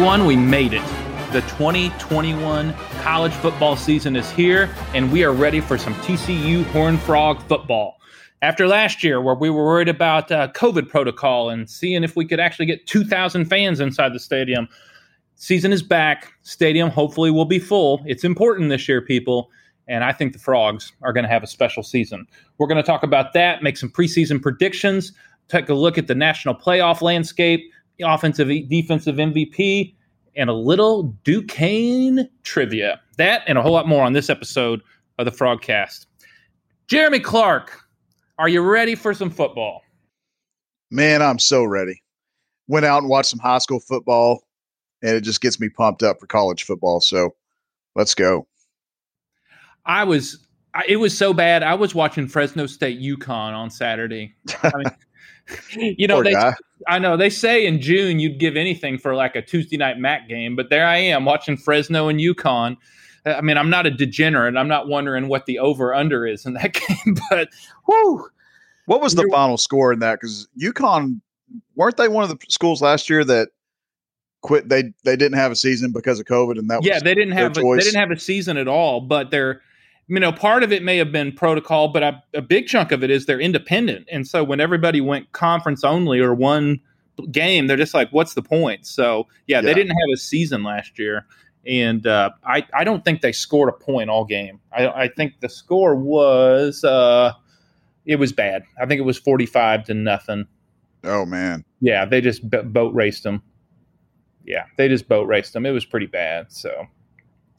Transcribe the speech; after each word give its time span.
everyone. 0.00 0.24
We 0.24 0.36
made 0.36 0.72
it. 0.72 0.82
The 1.30 1.42
2021 1.42 2.72
college 3.02 3.34
football 3.34 3.76
season 3.76 4.16
is 4.16 4.30
here, 4.30 4.74
and 4.94 5.12
we 5.12 5.24
are 5.24 5.32
ready 5.34 5.60
for 5.60 5.76
some 5.76 5.92
TCU 5.96 6.64
Horn 6.68 6.96
Frog 6.96 7.42
football. 7.42 7.98
After 8.40 8.66
last 8.66 9.04
year, 9.04 9.20
where 9.20 9.34
we 9.34 9.50
were 9.50 9.62
worried 9.62 9.90
about 9.90 10.32
uh, 10.32 10.48
COVID 10.52 10.88
protocol 10.88 11.50
and 11.50 11.68
seeing 11.68 12.02
if 12.02 12.16
we 12.16 12.24
could 12.24 12.40
actually 12.40 12.64
get 12.64 12.86
2,000 12.86 13.44
fans 13.44 13.78
inside 13.78 14.14
the 14.14 14.18
stadium, 14.18 14.70
season 15.34 15.70
is 15.70 15.82
back. 15.82 16.32
Stadium 16.44 16.88
hopefully 16.88 17.30
will 17.30 17.44
be 17.44 17.58
full. 17.58 18.02
It's 18.06 18.24
important 18.24 18.70
this 18.70 18.88
year, 18.88 19.02
people, 19.02 19.50
and 19.86 20.02
I 20.02 20.12
think 20.12 20.32
the 20.32 20.38
Frogs 20.38 20.92
are 21.02 21.12
going 21.12 21.24
to 21.24 21.30
have 21.30 21.42
a 21.42 21.46
special 21.46 21.82
season. 21.82 22.26
We're 22.56 22.68
going 22.68 22.82
to 22.82 22.82
talk 22.82 23.02
about 23.02 23.34
that, 23.34 23.62
make 23.62 23.76
some 23.76 23.90
preseason 23.90 24.40
predictions, 24.40 25.12
take 25.48 25.68
a 25.68 25.74
look 25.74 25.98
at 25.98 26.06
the 26.06 26.14
national 26.14 26.54
playoff 26.54 27.02
landscape, 27.02 27.70
offensive, 28.04 28.48
defensive 28.68 29.16
MVP, 29.16 29.94
and 30.36 30.50
a 30.50 30.54
little 30.54 31.14
Duquesne 31.24 32.28
trivia. 32.42 33.00
That 33.16 33.42
and 33.46 33.58
a 33.58 33.62
whole 33.62 33.72
lot 33.72 33.88
more 33.88 34.04
on 34.04 34.12
this 34.12 34.30
episode 34.30 34.80
of 35.18 35.24
the 35.24 35.30
Frogcast. 35.30 36.06
Jeremy 36.88 37.20
Clark, 37.20 37.84
are 38.38 38.48
you 38.48 38.62
ready 38.62 38.94
for 38.94 39.14
some 39.14 39.30
football? 39.30 39.82
Man, 40.90 41.22
I'm 41.22 41.38
so 41.38 41.62
ready. 41.62 42.02
Went 42.68 42.86
out 42.86 43.02
and 43.02 43.08
watched 43.08 43.30
some 43.30 43.38
high 43.38 43.58
school 43.58 43.80
football, 43.80 44.42
and 45.02 45.16
it 45.16 45.20
just 45.22 45.40
gets 45.40 45.60
me 45.60 45.68
pumped 45.68 46.02
up 46.02 46.18
for 46.18 46.26
college 46.26 46.64
football. 46.64 47.00
So 47.00 47.34
let's 47.94 48.14
go. 48.14 48.46
I 49.86 50.04
was, 50.04 50.46
it 50.88 50.96
was 50.96 51.16
so 51.16 51.32
bad. 51.32 51.62
I 51.62 51.74
was 51.74 51.94
watching 51.94 52.26
Fresno 52.28 52.66
State 52.66 53.00
UConn 53.00 53.54
on 53.54 53.70
Saturday. 53.70 54.34
I 54.62 54.72
mean, 55.76 55.94
you 55.98 56.06
know, 56.06 56.16
Poor 56.16 56.24
they, 56.24 56.32
guy. 56.32 56.54
I 56.88 56.98
know 56.98 57.16
they 57.16 57.30
say 57.30 57.66
in 57.66 57.80
June 57.80 58.18
you'd 58.18 58.38
give 58.38 58.56
anything 58.56 58.98
for 58.98 59.14
like 59.14 59.36
a 59.36 59.42
Tuesday 59.42 59.76
night 59.76 59.98
MAC 59.98 60.28
game, 60.28 60.56
but 60.56 60.70
there 60.70 60.86
I 60.86 60.96
am 60.96 61.24
watching 61.24 61.56
Fresno 61.56 62.08
and 62.08 62.18
UConn. 62.20 62.76
Uh, 63.26 63.32
I 63.32 63.40
mean, 63.40 63.58
I'm 63.58 63.70
not 63.70 63.86
a 63.86 63.90
degenerate. 63.90 64.56
I'm 64.56 64.68
not 64.68 64.88
wondering 64.88 65.28
what 65.28 65.46
the 65.46 65.58
over 65.58 65.94
under 65.94 66.26
is 66.26 66.46
in 66.46 66.54
that 66.54 66.72
game, 67.04 67.16
but 67.30 67.48
whoo. 67.86 68.28
What 68.86 69.00
was 69.00 69.14
the 69.14 69.28
final 69.30 69.56
score 69.56 69.92
in 69.92 70.00
that? 70.00 70.20
Because 70.20 70.48
UConn 70.60 71.20
weren't 71.76 71.96
they 71.96 72.08
one 72.08 72.24
of 72.24 72.30
the 72.30 72.38
schools 72.48 72.82
last 72.82 73.08
year 73.08 73.24
that 73.24 73.50
quit? 74.40 74.68
They 74.68 74.92
they 75.04 75.16
didn't 75.16 75.38
have 75.38 75.52
a 75.52 75.56
season 75.56 75.92
because 75.92 76.18
of 76.18 76.26
COVID, 76.26 76.58
and 76.58 76.68
that 76.70 76.82
Yeah, 76.82 76.94
was 76.94 77.02
they 77.04 77.14
didn't 77.14 77.32
have 77.32 77.56
a, 77.56 77.60
they 77.60 77.82
didn't 77.82 78.00
have 78.00 78.10
a 78.10 78.18
season 78.18 78.56
at 78.56 78.66
all, 78.66 79.00
but 79.00 79.30
they're 79.30 79.62
you 80.10 80.18
know 80.20 80.32
part 80.32 80.62
of 80.62 80.72
it 80.72 80.82
may 80.82 80.96
have 80.96 81.12
been 81.12 81.32
protocol, 81.32 81.88
but 81.88 82.02
a, 82.02 82.22
a 82.34 82.42
big 82.42 82.66
chunk 82.66 82.90
of 82.90 83.04
it 83.04 83.10
is 83.10 83.26
they're 83.26 83.40
independent, 83.40 84.08
and 84.10 84.26
so 84.26 84.42
when 84.42 84.60
everybody 84.60 85.00
went 85.00 85.30
conference 85.32 85.84
only 85.84 86.18
or 86.18 86.34
one 86.34 86.80
game, 87.30 87.66
they're 87.66 87.76
just 87.76 87.94
like, 87.94 88.10
what's 88.10 88.34
the 88.34 88.42
point? 88.42 88.86
So 88.86 89.28
yeah, 89.46 89.60
they 89.60 89.72
didn't 89.72 89.90
have 89.96 90.08
a 90.12 90.16
season 90.16 90.64
last 90.64 90.98
year, 90.98 91.26
and 91.64 92.06
uh, 92.06 92.30
I 92.44 92.66
I 92.74 92.82
don't 92.82 93.04
think 93.04 93.20
they 93.20 93.32
scored 93.32 93.68
a 93.68 93.72
point 93.72 94.10
all 94.10 94.24
game. 94.24 94.58
I, 94.72 94.88
I 94.88 95.08
think 95.08 95.40
the 95.40 95.48
score 95.48 95.94
was 95.94 96.82
uh, 96.82 97.32
it 98.04 98.16
was 98.16 98.32
bad. 98.32 98.64
I 98.82 98.86
think 98.86 98.98
it 98.98 99.04
was 99.04 99.18
forty 99.18 99.46
five 99.46 99.84
to 99.84 99.94
nothing. 99.94 100.46
oh 101.04 101.24
man, 101.24 101.64
Yeah, 101.80 102.04
they 102.04 102.20
just 102.20 102.50
b- 102.50 102.62
boat 102.62 102.92
raced 102.94 103.22
them. 103.22 103.42
Yeah, 104.44 104.64
they 104.76 104.88
just 104.88 105.08
boat 105.08 105.28
raced 105.28 105.52
them. 105.52 105.66
It 105.66 105.70
was 105.70 105.84
pretty 105.84 106.06
bad. 106.06 106.50
So, 106.50 106.86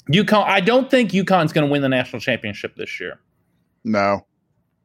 UConn. 0.09 0.45
I 0.45 0.59
don't 0.61 0.89
think 0.89 1.11
UConn's 1.11 1.53
going 1.53 1.67
to 1.67 1.71
win 1.71 1.81
the 1.81 1.89
national 1.89 2.19
championship 2.19 2.75
this 2.75 2.99
year. 2.99 3.19
no. 3.83 4.25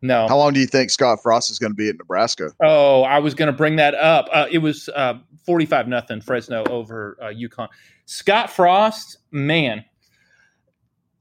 No. 0.03 0.29
How 0.29 0.37
long 0.37 0.53
do 0.53 0.61
you 0.61 0.67
think 0.67 0.91
Scott 0.91 1.21
Frost 1.23 1.51
is 1.51 1.59
going 1.59 1.73
to 1.73 1.75
be 1.75 1.89
at 1.89 1.97
Nebraska? 1.97 2.53
Oh, 2.63 3.03
I 3.03 3.19
was 3.19 3.35
going 3.35 3.47
to 3.47 3.53
bring 3.57 3.77
that 3.77 3.95
up. 3.95 4.29
Uh, 4.31 4.47
it 4.53 4.59
was 4.59 4.91
uh, 4.91 5.15
forty-five 5.47 5.89
nothing 5.89 6.21
Fresno 6.21 6.65
over 6.65 7.17
uh, 7.21 7.27
UConn. 7.29 7.69
Scott 8.05 8.51
Frost, 8.51 9.17
man. 9.33 9.83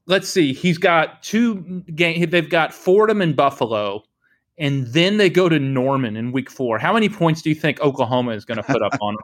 Let's 0.08 0.28
see. 0.28 0.52
He's 0.52 0.78
got 0.78 1.24
two 1.24 1.84
game. 1.96 2.30
They've 2.30 2.50
got 2.50 2.74
Fordham 2.74 3.22
and 3.22 3.34
Buffalo, 3.34 4.04
and 4.58 4.86
then 4.88 5.18
they 5.18 5.30
go 5.30 5.50
to 5.50 5.60
Norman 5.60 6.16
in 6.16 6.32
week 6.32 6.50
four. 6.50 6.78
How 6.80 6.94
many 6.94 7.10
points 7.10 7.42
do 7.42 7.50
you 7.50 7.56
think 7.56 7.80
Oklahoma 7.82 8.32
is 8.32 8.46
going 8.46 8.58
to 8.58 8.64
put 8.64 8.82
up 8.82 8.96
on? 9.02 9.18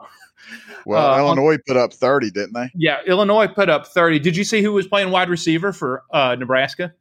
Well, 0.84 1.12
Uh, 1.14 1.18
Illinois 1.18 1.58
put 1.66 1.76
up 1.76 1.92
thirty, 1.92 2.30
didn't 2.30 2.54
they? 2.54 2.70
Yeah, 2.74 2.98
Illinois 3.06 3.46
put 3.46 3.68
up 3.70 3.86
30. 3.86 4.18
Did 4.18 4.36
you 4.36 4.44
see 4.44 4.62
who 4.62 4.72
was 4.72 4.86
playing 4.88 5.10
wide 5.10 5.28
receiver 5.30 5.72
for 5.72 6.02
uh, 6.12 6.34
Nebraska? 6.38 6.92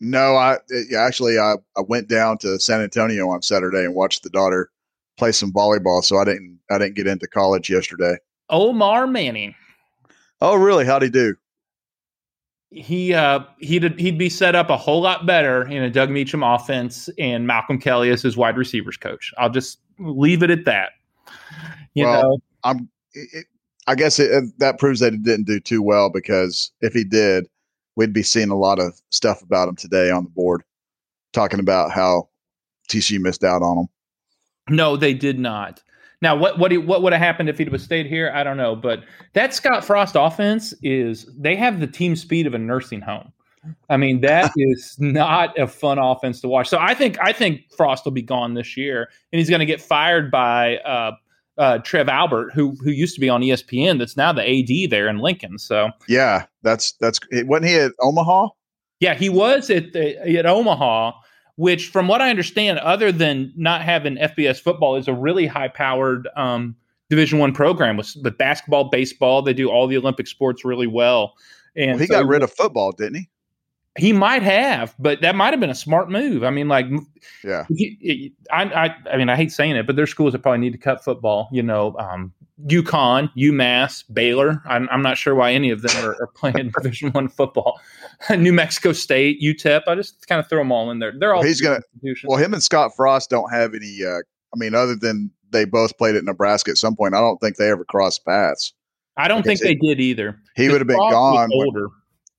No, 0.00 0.36
I 0.36 0.58
it- 0.68 0.94
actually 0.96 1.38
I, 1.38 1.54
I 1.76 1.80
went 1.88 2.08
down 2.08 2.38
to 2.38 2.58
San 2.60 2.80
Antonio 2.80 3.28
on 3.30 3.42
Saturday 3.42 3.84
and 3.84 3.94
watched 3.94 4.22
the 4.22 4.30
daughter 4.30 4.70
play 5.16 5.32
some 5.32 5.52
volleyball. 5.52 6.04
So 6.04 6.16
I 6.18 6.24
didn't 6.24 6.60
I 6.70 6.78
didn't 6.78 6.94
get 6.94 7.08
into 7.08 7.26
college 7.26 7.68
yesterday. 7.68 8.16
Omar 8.48 9.06
Manning. 9.08 9.54
Oh, 10.40 10.54
really? 10.54 10.84
How'd 10.86 11.02
he 11.02 11.10
do? 11.10 11.34
He 12.70 13.14
uh, 13.14 13.40
he'd 13.60 13.98
he'd 13.98 14.18
be 14.18 14.28
set 14.28 14.54
up 14.54 14.68
a 14.68 14.76
whole 14.76 15.00
lot 15.00 15.24
better 15.24 15.66
in 15.66 15.82
a 15.82 15.90
Doug 15.90 16.10
Meacham 16.10 16.42
offense 16.42 17.08
and 17.18 17.46
Malcolm 17.46 17.80
Kelly 17.80 18.10
as 18.10 18.20
his 18.22 18.36
wide 18.36 18.58
receivers 18.58 18.96
coach. 18.98 19.32
I'll 19.38 19.48
just 19.50 19.78
leave 19.98 20.42
it 20.42 20.50
at 20.50 20.66
that. 20.66 20.90
You 21.94 22.04
Well, 22.04 22.22
know, 22.22 22.38
I'm. 22.64 22.88
It, 23.14 23.46
I 23.86 23.94
guess 23.94 24.18
it, 24.18 24.30
it- 24.30 24.58
that 24.58 24.78
proves 24.78 25.00
that 25.00 25.14
he 25.14 25.18
didn't 25.18 25.46
do 25.46 25.58
too 25.60 25.82
well 25.82 26.10
because 26.10 26.70
if 26.82 26.92
he 26.92 27.04
did, 27.04 27.46
we'd 27.96 28.12
be 28.12 28.22
seeing 28.22 28.50
a 28.50 28.56
lot 28.58 28.78
of 28.78 29.00
stuff 29.08 29.40
about 29.40 29.68
him 29.68 29.76
today 29.76 30.10
on 30.10 30.24
the 30.24 30.30
board, 30.30 30.62
talking 31.32 31.60
about 31.60 31.90
how 31.90 32.28
TCU 32.90 33.18
missed 33.18 33.44
out 33.44 33.62
on 33.62 33.78
him. 33.78 33.88
no, 34.68 34.94
they 34.98 35.14
did 35.14 35.38
not. 35.38 35.82
Now, 36.20 36.34
what 36.36 36.58
what 36.58 36.70
he- 36.72 36.78
what 36.78 37.02
would 37.02 37.12
have 37.12 37.22
happened 37.22 37.48
if 37.48 37.58
he'd 37.58 37.70
have 37.70 37.80
stayed 37.80 38.06
here? 38.06 38.30
I 38.34 38.42
don't 38.42 38.56
know, 38.56 38.74
but 38.74 39.04
that 39.34 39.54
Scott 39.54 39.84
Frost 39.84 40.16
offense 40.18 40.74
is 40.82 41.26
they 41.38 41.54
have 41.56 41.80
the 41.80 41.86
team 41.86 42.16
speed 42.16 42.46
of 42.46 42.54
a 42.54 42.58
nursing 42.58 43.00
home. 43.00 43.32
I 43.90 43.96
mean, 43.96 44.20
that 44.22 44.50
is 44.56 44.96
not 44.98 45.56
a 45.58 45.66
fun 45.66 45.98
offense 45.98 46.40
to 46.40 46.48
watch. 46.48 46.68
So 46.68 46.78
I 46.78 46.94
think 46.94 47.18
I 47.20 47.32
think 47.32 47.62
Frost 47.76 48.04
will 48.04 48.12
be 48.12 48.22
gone 48.22 48.54
this 48.54 48.76
year, 48.76 49.08
and 49.32 49.38
he's 49.38 49.48
going 49.50 49.60
to 49.60 49.66
get 49.66 49.80
fired 49.80 50.30
by 50.30 50.78
uh, 50.78 51.12
uh, 51.58 51.78
Trev 51.78 52.08
Albert, 52.08 52.52
who 52.52 52.76
who 52.82 52.90
used 52.90 53.14
to 53.14 53.20
be 53.20 53.28
on 53.28 53.40
ESPN. 53.42 53.98
That's 53.98 54.16
now 54.16 54.32
the 54.32 54.42
AD 54.42 54.90
there 54.90 55.08
in 55.08 55.18
Lincoln. 55.18 55.58
So 55.58 55.90
Yeah, 56.08 56.46
that's 56.62 56.92
that's. 57.00 57.20
Wasn't 57.32 57.66
he 57.66 57.76
at 57.76 57.92
Omaha? 58.00 58.48
yeah, 59.00 59.14
he 59.14 59.28
was 59.28 59.70
at 59.70 59.92
the, 59.92 60.18
at 60.36 60.46
Omaha, 60.46 61.12
which, 61.58 61.88
from 61.88 62.06
what 62.06 62.22
I 62.22 62.30
understand, 62.30 62.78
other 62.78 63.10
than 63.10 63.52
not 63.56 63.82
having 63.82 64.14
FBS 64.16 64.60
football, 64.60 64.94
is 64.94 65.08
a 65.08 65.12
really 65.12 65.44
high 65.44 65.66
powered 65.66 66.28
um, 66.36 66.76
Division 67.10 67.40
One 67.40 67.52
program 67.52 67.96
with, 67.96 68.14
with 68.22 68.38
basketball, 68.38 68.84
baseball. 68.90 69.42
They 69.42 69.54
do 69.54 69.68
all 69.68 69.88
the 69.88 69.96
Olympic 69.96 70.28
sports 70.28 70.64
really 70.64 70.86
well. 70.86 71.34
And 71.74 71.92
Well, 71.92 71.98
he 71.98 72.06
so 72.06 72.14
got 72.14 72.26
rid 72.28 72.44
of 72.44 72.52
football, 72.52 72.92
didn't 72.92 73.16
he? 73.16 73.28
He 73.98 74.12
might 74.12 74.44
have, 74.44 74.94
but 75.00 75.20
that 75.22 75.34
might 75.34 75.52
have 75.52 75.58
been 75.58 75.68
a 75.70 75.74
smart 75.74 76.08
move. 76.08 76.44
I 76.44 76.50
mean, 76.50 76.68
like, 76.68 76.86
Yeah. 77.42 77.64
he- 77.68 77.98
he- 78.00 78.32
I, 78.52 78.62
I, 78.86 78.96
I 79.14 79.16
mean, 79.16 79.28
I 79.28 79.34
hate 79.34 79.50
saying 79.50 79.74
it, 79.74 79.84
but 79.84 79.96
there's 79.96 80.10
schools 80.10 80.34
that 80.34 80.38
probably 80.38 80.60
need 80.60 80.72
to 80.74 80.78
cut 80.78 81.02
football. 81.02 81.48
You 81.50 81.64
know, 81.64 81.96
um, 81.98 82.32
UConn, 82.66 83.30
UMass, 83.36 84.04
Baylor. 84.12 84.60
I'm, 84.66 84.88
I'm 84.90 85.02
not 85.02 85.16
sure 85.16 85.34
why 85.34 85.52
any 85.52 85.70
of 85.70 85.82
them 85.82 86.04
are, 86.04 86.14
are 86.20 86.26
playing 86.34 86.72
Division 86.82 87.10
One 87.12 87.28
football. 87.28 87.80
New 88.36 88.52
Mexico 88.52 88.92
State, 88.92 89.40
UTEP. 89.40 89.82
I 89.86 89.94
just 89.94 90.26
kind 90.26 90.40
of 90.40 90.48
throw 90.48 90.58
them 90.58 90.72
all 90.72 90.90
in 90.90 90.98
there. 90.98 91.12
They're 91.16 91.34
all 91.34 91.40
Well, 91.40 91.48
he's 91.48 91.60
gonna- 91.60 91.80
Well, 92.24 92.38
him 92.38 92.52
and 92.52 92.62
Scott 92.62 92.92
Frost 92.96 93.30
don't 93.30 93.50
have 93.52 93.74
any. 93.74 93.98
Uh, 94.04 94.18
I 94.18 94.56
mean, 94.56 94.74
other 94.74 94.96
than 94.96 95.30
they 95.50 95.64
both 95.64 95.96
played 95.98 96.16
at 96.16 96.24
Nebraska 96.24 96.70
at 96.72 96.78
some 96.78 96.96
point, 96.96 97.14
I 97.14 97.20
don't 97.20 97.38
think 97.38 97.56
they 97.56 97.70
ever 97.70 97.84
crossed 97.84 98.24
paths. 98.24 98.72
I 99.16 99.28
don't 99.28 99.42
think 99.44 99.60
they 99.60 99.74
did 99.74 100.00
either. 100.00 100.38
He 100.56 100.68
would 100.68 100.80
have 100.80 100.86
been 100.88 100.96
Frost 100.96 101.12
gone. 101.12 101.48
when- 101.52 101.66
older. 101.66 101.86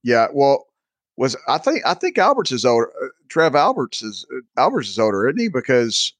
yeah. 0.04 0.28
Well, 0.34 0.66
was 1.18 1.36
I 1.48 1.58
think 1.58 1.82
I 1.86 1.94
think 1.94 2.18
Alberts 2.18 2.52
is 2.54 2.64
older. 2.66 2.90
Uh, 3.04 3.08
Trev 3.30 3.54
Alberts 3.56 4.02
is 4.02 4.26
uh, 4.34 4.40
Alberts 4.62 4.88
is 4.90 4.98
older, 5.00 5.28
isn't 5.28 5.40
he? 5.40 5.50
Because 5.50 6.14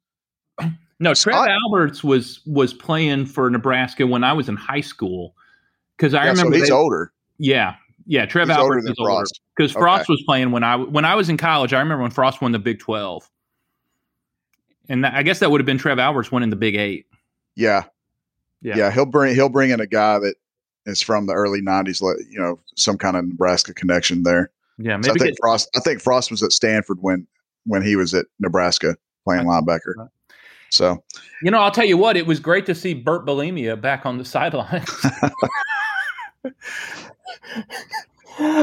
No, 1.00 1.14
Trev 1.14 1.34
Scott- 1.36 1.50
Alberts 1.50 2.04
was 2.04 2.42
was 2.46 2.74
playing 2.74 3.26
for 3.26 3.50
Nebraska 3.50 4.06
when 4.06 4.24
I 4.24 4.34
was 4.34 4.50
in 4.50 4.56
high 4.56 4.82
school. 4.82 5.34
Because 5.98 6.14
I 6.14 6.26
yeah, 6.26 6.34
so 6.34 6.40
remember, 6.44 6.58
he's 6.58 6.68
they- 6.70 6.74
older. 6.74 7.12
yeah, 7.38 7.76
yeah. 8.06 8.26
Trev 8.26 8.48
He's 8.48 8.58
Alberts 8.58 8.86
is 8.86 8.96
older 9.00 9.10
Frost. 9.12 9.42
because 9.56 9.72
Okay. 9.72 9.80
Frost 9.82 10.10
was 10.10 10.22
playing 10.26 10.52
when 10.52 10.64
I 10.64 10.76
when 10.76 11.06
I 11.06 11.16
was 11.16 11.30
in 11.30 11.38
college. 11.38 11.74
I 11.74 11.80
remember 11.80 12.02
when 12.04 12.12
Frost 12.12 12.42
won 12.42 12.52
the 12.52 12.60
Big 12.60 12.80
Twelve, 12.80 13.30
and 14.90 15.04
that, 15.04 15.14
I 15.14 15.24
guess 15.24 15.40
that 15.40 15.52
would 15.52 15.62
have 15.62 15.66
been 15.66 15.78
Trev 15.78 16.00
Alberts 16.00 16.32
winning 16.32 16.50
the 16.50 16.56
Big 16.56 16.76
Eight. 16.76 17.06
Yeah. 17.56 17.84
Yeah. 18.62 18.76
yeah, 18.78 18.92
He'll 18.92 19.06
bring 19.06 19.36
he'll 19.36 19.48
bring 19.50 19.70
in 19.70 19.80
a 19.80 19.88
guy 19.88 20.20
that 20.20 20.36
is 20.86 21.02
from 21.02 21.28
the 21.28 21.34
early 21.34 21.62
'90s. 21.62 22.02
like, 22.02 22.18
You 22.30 22.40
know, 22.40 22.60
some 22.76 22.98
kind 22.98 23.16
of 23.16 23.26
Nebraska 23.26 23.74
connection 23.74 24.24
there. 24.24 24.52
Yeah, 24.78 24.92
So 25.02 25.12
I 25.12 25.14
maybe 25.14 25.20
think 25.20 25.32
get, 25.36 25.38
Frost. 25.42 25.70
I 25.78 25.80
think 25.80 26.02
Frost 26.02 26.30
was 26.32 26.44
at 26.44 26.52
Stanford 26.52 26.98
when 27.02 27.26
when 27.66 27.82
he 27.82 27.96
was 27.96 28.14
at 28.14 28.26
Nebraska 28.40 28.98
playing 29.24 29.46
linebacker. 29.46 30.10
So 30.72 31.04
you 31.44 31.52
know. 31.52 31.60
I'll 31.60 31.72
tell 31.72 31.86
you 31.86 31.98
what. 31.98 32.18
It 32.18 32.26
was 32.26 32.40
great 32.40 32.66
to 32.68 32.76
see 32.76 32.94
Bert 32.94 33.26
Bielema 33.26 33.80
back 33.80 34.06
on 34.06 34.18
the 34.18 34.26
sideline. 34.26 34.84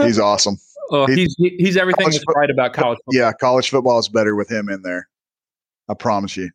he's 0.05 0.19
awesome. 0.19 0.57
oh, 0.91 1.07
he's- 1.07 1.35
he's 1.39 1.53
he's 1.59 1.77
everything 1.77 2.07
that's 2.11 2.23
fo- 2.25 2.33
right 2.35 2.51
about 2.51 2.73
college 2.73 2.99
football. 3.05 3.15
Yeah, 3.21 3.33
college 3.33 3.71
football 3.71 3.99
is 3.99 4.09
better 4.09 4.35
with 4.35 4.51
him 4.51 4.69
in 4.69 4.83
there. 4.83 5.09
I 5.89 5.95
promise 5.95 6.37
you. 6.37 6.51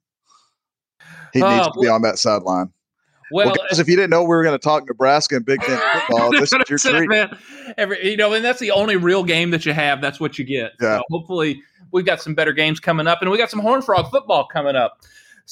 He 1.33 1.41
Oh, 1.41 1.55
needs 1.55 1.67
to 1.67 1.79
be 1.79 1.87
on 1.87 2.01
that 2.01 2.19
sideline. 2.19 2.71
Well, 3.31 3.45
well 3.47 3.55
guys, 3.55 3.79
if 3.79 3.87
you 3.87 3.95
didn't 3.95 4.09
know 4.09 4.23
we 4.23 4.27
were 4.27 4.43
going 4.43 4.59
to 4.59 4.63
talk 4.63 4.85
Nebraska 4.85 5.37
and 5.37 5.45
Big 5.45 5.61
Ten 5.61 5.79
football, 6.07 6.31
this 6.31 6.51
is 6.51 6.69
your 6.69 6.77
treat. 6.77 7.07
Man. 7.07 7.37
Every, 7.77 8.09
you 8.11 8.17
know, 8.17 8.33
and 8.33 8.43
that's 8.43 8.59
the 8.59 8.71
only 8.71 8.97
real 8.97 9.23
game 9.23 9.51
that 9.51 9.65
you 9.65 9.71
have. 9.71 10.01
That's 10.01 10.19
what 10.19 10.37
you 10.37 10.43
get. 10.43 10.73
Yeah. 10.81 10.97
So 10.97 11.03
hopefully, 11.09 11.61
we've 11.91 12.05
got 12.05 12.21
some 12.21 12.35
better 12.35 12.51
games 12.51 12.81
coming 12.81 13.07
up, 13.07 13.21
and 13.21 13.31
we 13.31 13.37
got 13.37 13.49
some 13.49 13.61
Horn 13.61 13.81
Frog 13.81 14.11
football 14.11 14.45
coming 14.45 14.75
up. 14.75 14.99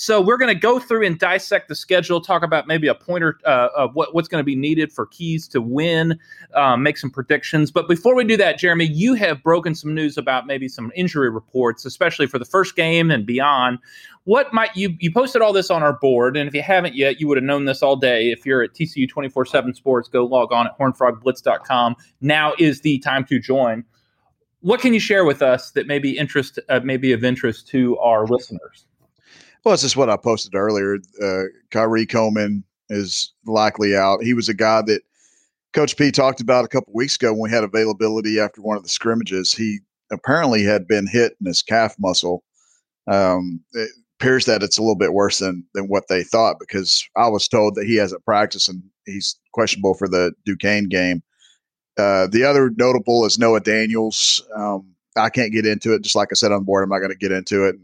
So 0.02 0.22
we're 0.22 0.38
going 0.38 0.56
to 0.56 0.58
go 0.58 0.80
through 0.80 1.06
and 1.06 1.20
dissect 1.20 1.68
the 1.68 1.76
schedule, 1.76 2.22
talk 2.22 2.42
about 2.42 2.68
maybe 2.68 2.88
a 2.88 2.96
pointer 2.96 3.38
uh, 3.44 3.68
of 3.76 3.94
what, 3.96 4.16
what's 4.16 4.30
going 4.30 4.40
to 4.40 4.46
be 4.46 4.56
needed 4.56 4.94
for 4.94 5.08
keys 5.08 5.46
to 5.50 5.60
win, 5.60 6.18
um, 6.54 6.84
make 6.84 6.98
some 6.98 7.10
predictions. 7.10 7.70
But 7.70 7.90
before 7.90 8.16
we 8.16 8.24
do 8.24 8.38
that, 8.38 8.58
Jeremy, 8.58 8.86
you 8.86 9.14
have 9.16 9.44
broken 9.44 9.76
some 9.76 9.94
news 9.94 10.18
about 10.18 10.48
maybe 10.48 10.70
some 10.70 10.90
injury 10.96 11.30
reports, 11.30 11.84
especially 11.84 12.28
for 12.28 12.40
the 12.40 12.46
first 12.46 12.78
game 12.78 13.12
and 13.12 13.26
beyond. 13.26 13.80
What 14.24 14.54
might 14.54 14.74
you 14.74 14.96
you 15.02 15.12
posted 15.12 15.42
all 15.42 15.52
this 15.52 15.70
on 15.70 15.84
our 15.84 16.00
board, 16.00 16.38
and 16.38 16.48
if 16.48 16.54
you 16.54 16.62
haven't 16.62 16.96
yet, 16.96 17.20
you 17.20 17.28
would 17.28 17.36
have 17.36 17.44
known 17.44 17.66
this 17.66 17.84
all 17.84 17.98
day. 17.98 18.32
If 18.32 18.46
you're 18.46 18.64
at 18.64 18.74
TCU 18.74 19.06
24/7 19.06 19.76
Sports, 19.76 20.08
go 20.08 20.24
log 20.26 20.54
on 20.54 20.66
at 20.66 20.80
hornfrogblitz.com. 20.80 21.98
Now 22.22 22.54
is 22.58 22.80
the 22.80 23.00
time 23.00 23.26
to 23.26 23.38
join. 23.38 23.84
What 24.62 24.80
can 24.80 24.94
you 24.94 25.02
share 25.02 25.26
with 25.26 25.42
us 25.42 25.72
that 25.72 25.88
may 25.88 26.00
be 26.00 26.18
interest, 26.18 26.58
uh, 26.70 26.80
may 26.86 26.96
be 26.96 27.12
of 27.12 27.26
interest 27.26 27.68
to 27.70 27.98
our 27.98 28.26
listeners? 28.26 28.86
Well, 29.64 29.74
it's 29.74 29.96
what 29.96 30.10
I 30.10 30.18
posted 30.18 30.56
earlier. 30.56 30.96
Uh, 31.22 31.44
Khari 31.72 32.10
Coleman 32.10 32.64
is 32.90 33.34
likely 33.46 33.96
out. 33.96 34.24
He 34.24 34.34
was 34.34 34.50
a 34.50 34.54
guy 34.54 34.82
that 34.84 35.02
Coach 35.74 35.98
P 35.98 36.12
talked 36.12 36.42
about 36.42 36.66
a 36.66 36.70
couple 36.70 36.94
weeks 36.94 37.16
ago 37.16 37.34
when 37.34 37.52
we 37.52 37.56
had 37.56 37.64
availability 37.64 38.40
after 38.40 38.62
one 38.62 38.78
of 38.78 38.84
the 38.84 38.90
scrimmages. 38.90 39.54
He 39.54 39.80
apparently 40.12 40.64
had 40.64 40.88
been 40.88 41.08
hit 41.08 41.36
in 41.40 41.48
his 41.48 41.62
calf 41.62 41.96
muscle. 42.00 42.44
Um, 43.08 43.62
it 43.74 43.90
appears 44.20 44.46
that 44.46 44.64
it's 44.64 44.78
a 44.78 44.82
little 44.82 44.96
bit 44.96 45.14
worse 45.14 45.40
than 45.40 45.66
than 45.74 45.86
what 45.88 46.08
they 46.10 46.24
thought 46.24 46.58
because 46.60 47.08
I 47.16 47.28
was 47.28 47.48
told 47.48 47.76
that 47.76 47.86
he 47.86 47.96
hasn't 47.96 48.26
practiced 48.26 48.70
and 48.70 48.82
he's 49.06 49.38
questionable 49.54 49.94
for 49.94 50.08
the 50.08 50.34
Duquesne 50.46 50.88
game. 50.90 51.22
Uh, 51.98 52.28
the 52.28 52.44
other 52.44 52.72
notable 52.78 53.26
is 53.26 53.38
Noah 53.38 53.60
Daniels. 53.60 54.44
Um, 54.56 54.96
I 55.18 55.30
can't 55.30 55.52
get 55.52 55.66
into 55.66 55.94
it. 55.94 56.02
Just 56.02 56.16
like 56.16 56.30
I 56.32 56.36
said 56.36 56.52
on 56.52 56.64
board, 56.64 56.84
I'm 56.84 56.90
not 56.90 57.00
going 57.00 57.12
to 57.12 57.18
get 57.18 57.32
into 57.32 57.66
it 57.66 57.76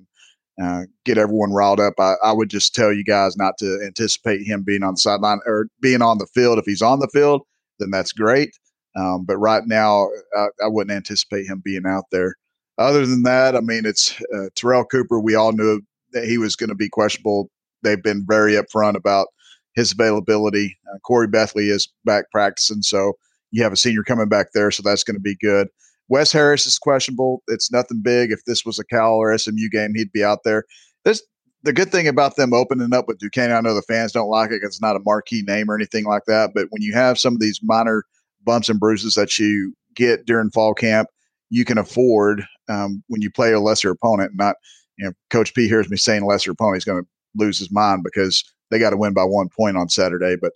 uh, 0.62 0.84
get 1.04 1.18
everyone 1.18 1.52
riled 1.52 1.80
up. 1.80 1.96
I, 2.00 2.16
I, 2.24 2.32
would 2.32 2.50
just 2.50 2.74
tell 2.74 2.94
you 2.94 3.04
guys 3.04 3.36
not 3.36 3.58
to 3.60 3.82
anticipate 3.86 4.46
him 4.46 4.64
being 4.64 4.84
on 4.84 4.94
the 4.94 5.00
sideline 5.00 5.40
or 5.46 5.68
being 5.82 6.02
on 6.02 6.18
the 6.18 6.28
field. 6.28 6.58
If 6.58 6.66
he's 6.66 6.82
on 6.82 7.00
the 7.00 7.10
field, 7.10 7.42
then 7.80 7.92
that's 7.92 8.14
great. 8.14 8.52
Um, 8.96 9.26
but 9.26 9.38
right 9.38 9.64
now, 9.66 10.08
I, 10.36 10.48
I, 10.64 10.68
wouldn't 10.68 10.96
anticipate 10.96 11.46
him 11.46 11.62
being 11.64 11.86
out 11.86 12.06
there. 12.12 12.36
Other 12.78 13.06
than 13.06 13.24
that, 13.24 13.56
I 13.56 13.60
mean, 13.60 13.86
it's 13.86 14.16
uh, 14.34 14.48
Terrell 14.56 14.86
Cooper. 14.86 15.20
We 15.20 15.36
all 15.36 15.52
knew 15.52 15.82
that 16.14 16.26
he 16.26 16.38
was 16.38 16.56
going 16.56 16.70
to 16.70 16.76
be 16.76 16.90
questionable. 16.90 17.50
They've 17.84 18.02
been 18.02 18.26
very 18.26 18.54
upfront 18.54 18.96
about 18.96 19.28
his 19.76 19.92
availability. 19.92 20.78
Uh, 20.90 21.00
Corey 21.00 21.28
Bethley 21.28 21.70
is 21.70 21.92
back 22.06 22.32
practicing, 22.32 22.82
so 22.82 23.14
you 23.52 23.64
have 23.64 23.74
a 23.74 23.78
senior 23.78 24.04
coming 24.04 24.30
back 24.30 24.48
there, 24.54 24.72
so 24.72 24.82
that's 24.84 25.04
going 25.04 25.16
to 25.16 25.22
be 25.22 25.36
good. 25.36 25.68
Wes 26.08 26.32
Harris 26.32 26.68
is 26.68 26.78
questionable. 26.78 27.42
It's 27.48 27.72
nothing 27.72 28.02
big. 28.02 28.32
If 28.32 28.46
this 28.46 28.66
was 28.66 28.80
a 28.80 28.86
Cal 28.86 29.14
or 29.16 29.36
SMU 29.38 29.70
game, 29.70 29.94
he'd 29.96 30.12
be 30.12 30.24
out 30.24 30.40
there. 30.44 30.66
This 31.04 31.24
the 31.64 31.74
good 31.74 31.92
thing 31.92 32.08
about 32.08 32.36
them 32.36 32.54
opening 32.54 32.94
up 32.94 33.08
with 33.08 33.18
Duquesne. 33.18 33.52
I 33.52 33.60
know 33.60 33.74
the 33.74 33.82
fans 33.82 34.12
don't 34.12 34.30
like 34.30 34.52
it 34.52 34.62
it's 34.64 34.82
not 34.82 34.96
a 34.96 35.02
marquee 35.04 35.42
name 35.42 35.70
or 35.70 35.76
anything 35.76 36.06
like 36.06 36.26
that. 36.28 36.52
But 36.54 36.68
when 36.70 36.84
you 36.84 36.94
have 36.94 37.20
some 37.20 37.34
of 37.34 37.40
these 37.40 37.60
minor 37.64 38.04
bumps 38.44 38.70
and 38.70 38.80
bruises 38.80 39.16
that 39.16 39.40
you 39.40 39.74
get 39.96 40.28
during 40.28 40.52
fall 40.52 40.76
camp, 40.76 41.10
you 41.50 41.66
can 41.66 41.80
afford 41.80 42.46
um, 42.70 43.04
when 43.08 43.22
you 43.22 43.32
play 43.32 43.52
a 43.52 43.60
lesser 43.60 43.90
opponent. 43.90 44.34
Not 44.36 44.58
you 44.98 45.06
know, 45.06 45.14
Coach 45.32 45.54
P 45.54 45.68
hears 45.68 45.90
me 45.90 45.98
saying 45.98 46.26
lesser 46.26 46.52
opponent, 46.52 46.78
he's 46.78 46.86
going 46.86 47.04
to 47.04 47.10
lose 47.36 47.58
his 47.58 47.72
mind 47.72 48.04
because 48.04 48.44
they 48.70 48.80
got 48.80 48.92
to 48.92 48.98
win 48.98 49.14
by 49.14 49.24
one 49.24 49.50
point 49.50 49.76
on 49.76 49.90
Saturday. 49.90 50.36
But 50.40 50.54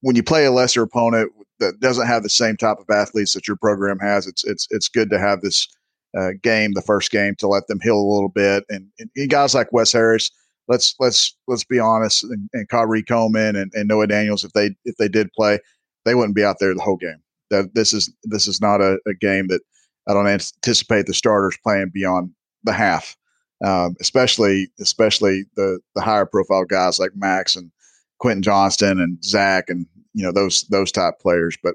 when 0.00 0.16
you 0.16 0.22
play 0.22 0.44
a 0.44 0.50
lesser 0.50 0.82
opponent 0.82 1.32
that 1.60 1.80
doesn't 1.80 2.06
have 2.06 2.22
the 2.22 2.28
same 2.28 2.56
type 2.56 2.78
of 2.78 2.90
athletes 2.90 3.34
that 3.34 3.48
your 3.48 3.56
program 3.56 3.98
has, 3.98 4.26
it's 4.26 4.44
it's 4.44 4.66
it's 4.70 4.88
good 4.88 5.10
to 5.10 5.18
have 5.18 5.40
this 5.40 5.68
uh, 6.16 6.30
game, 6.42 6.72
the 6.72 6.82
first 6.82 7.10
game, 7.10 7.34
to 7.36 7.48
let 7.48 7.66
them 7.66 7.80
heal 7.80 7.98
a 7.98 8.12
little 8.12 8.28
bit. 8.28 8.64
And, 8.68 8.88
and 8.98 9.30
guys 9.30 9.54
like 9.54 9.72
Wes 9.72 9.92
Harris, 9.92 10.30
let's 10.68 10.94
let's 10.98 11.34
let's 11.46 11.64
be 11.64 11.78
honest, 11.78 12.24
and, 12.24 12.48
and 12.52 12.68
Khari 12.68 13.06
Coleman 13.06 13.56
and, 13.56 13.72
and 13.74 13.88
Noah 13.88 14.06
Daniels, 14.06 14.44
if 14.44 14.52
they 14.52 14.74
if 14.84 14.96
they 14.96 15.08
did 15.08 15.32
play, 15.32 15.58
they 16.04 16.14
wouldn't 16.14 16.36
be 16.36 16.44
out 16.44 16.56
there 16.60 16.74
the 16.74 16.80
whole 16.80 16.96
game. 16.96 17.22
That 17.50 17.74
this 17.74 17.92
is 17.92 18.12
this 18.24 18.46
is 18.46 18.60
not 18.60 18.80
a, 18.80 18.98
a 19.06 19.14
game 19.14 19.48
that 19.48 19.60
I 20.08 20.14
don't 20.14 20.28
anticipate 20.28 21.06
the 21.06 21.14
starters 21.14 21.58
playing 21.62 21.90
beyond 21.92 22.30
the 22.64 22.72
half. 22.72 23.16
Um, 23.64 23.96
especially 24.00 24.68
especially 24.78 25.44
the 25.56 25.80
the 25.96 26.00
higher 26.00 26.26
profile 26.26 26.64
guys 26.64 27.00
like 27.00 27.10
Max 27.16 27.56
and 27.56 27.72
Quentin 28.18 28.42
Johnston 28.42 29.00
and 29.00 29.22
Zach 29.24 29.68
and 29.68 29.86
you 30.14 30.24
know 30.24 30.32
those 30.32 30.62
those 30.70 30.92
type 30.92 31.14
players. 31.20 31.56
But 31.62 31.74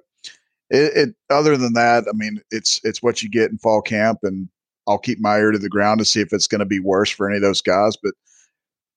it, 0.70 1.10
it, 1.10 1.16
other 1.30 1.58
than 1.58 1.74
that, 1.74 2.06
I 2.08 2.14
mean, 2.14 2.42
it's 2.52 2.80
it's 2.84 3.04
what 3.04 3.22
you 3.22 3.30
get 3.30 3.52
in 3.52 3.58
fall 3.58 3.82
camp, 3.82 4.20
and 4.24 4.50
I'll 4.88 4.98
keep 4.98 5.20
my 5.20 5.38
ear 5.38 5.52
to 5.52 5.60
the 5.60 5.70
ground 5.70 6.00
to 6.00 6.06
see 6.06 6.22
if 6.22 6.34
it's 6.34 6.48
going 6.48 6.60
to 6.60 6.66
be 6.66 6.80
worse 6.80 7.10
for 7.10 7.30
any 7.30 7.38
of 7.38 7.44
those 7.44 7.62
guys. 7.62 7.96
But 7.96 8.14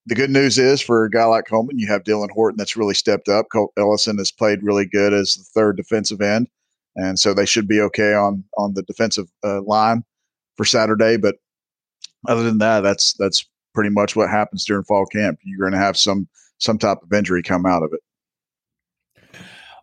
the 0.06 0.14
good 0.14 0.30
news 0.30 0.58
is 0.58 0.80
for 0.80 1.04
a 1.04 1.10
guy 1.10 1.24
like 1.24 1.46
Coleman, 1.46 1.78
you 1.78 1.88
have 1.88 2.04
Dylan 2.04 2.30
Horton 2.30 2.56
that's 2.56 2.76
really 2.76 2.94
stepped 2.94 3.28
up. 3.28 3.46
Colt 3.52 3.72
Ellison 3.76 4.18
has 4.18 4.30
played 4.30 4.62
really 4.62 4.86
good 4.86 5.12
as 5.12 5.34
the 5.34 5.44
third 5.44 5.76
defensive 5.76 6.20
end, 6.20 6.48
and 6.94 7.18
so 7.18 7.34
they 7.34 7.46
should 7.46 7.68
be 7.68 7.80
okay 7.80 8.14
on 8.14 8.44
on 8.56 8.74
the 8.74 8.82
defensive 8.82 9.26
uh, 9.44 9.62
line 9.62 10.04
for 10.56 10.64
Saturday. 10.64 11.16
But 11.16 11.36
other 12.28 12.42
than 12.42 12.58
that, 12.58 12.80
that's 12.80 13.14
that's 13.14 13.44
pretty 13.74 13.90
much 13.90 14.16
what 14.16 14.30
happens 14.30 14.64
during 14.64 14.84
fall 14.84 15.06
camp. 15.06 15.38
You're 15.44 15.60
going 15.60 15.78
to 15.78 15.84
have 15.84 15.96
some 15.96 16.28
some 16.58 16.78
type 16.78 16.98
of 17.02 17.12
injury 17.12 17.42
come 17.42 17.66
out 17.66 17.82
of 17.82 17.92
it. 17.92 18.00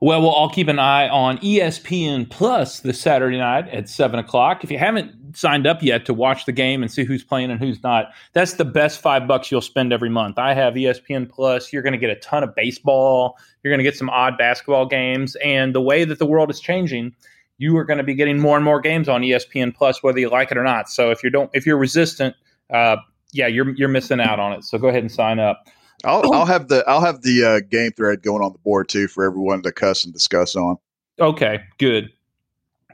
Well, 0.04 0.22
we'll 0.22 0.32
all 0.32 0.50
keep 0.50 0.68
an 0.68 0.80
eye 0.80 1.08
on 1.08 1.38
ESPN 1.38 2.30
Plus 2.30 2.82
this 2.82 3.00
Saturday 3.00 3.38
night 3.38 3.70
at 3.70 3.88
seven 3.88 4.20
o'clock. 4.20 4.62
If 4.62 4.70
you 4.70 4.78
haven't 4.78 5.38
signed 5.38 5.66
up 5.66 5.82
yet 5.82 6.06
to 6.08 6.14
watch 6.14 6.44
the 6.44 6.52
game 6.52 6.84
and 6.84 6.92
see 6.92 7.06
who's 7.06 7.24
playing 7.24 7.52
and 7.52 7.58
who's 7.58 7.82
not, 7.84 8.12
that's 8.34 8.56
the 8.56 8.66
best 8.66 9.00
five 9.00 9.30
bucks 9.30 9.50
you'll 9.50 9.62
spend 9.62 9.94
every 9.94 10.10
month. 10.10 10.38
I 10.38 10.56
have 10.56 10.74
ESPN 10.74 11.30
Plus. 11.30 11.72
You're 11.72 11.84
going 11.84 11.94
to 11.94 11.98
get 11.98 12.10
a 12.10 12.18
ton 12.18 12.44
of 12.44 12.54
baseball. 12.54 13.38
You're 13.64 13.72
going 13.72 13.78
to 13.78 13.84
get 13.86 13.96
some 13.96 14.10
odd 14.10 14.38
basketball 14.38 14.88
games, 14.88 15.38
and 15.38 15.74
the 15.74 15.80
way 15.80 16.04
that 16.04 16.20
the 16.20 16.26
world 16.26 16.52
is 16.52 16.60
changing, 16.60 17.16
you 17.58 17.78
are 17.78 17.86
going 17.86 17.98
to 17.98 18.04
be 18.04 18.14
getting 18.14 18.42
more 18.42 18.58
and 18.58 18.66
more 18.66 18.82
games 18.82 19.08
on 19.08 19.22
ESPN 19.22 19.74
Plus, 19.74 20.04
whether 20.04 20.20
you 20.20 20.28
like 20.28 20.52
it 20.52 20.58
or 20.58 20.66
not. 20.66 20.90
So 20.90 21.12
if 21.12 21.24
you 21.24 21.30
don't, 21.30 21.50
if 21.54 21.66
you're 21.66 21.78
resistant, 21.78 22.36
uh, 22.74 22.98
yeah, 23.32 23.48
you're 23.48 23.74
you're 23.76 23.88
missing 23.88 24.20
out 24.20 24.38
on 24.38 24.52
it. 24.52 24.66
So 24.66 24.78
go 24.78 24.90
ahead 24.90 25.04
and 25.04 25.10
sign 25.10 25.40
up. 25.40 25.66
I'll 26.04 26.34
I'll 26.34 26.46
have 26.46 26.68
the 26.68 26.84
I'll 26.88 27.02
have 27.02 27.22
the 27.22 27.44
uh, 27.44 27.60
game 27.70 27.92
thread 27.92 28.22
going 28.22 28.44
on 28.44 28.52
the 28.52 28.60
board 28.60 28.90
too 28.90 29.08
for 29.08 29.24
everyone 29.24 29.62
to 29.64 29.72
cuss 29.72 30.04
and 30.04 30.14
discuss 30.14 30.56
on. 30.56 30.78
Okay, 31.20 31.62
good, 31.78 32.12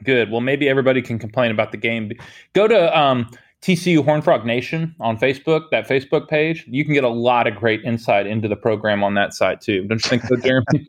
good. 0.04 0.30
Well, 0.30 0.40
maybe 0.40 0.68
everybody 0.68 1.02
can 1.02 1.18
complain 1.18 1.50
about 1.50 1.72
the 1.72 1.78
game. 1.78 2.12
Go 2.52 2.68
to 2.68 2.98
um, 2.98 3.30
TCU 3.62 4.04
Horn 4.04 4.22
Frog 4.22 4.44
Nation 4.44 4.94
on 5.00 5.18
Facebook, 5.18 5.70
that 5.70 5.88
Facebook 5.88 6.28
page. 6.28 6.64
You 6.68 6.84
can 6.84 6.94
get 6.94 7.04
a 7.04 7.08
lot 7.08 7.46
of 7.46 7.56
great 7.56 7.82
insight 7.84 8.26
into 8.26 8.46
the 8.46 8.56
program 8.56 9.02
on 9.02 9.14
that 9.14 9.34
site 9.34 9.60
too. 9.60 9.86
Don't 9.86 10.04
you 10.04 10.08
think 10.08 10.22
so, 10.22 10.36
Jeremy? 10.36 10.86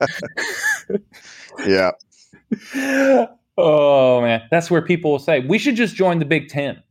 yeah. 1.68 1.92
Oh 3.58 4.22
man, 4.22 4.42
that's 4.50 4.72
where 4.72 4.82
people 4.82 5.12
will 5.12 5.20
say 5.20 5.42
we 5.42 5.60
should 5.60 5.76
just 5.76 5.94
join 5.96 6.20
the 6.20 6.26
Big 6.26 6.48
Ten. 6.48 6.82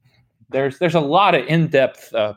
There's 0.50 0.78
there's 0.78 0.94
a 0.94 1.00
lot 1.00 1.34
of 1.34 1.46
in 1.46 1.68
depth 1.68 2.14
uh, 2.14 2.34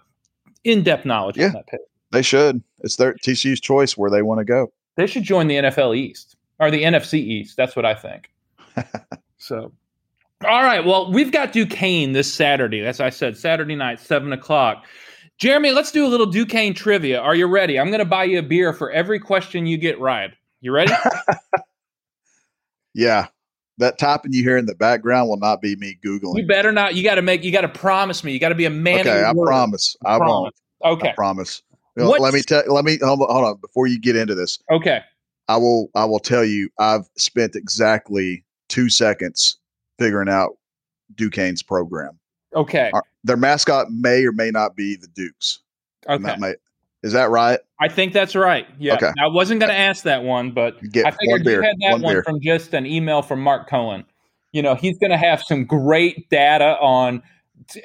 in 0.63 0.81
depth 0.81 1.05
knowledge 1.05 1.37
yeah. 1.37 1.47
on 1.47 1.53
that 1.53 1.67
page. 1.67 1.81
They 2.13 2.21
should. 2.21 2.61
It's 2.81 2.95
their 2.97 3.15
TCU's 3.15 3.59
choice 3.59 3.97
where 3.97 4.11
they 4.11 4.21
want 4.21 4.37
to 4.37 4.45
go. 4.45 4.71
They 4.95 5.07
should 5.07 5.23
join 5.23 5.47
the 5.47 5.55
NFL 5.55 5.97
East 5.97 6.35
or 6.59 6.69
the 6.69 6.83
NFC 6.83 7.15
East. 7.15 7.57
That's 7.57 7.75
what 7.75 7.85
I 7.85 7.95
think. 7.95 8.29
so, 9.37 9.71
all 10.45 10.63
right. 10.63 10.85
Well, 10.85 11.11
we've 11.11 11.31
got 11.31 11.53
Duquesne 11.53 12.13
this 12.13 12.31
Saturday. 12.31 12.85
As 12.85 12.99
I 12.99 13.09
said, 13.09 13.35
Saturday 13.35 13.75
night, 13.75 13.99
seven 13.99 14.31
o'clock. 14.31 14.85
Jeremy, 15.39 15.71
let's 15.71 15.91
do 15.91 16.05
a 16.05 16.07
little 16.07 16.27
Duquesne 16.27 16.75
trivia. 16.75 17.19
Are 17.19 17.33
you 17.33 17.47
ready? 17.47 17.79
I'm 17.79 17.87
going 17.87 17.99
to 17.99 18.05
buy 18.05 18.25
you 18.25 18.37
a 18.37 18.43
beer 18.43 18.73
for 18.73 18.91
every 18.91 19.19
question 19.19 19.65
you 19.65 19.77
get 19.77 19.99
right. 19.99 20.31
You 20.61 20.71
ready? 20.71 20.93
yeah. 22.93 23.27
That 23.79 23.97
tapping 23.97 24.33
you 24.33 24.43
hear 24.43 24.57
in 24.57 24.67
the 24.67 24.75
background 24.75 25.29
will 25.29 25.37
not 25.37 25.59
be 25.59 25.75
me 25.77 25.97
googling. 26.05 26.37
You 26.37 26.45
better 26.45 26.71
not. 26.71 26.93
You 26.93 27.03
got 27.03 27.15
to 27.15 27.23
make. 27.23 27.43
You 27.43 27.51
got 27.51 27.61
to 27.61 27.69
promise 27.69 28.23
me. 28.23 28.31
You 28.31 28.39
got 28.39 28.49
to 28.49 28.55
be 28.55 28.65
a 28.65 28.69
man. 28.69 28.99
Okay, 28.99 29.23
I 29.23 29.33
promise. 29.33 29.97
I, 30.05 30.13
I 30.13 30.17
promise. 30.19 30.51
won't. 30.79 30.99
Okay, 30.99 31.09
I 31.09 31.13
promise. 31.13 31.63
You 31.95 32.03
know, 32.03 32.09
let 32.09 32.33
me 32.33 32.41
tell. 32.41 32.63
Let 32.67 32.85
me 32.85 32.97
hold 33.01 33.21
on, 33.21 33.27
hold 33.29 33.45
on 33.45 33.57
before 33.57 33.87
you 33.87 33.99
get 33.99 34.15
into 34.15 34.35
this. 34.35 34.59
Okay. 34.71 35.01
I 35.47 35.57
will. 35.57 35.89
I 35.95 36.05
will 36.05 36.19
tell 36.19 36.43
you. 36.43 36.69
I've 36.79 37.07
spent 37.17 37.55
exactly 37.55 38.43
two 38.69 38.89
seconds 38.89 39.57
figuring 39.99 40.29
out 40.29 40.57
Duquesne's 41.15 41.61
program. 41.61 42.17
Okay. 42.55 42.89
Our, 42.93 43.03
their 43.23 43.37
mascot 43.37 43.91
may 43.91 44.25
or 44.25 44.31
may 44.31 44.51
not 44.51 44.75
be 44.75 44.95
the 44.95 45.07
Dukes. 45.07 45.59
Okay. 46.09 46.35
May, 46.37 46.55
is 47.03 47.13
that 47.13 47.29
right? 47.29 47.59
I 47.79 47.89
think 47.89 48.13
that's 48.13 48.35
right. 48.35 48.67
Yeah. 48.79 48.95
Okay. 48.95 49.11
I 49.19 49.27
wasn't 49.27 49.59
going 49.59 49.69
to 49.69 49.77
ask 49.77 50.03
that 50.03 50.23
one, 50.23 50.51
but 50.51 50.81
Get 50.91 51.05
I 51.05 51.11
figured 51.11 51.45
you 51.45 51.61
had 51.61 51.75
that 51.81 51.91
one, 51.93 52.01
one 52.01 52.23
from 52.23 52.39
just 52.41 52.73
an 52.73 52.85
email 52.85 53.21
from 53.21 53.41
Mark 53.41 53.69
Cohen. 53.69 54.05
You 54.51 54.61
know, 54.61 54.75
he's 54.75 54.97
going 54.97 55.11
to 55.11 55.17
have 55.17 55.43
some 55.43 55.65
great 55.65 56.29
data 56.29 56.77
on 56.79 57.21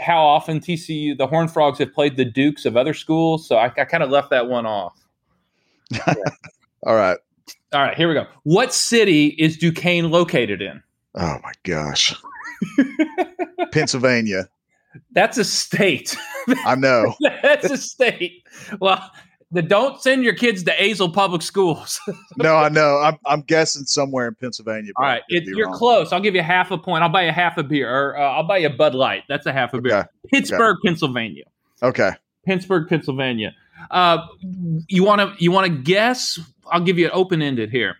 how 0.00 0.22
often 0.22 0.60
TCU 0.60 1.16
the 1.16 1.26
Horn 1.26 1.48
Frogs 1.48 1.78
have 1.78 1.92
played 1.92 2.16
the 2.16 2.24
Dukes 2.24 2.64
of 2.64 2.76
other 2.76 2.94
schools, 2.94 3.46
so 3.46 3.56
I, 3.56 3.66
I 3.66 3.84
kind 3.84 4.02
of 4.02 4.10
left 4.10 4.30
that 4.30 4.48
one 4.48 4.66
off. 4.66 4.98
Yeah. 5.90 6.14
All 6.84 6.94
right. 6.94 7.18
All 7.72 7.82
right, 7.82 7.96
here 7.96 8.08
we 8.08 8.14
go. 8.14 8.26
What 8.44 8.72
city 8.72 9.28
is 9.38 9.56
Duquesne 9.56 10.10
located 10.10 10.62
in? 10.62 10.82
Oh 11.14 11.38
my 11.42 11.52
gosh. 11.64 12.14
Pennsylvania. 13.72 14.48
That's 15.12 15.36
a 15.38 15.44
state. 15.44 16.16
I 16.64 16.74
know. 16.74 17.14
That's 17.42 17.70
a 17.70 17.76
state. 17.76 18.46
Well, 18.80 19.10
the, 19.50 19.62
don't 19.62 20.00
send 20.02 20.24
your 20.24 20.34
kids 20.34 20.62
to 20.64 20.72
Azle 20.72 21.12
Public 21.12 21.42
Schools. 21.42 22.00
no, 22.36 22.56
I 22.56 22.68
know. 22.68 22.98
I'm, 22.98 23.16
I'm 23.24 23.40
guessing 23.42 23.84
somewhere 23.84 24.28
in 24.28 24.34
Pennsylvania. 24.34 24.92
All 24.96 25.04
right, 25.04 25.22
it, 25.28 25.44
you're 25.44 25.68
wrong. 25.68 25.78
close. 25.78 26.12
I'll 26.12 26.20
give 26.20 26.34
you 26.34 26.42
half 26.42 26.70
a 26.70 26.78
point. 26.78 27.02
I'll 27.02 27.08
buy 27.08 27.24
you 27.24 27.32
half 27.32 27.56
a 27.56 27.62
beer, 27.62 27.90
or 27.90 28.18
uh, 28.18 28.22
I'll 28.22 28.46
buy 28.46 28.58
you 28.58 28.66
a 28.66 28.70
Bud 28.70 28.94
Light. 28.94 29.24
That's 29.28 29.46
a 29.46 29.52
half 29.52 29.72
a 29.72 29.80
beer. 29.80 29.96
Okay. 29.96 30.08
Pittsburgh, 30.28 30.76
okay. 30.76 30.88
Pennsylvania. 30.88 31.44
Okay. 31.82 32.10
Pittsburgh, 32.44 32.88
Pennsylvania. 32.88 33.54
Uh, 33.90 34.18
you 34.88 35.04
want 35.04 35.20
to 35.20 35.42
you 35.42 35.50
want 35.50 35.66
to 35.66 35.72
guess? 35.72 36.38
I'll 36.70 36.82
give 36.82 36.98
you 36.98 37.06
an 37.06 37.12
open 37.14 37.40
ended 37.40 37.70
here. 37.70 37.96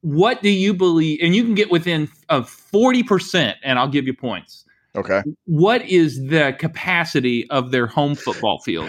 What 0.00 0.42
do 0.42 0.50
you 0.50 0.72
believe? 0.72 1.18
And 1.22 1.34
you 1.34 1.44
can 1.44 1.54
get 1.54 1.70
within 1.70 2.08
of 2.30 2.48
forty 2.48 3.02
percent, 3.02 3.58
and 3.62 3.78
I'll 3.78 3.88
give 3.88 4.06
you 4.06 4.14
points. 4.14 4.64
Okay. 4.94 5.22
What 5.44 5.82
is 5.82 6.26
the 6.28 6.56
capacity 6.58 7.48
of 7.50 7.70
their 7.70 7.86
home 7.86 8.14
football 8.14 8.60
field? 8.60 8.88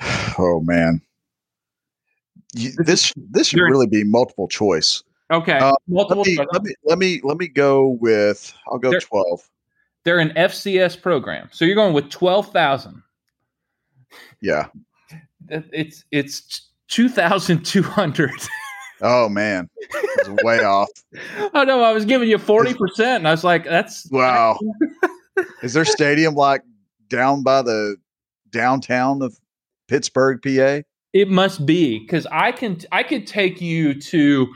Oh 0.40 0.60
man, 0.60 1.00
you, 2.54 2.70
this 2.78 3.12
this 3.16 3.48
should 3.48 3.60
really 3.60 3.88
be 3.88 4.04
multiple 4.04 4.46
choice. 4.46 5.02
Okay, 5.32 5.58
uh, 5.58 5.72
multiple. 5.88 6.24
Let 6.24 6.28
me, 6.28 6.46
let 6.52 6.62
me, 6.62 6.74
let 6.84 6.98
me 6.98 7.20
let 7.24 7.36
me 7.38 7.48
go 7.48 7.98
with. 8.00 8.54
I'll 8.70 8.78
go 8.78 8.90
they're, 8.90 9.00
twelve. 9.00 9.48
They're 10.04 10.20
an 10.20 10.30
FCS 10.30 11.02
program, 11.02 11.48
so 11.52 11.64
you're 11.64 11.74
going 11.74 11.92
with 11.92 12.08
twelve 12.08 12.52
thousand. 12.52 13.02
Yeah, 14.40 14.68
it's 15.48 16.04
it's 16.12 16.68
two 16.86 17.08
thousand 17.08 17.64
two 17.64 17.82
hundred. 17.82 18.30
Oh 19.00 19.28
man, 19.28 19.68
it's 19.90 20.28
way 20.42 20.64
off. 20.64 20.88
Oh 21.54 21.64
no, 21.64 21.82
I 21.82 21.92
was 21.92 22.04
giving 22.04 22.28
you 22.28 22.38
forty 22.38 22.74
percent, 22.74 23.18
and 23.18 23.28
I 23.28 23.30
was 23.30 23.44
like, 23.44 23.64
"That's 23.64 24.08
wow." 24.10 24.58
Is 25.62 25.72
their 25.72 25.84
stadium 25.84 26.34
like 26.34 26.62
down 27.08 27.42
by 27.42 27.62
the 27.62 27.96
downtown 28.50 29.22
of 29.22 29.38
Pittsburgh, 29.88 30.40
PA? 30.42 30.82
It 31.12 31.28
must 31.28 31.66
be 31.66 31.98
because 31.98 32.26
I 32.30 32.52
can 32.52 32.78
I 32.92 33.02
could 33.02 33.26
take 33.26 33.60
you 33.60 33.98
to 34.02 34.46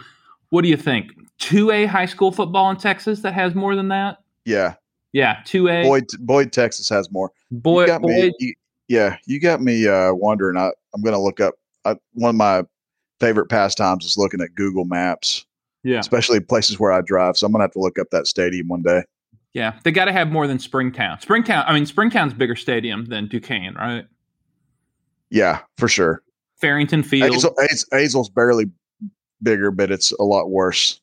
what 0.51 0.62
do 0.62 0.69
you 0.69 0.77
think? 0.77 1.12
Two 1.39 1.71
A 1.71 1.87
high 1.87 2.07
school 2.07 2.31
football 2.31 2.71
in 2.71 2.77
Texas 2.77 3.21
that 3.21 3.33
has 3.33 3.55
more 3.55 3.75
than 3.75 3.89
that? 3.89 4.19
Yeah. 4.45 4.75
Yeah, 5.12 5.41
two 5.45 5.69
A. 5.69 5.83
Boyd 5.83 6.07
Boyd, 6.21 6.53
Texas 6.53 6.89
has 6.89 7.11
more. 7.11 7.33
Boyd, 7.51 7.89
you 7.89 7.99
Boyd. 7.99 8.33
Me, 8.41 8.55
yeah, 8.89 9.17
you 9.27 9.41
got 9.41 9.61
me 9.61 9.87
uh, 9.87 10.12
wondering. 10.15 10.57
I, 10.57 10.71
I'm 10.95 11.03
going 11.03 11.15
to 11.15 11.21
look 11.21 11.41
up. 11.41 11.55
I, 11.85 11.97
one 12.15 12.31
of 12.31 12.37
my 12.37 12.65
favorite 13.21 13.49
pastimes 13.49 14.05
is 14.05 14.17
looking 14.17 14.41
at 14.41 14.55
Google 14.55 14.85
Maps. 14.85 15.45
Yeah, 15.85 15.99
especially 15.99 16.41
places 16.41 16.79
where 16.79 16.93
I 16.93 17.01
drive. 17.01 17.37
So 17.37 17.47
I'm 17.47 17.53
going 17.53 17.61
to 17.61 17.65
have 17.65 17.73
to 17.73 17.81
look 17.81 17.99
up 17.99 18.09
that 18.11 18.27
stadium 18.27 18.69
one 18.69 18.83
day. 18.83 19.03
Yeah, 19.53 19.79
they 19.85 19.91
got 19.91 20.07
to 20.07 20.12
have 20.12 20.31
more 20.31 20.47
than 20.47 20.59
Springtown. 20.59 21.21
Springtown, 21.21 21.65
I 21.67 21.75
mean, 21.75 21.85
Springtown's 21.85 22.33
bigger 22.33 22.57
stadium 22.57 23.07
than 23.07 23.27
Duquesne, 23.27 23.75
right? 23.75 24.07
Yeah, 25.33 25.61
for 25.79 25.89
sure. 25.89 26.23
Farrington 26.61 27.03
Field. 27.03 27.33
Azle, 27.33 27.55
Azle's 27.93 28.29
barely 28.29 28.67
bigger, 29.43 29.71
but 29.71 29.91
it's 29.91 30.12
a 30.12 30.23
lot 30.23 30.51
worse 30.51 31.01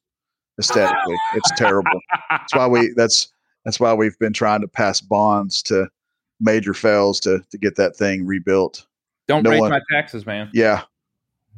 aesthetically. 0.60 1.18
it's 1.34 1.52
terrible. 1.58 2.00
That's 2.30 2.54
why 2.54 2.68
we. 2.68 2.94
That's 2.96 3.34
that's 3.66 3.80
why 3.80 3.94
we've 3.94 4.18
been 4.20 4.34
trying 4.34 4.62
to 4.62 4.68
pass 4.68 5.02
bonds 5.02 5.64
to 5.64 5.90
major 6.40 6.74
fells 6.74 7.20
to 7.22 7.44
to 7.52 7.58
get 7.58 7.76
that 7.78 7.96
thing 7.96 8.26
rebuilt. 8.26 8.86
Don't 9.28 9.44
no 9.44 9.50
raise 9.50 9.62
one, 9.62 9.72
my 9.72 9.82
taxes, 9.92 10.26
man. 10.26 10.50
Yeah, 10.54 10.84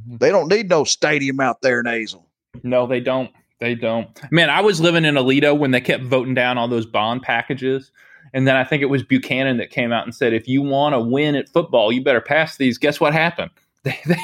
mm-hmm. 0.08 0.18
they 0.18 0.30
don't 0.30 0.48
need 0.48 0.70
no 0.70 0.86
stadium 0.86 1.42
out 1.42 1.62
there 1.62 1.82
in 1.82 1.86
Azle. 1.86 2.24
No, 2.63 2.88
they 2.88 3.01
don't. 3.01 3.32
They 3.60 3.75
don't. 3.75 4.10
Man, 4.32 4.50
I 4.50 4.62
was 4.62 4.82
living 4.82 5.06
in 5.06 5.16
Aledo 5.16 5.58
when 5.58 5.72
they 5.72 5.82
kept 5.82 6.04
voting 6.04 6.34
down 6.34 6.58
all 6.58 6.68
those 6.68 6.86
bond 6.86 7.22
packages. 7.22 7.92
And 8.34 8.48
then 8.48 8.56
I 8.56 8.64
think 8.64 8.82
it 8.82 8.88
was 8.88 9.04
Buchanan 9.04 9.58
that 9.58 9.70
came 9.70 9.92
out 9.92 10.06
and 10.06 10.16
said, 10.16 10.34
if 10.34 10.48
you 10.48 10.62
want 10.62 10.94
to 10.94 11.00
win 11.00 11.36
at 11.36 11.50
football, 11.50 11.92
you 11.92 12.04
better 12.04 12.22
pass 12.22 12.58
these. 12.58 12.78
Guess 12.78 13.00
what 13.00 13.14
happened? 13.14 13.52
They 13.84 13.98
they 14.06 14.18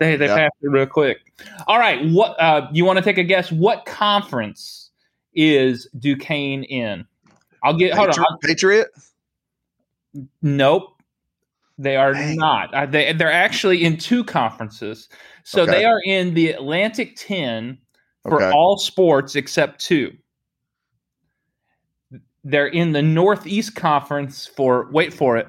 they, 0.00 0.16
they 0.16 0.26
yeah. 0.26 0.34
passed 0.34 0.54
it 0.62 0.70
real 0.70 0.86
quick. 0.86 1.18
All 1.68 1.78
right, 1.78 2.04
what 2.06 2.40
uh, 2.40 2.68
you 2.72 2.84
want 2.84 2.96
to 2.96 3.04
take 3.04 3.18
a 3.18 3.22
guess? 3.22 3.52
What 3.52 3.84
conference 3.84 4.90
is 5.34 5.86
Duquesne 5.98 6.64
in? 6.64 7.04
I'll 7.62 7.76
get 7.76 7.94
hold 7.94 8.08
Patriot, 8.08 8.26
on. 8.28 8.38
Patriot. 8.42 8.88
Nope, 10.40 10.96
they 11.78 11.96
are 11.96 12.14
Dang. 12.14 12.36
not. 12.36 12.90
They 12.90 13.12
they're 13.12 13.30
actually 13.30 13.84
in 13.84 13.98
two 13.98 14.24
conferences. 14.24 15.08
So 15.44 15.62
okay. 15.62 15.72
they 15.72 15.84
are 15.84 16.00
in 16.04 16.34
the 16.34 16.50
Atlantic 16.50 17.14
Ten 17.16 17.78
for 18.22 18.42
okay. 18.42 18.50
all 18.50 18.78
sports 18.78 19.36
except 19.36 19.80
two. 19.80 20.12
They're 22.46 22.68
in 22.68 22.92
the 22.92 23.02
Northeast 23.02 23.74
Conference 23.74 24.46
for, 24.46 24.88
wait 24.92 25.12
for 25.12 25.36
it, 25.36 25.48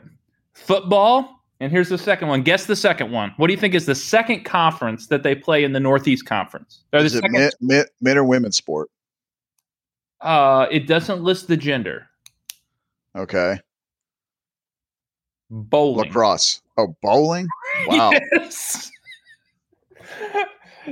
football. 0.56 1.44
And 1.60 1.72
here's 1.72 1.90
the 1.90 1.98
second 1.98 2.28
one. 2.28 2.42
Guess 2.42 2.66
the 2.66 2.76
second 2.76 3.12
one. 3.12 3.36
What 3.38 3.48
do 3.48 3.54
you 3.54 3.60
think 3.60 3.76
is 3.76 3.86
the 3.86 3.94
second 3.94 4.46
conference 4.46 5.06
that 5.08 5.22
they 5.22 5.36
play 5.36 5.64
in 5.64 5.74
the 5.74 5.80
Northeast 5.80 6.26
Conference? 6.26 6.84
Or 6.94 7.00
the 7.02 7.06
is 7.06 7.14
second 7.14 7.36
it 7.36 7.56
men, 7.62 7.86
men 8.02 8.18
or 8.18 8.24
women's 8.24 8.58
sport? 8.58 8.90
Uh, 10.22 10.66
it 10.72 10.88
doesn't 10.88 11.22
list 11.22 11.48
the 11.48 11.58
gender. 11.58 12.08
Okay. 13.16 13.60
Bowling. 15.52 16.08
Lacrosse. 16.08 16.62
Oh, 16.78 16.96
bowling? 17.04 17.48
Wow. 17.90 18.12
yes 18.34 18.90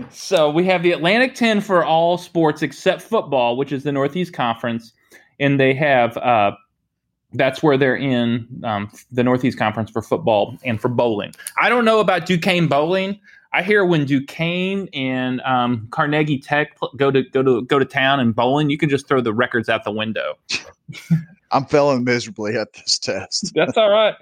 so 0.09 0.49
we 0.49 0.65
have 0.65 0.83
the 0.83 0.91
Atlantic 0.91 1.35
10 1.35 1.61
for 1.61 1.83
all 1.83 2.17
sports 2.17 2.61
except 2.61 3.01
football, 3.01 3.57
which 3.57 3.71
is 3.71 3.83
the 3.83 3.91
Northeast 3.91 4.33
Conference. 4.33 4.93
And 5.39 5.59
they 5.59 5.73
have, 5.73 6.17
uh, 6.17 6.55
that's 7.33 7.61
where 7.61 7.77
they're 7.77 7.95
in 7.95 8.47
um, 8.63 8.91
the 9.11 9.23
Northeast 9.23 9.57
Conference 9.57 9.89
for 9.89 10.01
football 10.01 10.57
and 10.63 10.79
for 10.79 10.87
bowling. 10.87 11.33
I 11.59 11.69
don't 11.69 11.85
know 11.85 11.99
about 11.99 12.25
Duquesne 12.25 12.67
bowling. 12.67 13.19
I 13.55 13.63
hear 13.63 13.85
when 13.85 14.05
Duquesne 14.05 14.89
and 14.93 15.39
um, 15.41 15.87
Carnegie 15.91 16.39
Tech 16.39 16.77
go 16.97 17.09
to 17.09 17.23
go 17.23 17.41
to 17.41 17.61
go 17.61 17.79
to 17.79 17.85
town 17.85 18.19
and 18.19 18.35
bowling, 18.35 18.69
you 18.69 18.77
can 18.77 18.89
just 18.89 19.07
throw 19.07 19.21
the 19.21 19.33
records 19.33 19.69
out 19.69 19.85
the 19.85 19.91
window. 19.91 20.37
I'm 21.51 21.65
failing 21.65 22.03
miserably 22.03 22.57
at 22.57 22.73
this 22.73 22.99
test. 22.99 23.53
That's 23.55 23.77
all 23.77 23.89
right. 23.89 24.15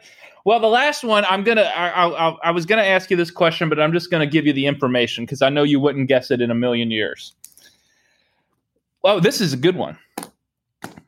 Well, 0.46 0.60
the 0.60 0.67
last 0.67 1.03
one, 1.03 1.25
I'm 1.25 1.43
gonna. 1.43 1.63
I, 1.63 2.10
I, 2.10 2.29
I 2.43 2.51
was 2.51 2.67
gonna 2.67 2.84
ask 2.84 3.10
you 3.10 3.17
this 3.17 3.32
question, 3.32 3.70
but 3.70 3.79
I'm 3.79 3.91
just 3.91 4.12
gonna 4.12 4.27
give 4.27 4.46
you 4.46 4.53
the 4.53 4.67
information 4.67 5.25
because 5.25 5.41
I 5.41 5.50
know 5.50 5.63
you 5.63 5.79
wouldn't 5.79 6.10
guess 6.10 6.29
it 6.29 6.39
in 6.39 6.51
a 6.51 6.55
million 6.55 6.91
years. 6.91 7.34
Oh, 9.03 9.20
this 9.20 9.41
is 9.41 9.51
a 9.53 9.58
good 9.58 9.75
one. 9.75 9.98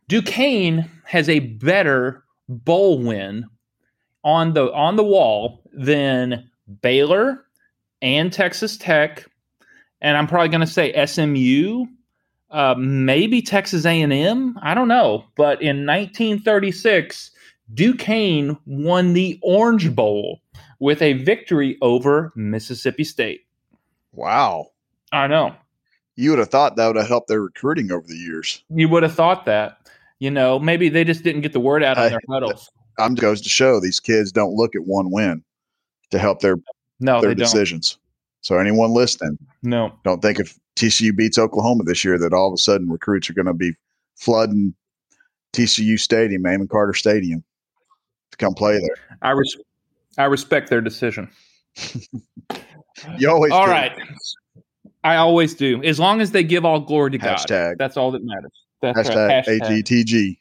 Duquesne 0.07 0.89
has 1.05 1.29
a 1.29 1.39
better 1.39 2.23
bowl 2.47 2.99
win 3.01 3.45
on 4.23 4.53
the 4.53 4.71
on 4.73 4.95
the 4.95 5.03
wall 5.03 5.63
than 5.73 6.49
Baylor 6.81 7.45
and 8.01 8.31
Texas 8.31 8.77
Tech, 8.77 9.25
and 10.01 10.17
I'm 10.17 10.27
probably 10.27 10.49
going 10.49 10.61
to 10.61 10.67
say 10.67 11.05
SMU, 11.05 11.85
uh, 12.51 12.75
maybe 12.77 13.41
Texas 13.41 13.85
A&M. 13.85 14.59
I 14.61 14.73
don't 14.73 14.87
know, 14.87 15.25
but 15.35 15.61
in 15.61 15.85
1936, 15.85 17.31
Duquesne 17.73 18.57
won 18.65 19.13
the 19.13 19.39
Orange 19.41 19.95
Bowl 19.95 20.41
with 20.79 21.01
a 21.01 21.13
victory 21.13 21.77
over 21.81 22.31
Mississippi 22.35 23.03
State. 23.03 23.45
Wow. 24.11 24.67
I 25.11 25.27
know. 25.27 25.55
You 26.15 26.29
would 26.29 26.39
have 26.39 26.49
thought 26.49 26.75
that 26.75 26.87
would 26.87 26.95
have 26.95 27.07
helped 27.07 27.27
their 27.27 27.41
recruiting 27.41 27.91
over 27.91 28.07
the 28.07 28.15
years. 28.15 28.63
You 28.69 28.87
would 28.89 29.03
have 29.03 29.15
thought 29.15 29.45
that. 29.45 29.79
You 30.19 30.31
know, 30.31 30.59
maybe 30.59 30.89
they 30.89 31.03
just 31.03 31.23
didn't 31.23 31.41
get 31.41 31.53
the 31.53 31.59
word 31.59 31.83
out 31.83 31.97
on 31.97 32.09
their 32.09 32.21
huddles. 32.29 32.69
I'm 32.97 33.15
goes 33.15 33.41
to 33.41 33.49
show 33.49 33.79
these 33.79 33.99
kids 33.99 34.31
don't 34.31 34.53
look 34.53 34.75
at 34.75 34.83
one 34.85 35.11
win 35.11 35.43
to 36.11 36.19
help 36.19 36.39
their 36.39 36.57
no 36.99 37.21
their 37.21 37.35
decisions. 37.35 37.91
Don't. 37.93 38.01
So 38.41 38.57
anyone 38.59 38.93
listening, 38.93 39.37
no, 39.63 39.91
don't 40.03 40.21
think 40.21 40.39
if 40.39 40.57
TCU 40.75 41.15
beats 41.15 41.37
Oklahoma 41.37 41.83
this 41.83 42.05
year 42.05 42.17
that 42.19 42.31
all 42.31 42.47
of 42.47 42.53
a 42.53 42.57
sudden 42.57 42.89
recruits 42.89 43.29
are 43.29 43.33
going 43.33 43.47
to 43.47 43.53
be 43.53 43.73
flooding 44.15 44.75
TCU 45.53 45.99
Stadium, 45.99 46.45
Amon 46.45 46.67
Carter 46.67 46.93
Stadium 46.93 47.43
to 48.31 48.37
come 48.37 48.53
play 48.53 48.73
there. 48.79 49.17
I 49.21 49.31
res- 49.31 49.57
I 50.17 50.25
respect 50.25 50.69
their 50.69 50.81
decision. 50.81 51.29
you 53.17 53.29
always 53.29 53.51
all 53.51 53.67
right. 53.67 53.91
I 55.03 55.17
always 55.17 55.53
do. 55.53 55.83
As 55.83 55.99
long 55.99 56.21
as 56.21 56.31
they 56.31 56.43
give 56.43 56.65
all 56.65 56.79
glory 56.79 57.11
to 57.11 57.19
Hashtag. 57.19 57.47
God. 57.47 57.75
That's 57.77 57.97
all 57.97 58.11
that 58.11 58.23
matters. 58.23 58.64
That's 58.93 59.09
Hashtag, 59.09 59.27
right. 59.27 59.45
Hashtag 59.45 59.83
ATTG. 59.83 60.37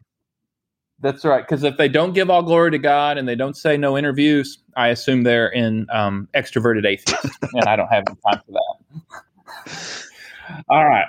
That's 1.01 1.25
right. 1.25 1.47
Because 1.47 1.65
if 1.65 1.77
they 1.77 1.89
don't 1.89 2.13
give 2.13 2.31
all 2.31 2.43
glory 2.43 2.71
to 2.71 2.79
God 2.79 3.19
and 3.19 3.29
they 3.29 3.35
don't 3.35 3.57
say 3.57 3.77
no 3.77 3.99
interviews, 3.99 4.59
I 4.77 4.89
assume 4.89 5.23
they're 5.23 5.49
in 5.49 5.87
um, 5.93 6.29
extroverted 6.35 6.87
atheists, 6.87 7.39
and 7.53 7.65
I 7.65 7.77
don't 7.77 7.89
have 7.89 8.05
any 8.09 8.17
time 8.27 8.43
for 8.47 8.53
that. 9.67 10.65
all 10.69 10.87
right. 10.87 11.07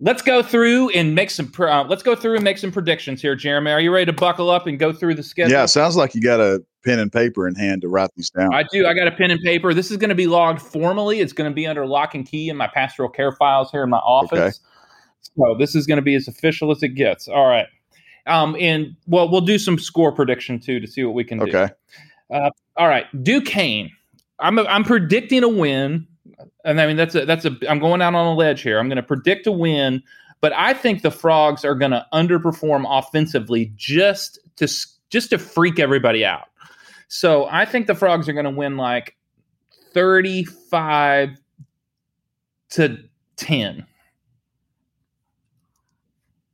let's 0.00 0.22
go 0.22 0.42
through 0.42 0.90
and 0.90 1.14
make 1.14 1.30
some. 1.30 1.52
Uh, 1.58 1.84
let's 1.84 2.02
go 2.02 2.14
through 2.14 2.34
and 2.36 2.44
make 2.44 2.58
some 2.58 2.70
predictions 2.70 3.20
here, 3.20 3.34
Jeremy. 3.34 3.72
Are 3.72 3.80
you 3.80 3.92
ready 3.92 4.06
to 4.06 4.12
buckle 4.12 4.50
up 4.50 4.66
and 4.66 4.78
go 4.78 4.92
through 4.92 5.14
the 5.14 5.22
schedule? 5.22 5.52
Yeah, 5.52 5.66
sounds 5.66 5.96
like 5.96 6.14
you 6.14 6.20
got 6.20 6.40
a 6.40 6.62
pen 6.84 6.98
and 6.98 7.10
paper 7.10 7.48
in 7.48 7.54
hand 7.54 7.82
to 7.82 7.88
write 7.88 8.10
these 8.16 8.30
down. 8.30 8.54
I 8.54 8.62
do. 8.62 8.86
I 8.86 8.94
got 8.94 9.08
a 9.08 9.12
pen 9.12 9.30
and 9.30 9.40
paper. 9.40 9.74
This 9.74 9.90
is 9.90 9.96
going 9.96 10.10
to 10.10 10.14
be 10.14 10.26
logged 10.26 10.60
formally. 10.60 11.20
It's 11.20 11.32
going 11.32 11.50
to 11.50 11.54
be 11.54 11.66
under 11.66 11.86
lock 11.86 12.14
and 12.14 12.26
key 12.26 12.50
in 12.50 12.56
my 12.56 12.68
pastoral 12.68 13.08
care 13.08 13.32
files 13.32 13.70
here 13.70 13.82
in 13.82 13.90
my 13.90 13.98
office. 13.98 14.38
Okay. 14.38 14.52
So 15.36 15.54
this 15.58 15.74
is 15.74 15.86
going 15.86 15.96
to 15.96 16.02
be 16.02 16.14
as 16.14 16.28
official 16.28 16.70
as 16.70 16.82
it 16.82 16.90
gets. 16.90 17.28
All 17.28 17.46
right. 17.46 17.66
Um, 18.26 18.56
and 18.58 18.96
well, 19.06 19.28
we'll 19.28 19.40
do 19.40 19.58
some 19.58 19.78
score 19.78 20.12
prediction 20.12 20.58
too 20.58 20.80
to 20.80 20.86
see 20.86 21.04
what 21.04 21.14
we 21.14 21.24
can 21.24 21.38
do. 21.38 21.44
Okay. 21.44 21.68
Uh, 22.32 22.50
all 22.76 22.88
right, 22.88 23.06
Duquesne. 23.22 23.90
I'm 24.40 24.58
I'm 24.58 24.82
predicting 24.82 25.44
a 25.44 25.48
win, 25.48 26.06
and 26.64 26.80
I 26.80 26.86
mean 26.86 26.96
that's 26.96 27.14
a 27.14 27.26
that's 27.26 27.44
a 27.44 27.56
I'm 27.68 27.78
going 27.78 28.00
out 28.00 28.14
on 28.14 28.26
a 28.26 28.34
ledge 28.34 28.62
here. 28.62 28.78
I'm 28.78 28.88
going 28.88 28.96
to 28.96 29.02
predict 29.02 29.46
a 29.46 29.52
win, 29.52 30.02
but 30.40 30.52
I 30.54 30.72
think 30.72 31.02
the 31.02 31.10
Frogs 31.10 31.64
are 31.64 31.74
going 31.74 31.92
to 31.92 32.04
underperform 32.12 32.84
offensively 32.88 33.72
just 33.76 34.38
to 34.56 34.68
just 35.10 35.30
to 35.30 35.38
freak 35.38 35.78
everybody 35.78 36.24
out. 36.24 36.48
So 37.08 37.46
I 37.46 37.64
think 37.64 37.86
the 37.86 37.94
Frogs 37.94 38.28
are 38.28 38.32
going 38.32 38.44
to 38.44 38.50
win 38.50 38.76
like 38.76 39.16
35 39.92 41.30
to 42.70 42.98
10. 43.36 43.86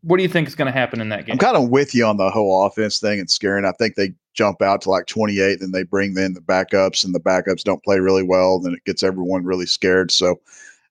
What 0.03 0.17
do 0.17 0.23
you 0.23 0.29
think 0.29 0.49
is 0.49 0.55
going 0.55 0.73
to 0.73 0.79
happen 0.79 1.01
in 1.01 1.11
that 1.11 1.27
game? 1.27 1.35
I'm 1.35 1.39
kind 1.39 1.57
of 1.57 1.69
with 1.69 1.95
you 1.95 2.07
on 2.07 2.17
the 2.17 2.31
whole 2.31 2.67
offense 2.67 3.01
thing 3.01 3.21
and 3.21 3.31
scaring. 3.31 3.65
I 3.65 3.73
think 3.73 3.97
they 3.97 4.15
jump 4.35 4.63
out 4.63 4.81
to 4.83 4.91
like 4.91 5.07
28, 5.07 5.61
and 5.61 5.75
they 5.75 5.83
bring 5.83 6.17
in 6.17 6.35
the 6.35 6.41
backups, 6.41 7.05
and 7.05 7.15
the 7.15 7.21
backups 7.21 7.63
don't 7.63 7.85
play 7.85 7.99
really 7.99 8.23
well. 8.23 8.61
Then 8.61 8.73
it 8.73 8.85
gets 8.85 9.03
everyone 9.03 9.45
really 9.45 9.67
scared. 9.67 10.11
So 10.11 10.41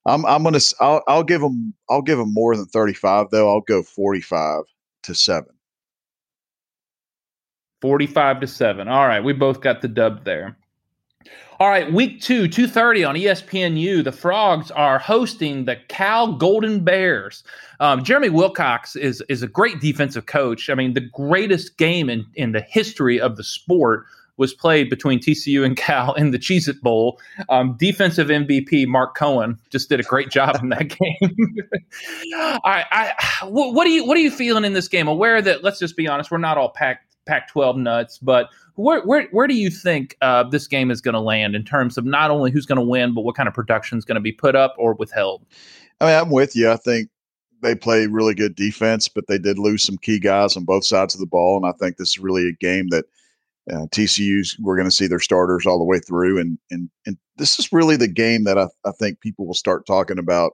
I'm 0.06 0.26
I'm 0.26 0.44
gonna 0.44 0.60
I'll, 0.80 1.04
I'll 1.08 1.24
give 1.24 1.42
them 1.42 1.74
I'll 1.90 2.02
give 2.02 2.18
them 2.18 2.34
more 2.34 2.56
than 2.56 2.66
35 2.66 3.32
though. 3.32 3.50
I'll 3.50 3.62
go 3.62 3.82
45 3.82 4.64
to 5.04 5.16
seven. 5.16 5.54
45 7.82 8.42
to 8.42 8.48
7. 8.48 8.88
All 8.88 9.08
right, 9.08 9.24
we 9.24 9.34
both 9.34 9.62
got 9.62 9.82
the 9.82 9.88
dub 9.88 10.26
there. 10.26 10.58
All 11.62 11.68
right, 11.68 11.92
week 11.92 12.22
two, 12.22 12.48
2.30 12.48 13.10
on 13.10 13.16
ESPNU, 13.16 14.02
the 14.02 14.14
Frogs 14.14 14.72
are 14.72 14.98
hosting 14.98 15.66
the 15.66 15.76
Cal 15.90 16.32
Golden 16.32 16.86
Bears. 16.86 17.44
Um, 17.82 18.02
Jeremy 18.02 18.30
Wilcox 18.30 18.96
is, 18.96 19.22
is 19.28 19.44
a 19.44 19.48
great 19.48 19.82
defensive 19.82 20.26
coach. 20.26 20.70
I 20.70 20.74
mean, 20.76 20.94
the 20.94 21.02
greatest 21.02 21.76
game 21.76 22.10
in, 22.10 22.26
in 22.36 22.54
the 22.54 22.62
history 22.62 23.20
of 23.20 23.36
the 23.36 23.44
sport 23.44 24.06
was 24.38 24.54
played 24.54 24.90
between 24.90 25.20
TCU 25.20 25.66
and 25.66 25.76
Cal 25.76 26.14
in 26.14 26.32
the 26.32 26.40
Cheez 26.40 26.70
It 26.70 26.82
Bowl. 26.82 27.20
Um, 27.50 27.76
defensive 27.78 28.30
MVP 28.30 28.88
Mark 28.88 29.18
Cohen 29.18 29.60
just 29.70 29.90
did 29.90 30.00
a 30.00 30.04
great 30.04 30.30
job 30.30 30.60
in 30.64 30.70
that 30.70 30.88
game. 30.98 31.58
I, 32.64 32.86
I, 32.90 33.46
what, 33.48 33.86
are 33.86 33.90
you 33.90 34.06
what 34.06 34.16
are 34.16 34.22
you 34.22 34.32
feeling 34.32 34.64
in 34.64 34.72
this 34.72 34.88
game? 34.88 35.10
Aware 35.10 35.42
that 35.42 35.62
let's 35.62 35.78
just 35.78 35.98
be 35.98 36.08
honest, 36.08 36.32
we're 36.32 36.38
not 36.38 36.58
all 36.58 36.70
packed 36.70 37.10
Pac-12 37.30 37.78
nuts, 37.78 38.18
but 38.18 38.50
where 38.80 39.02
where 39.02 39.28
where 39.32 39.48
do 39.48 39.56
you 39.56 39.70
think 39.70 40.16
uh, 40.22 40.44
this 40.44 40.68
game 40.68 40.90
is 40.90 41.02
going 41.02 41.14
to 41.14 41.20
land 41.20 41.56
in 41.56 41.64
terms 41.64 41.98
of 41.98 42.06
not 42.06 42.32
only 42.32 42.52
who's 42.52 42.66
going 42.66 42.78
to 42.78 42.86
win, 42.86 43.14
but 43.14 43.22
what 43.22 43.36
kind 43.36 43.48
of 43.48 43.54
production 43.54 43.98
is 43.98 44.06
going 44.06 44.16
to 44.16 44.22
be 44.22 44.32
put 44.32 44.56
up 44.56 44.74
or 44.78 44.94
withheld? 44.94 45.46
I 46.00 46.06
mean, 46.06 46.16
I'm 46.16 46.30
with 46.30 46.56
you. 46.56 46.72
I 46.72 46.78
think 46.78 47.10
they 47.62 47.76
play 47.76 48.08
really 48.08 48.34
good 48.34 48.56
defense, 48.56 49.10
but 49.10 49.28
they 49.28 49.38
did 49.38 49.60
lose 49.60 49.84
some 49.84 49.98
key 49.98 50.18
guys 50.18 50.56
on 50.56 50.64
both 50.64 50.86
sides 50.86 51.14
of 51.14 51.20
the 51.20 51.26
ball, 51.26 51.58
and 51.58 51.66
I 51.66 51.74
think 51.74 51.98
this 51.98 52.10
is 52.10 52.20
really 52.20 52.48
a 52.48 52.54
game 52.54 52.88
that 52.90 53.06
uh, 53.72 53.86
TCU's 53.88 54.58
we're 54.60 54.78
going 54.78 54.90
to 54.90 54.96
see 54.96 55.08
their 55.08 55.20
starters 55.20 55.66
all 55.66 55.78
the 55.78 55.84
way 55.84 56.00
through, 56.00 56.40
and 56.40 56.58
and 56.72 56.90
and 57.06 57.18
this 57.38 57.60
is 57.60 57.74
really 57.74 57.98
the 57.98 58.08
game 58.08 58.46
that 58.46 58.58
I, 58.58 58.68
I 58.86 58.92
think 58.92 59.20
people 59.20 59.46
will 59.46 59.54
start 59.54 59.86
talking 59.86 60.20
about 60.20 60.54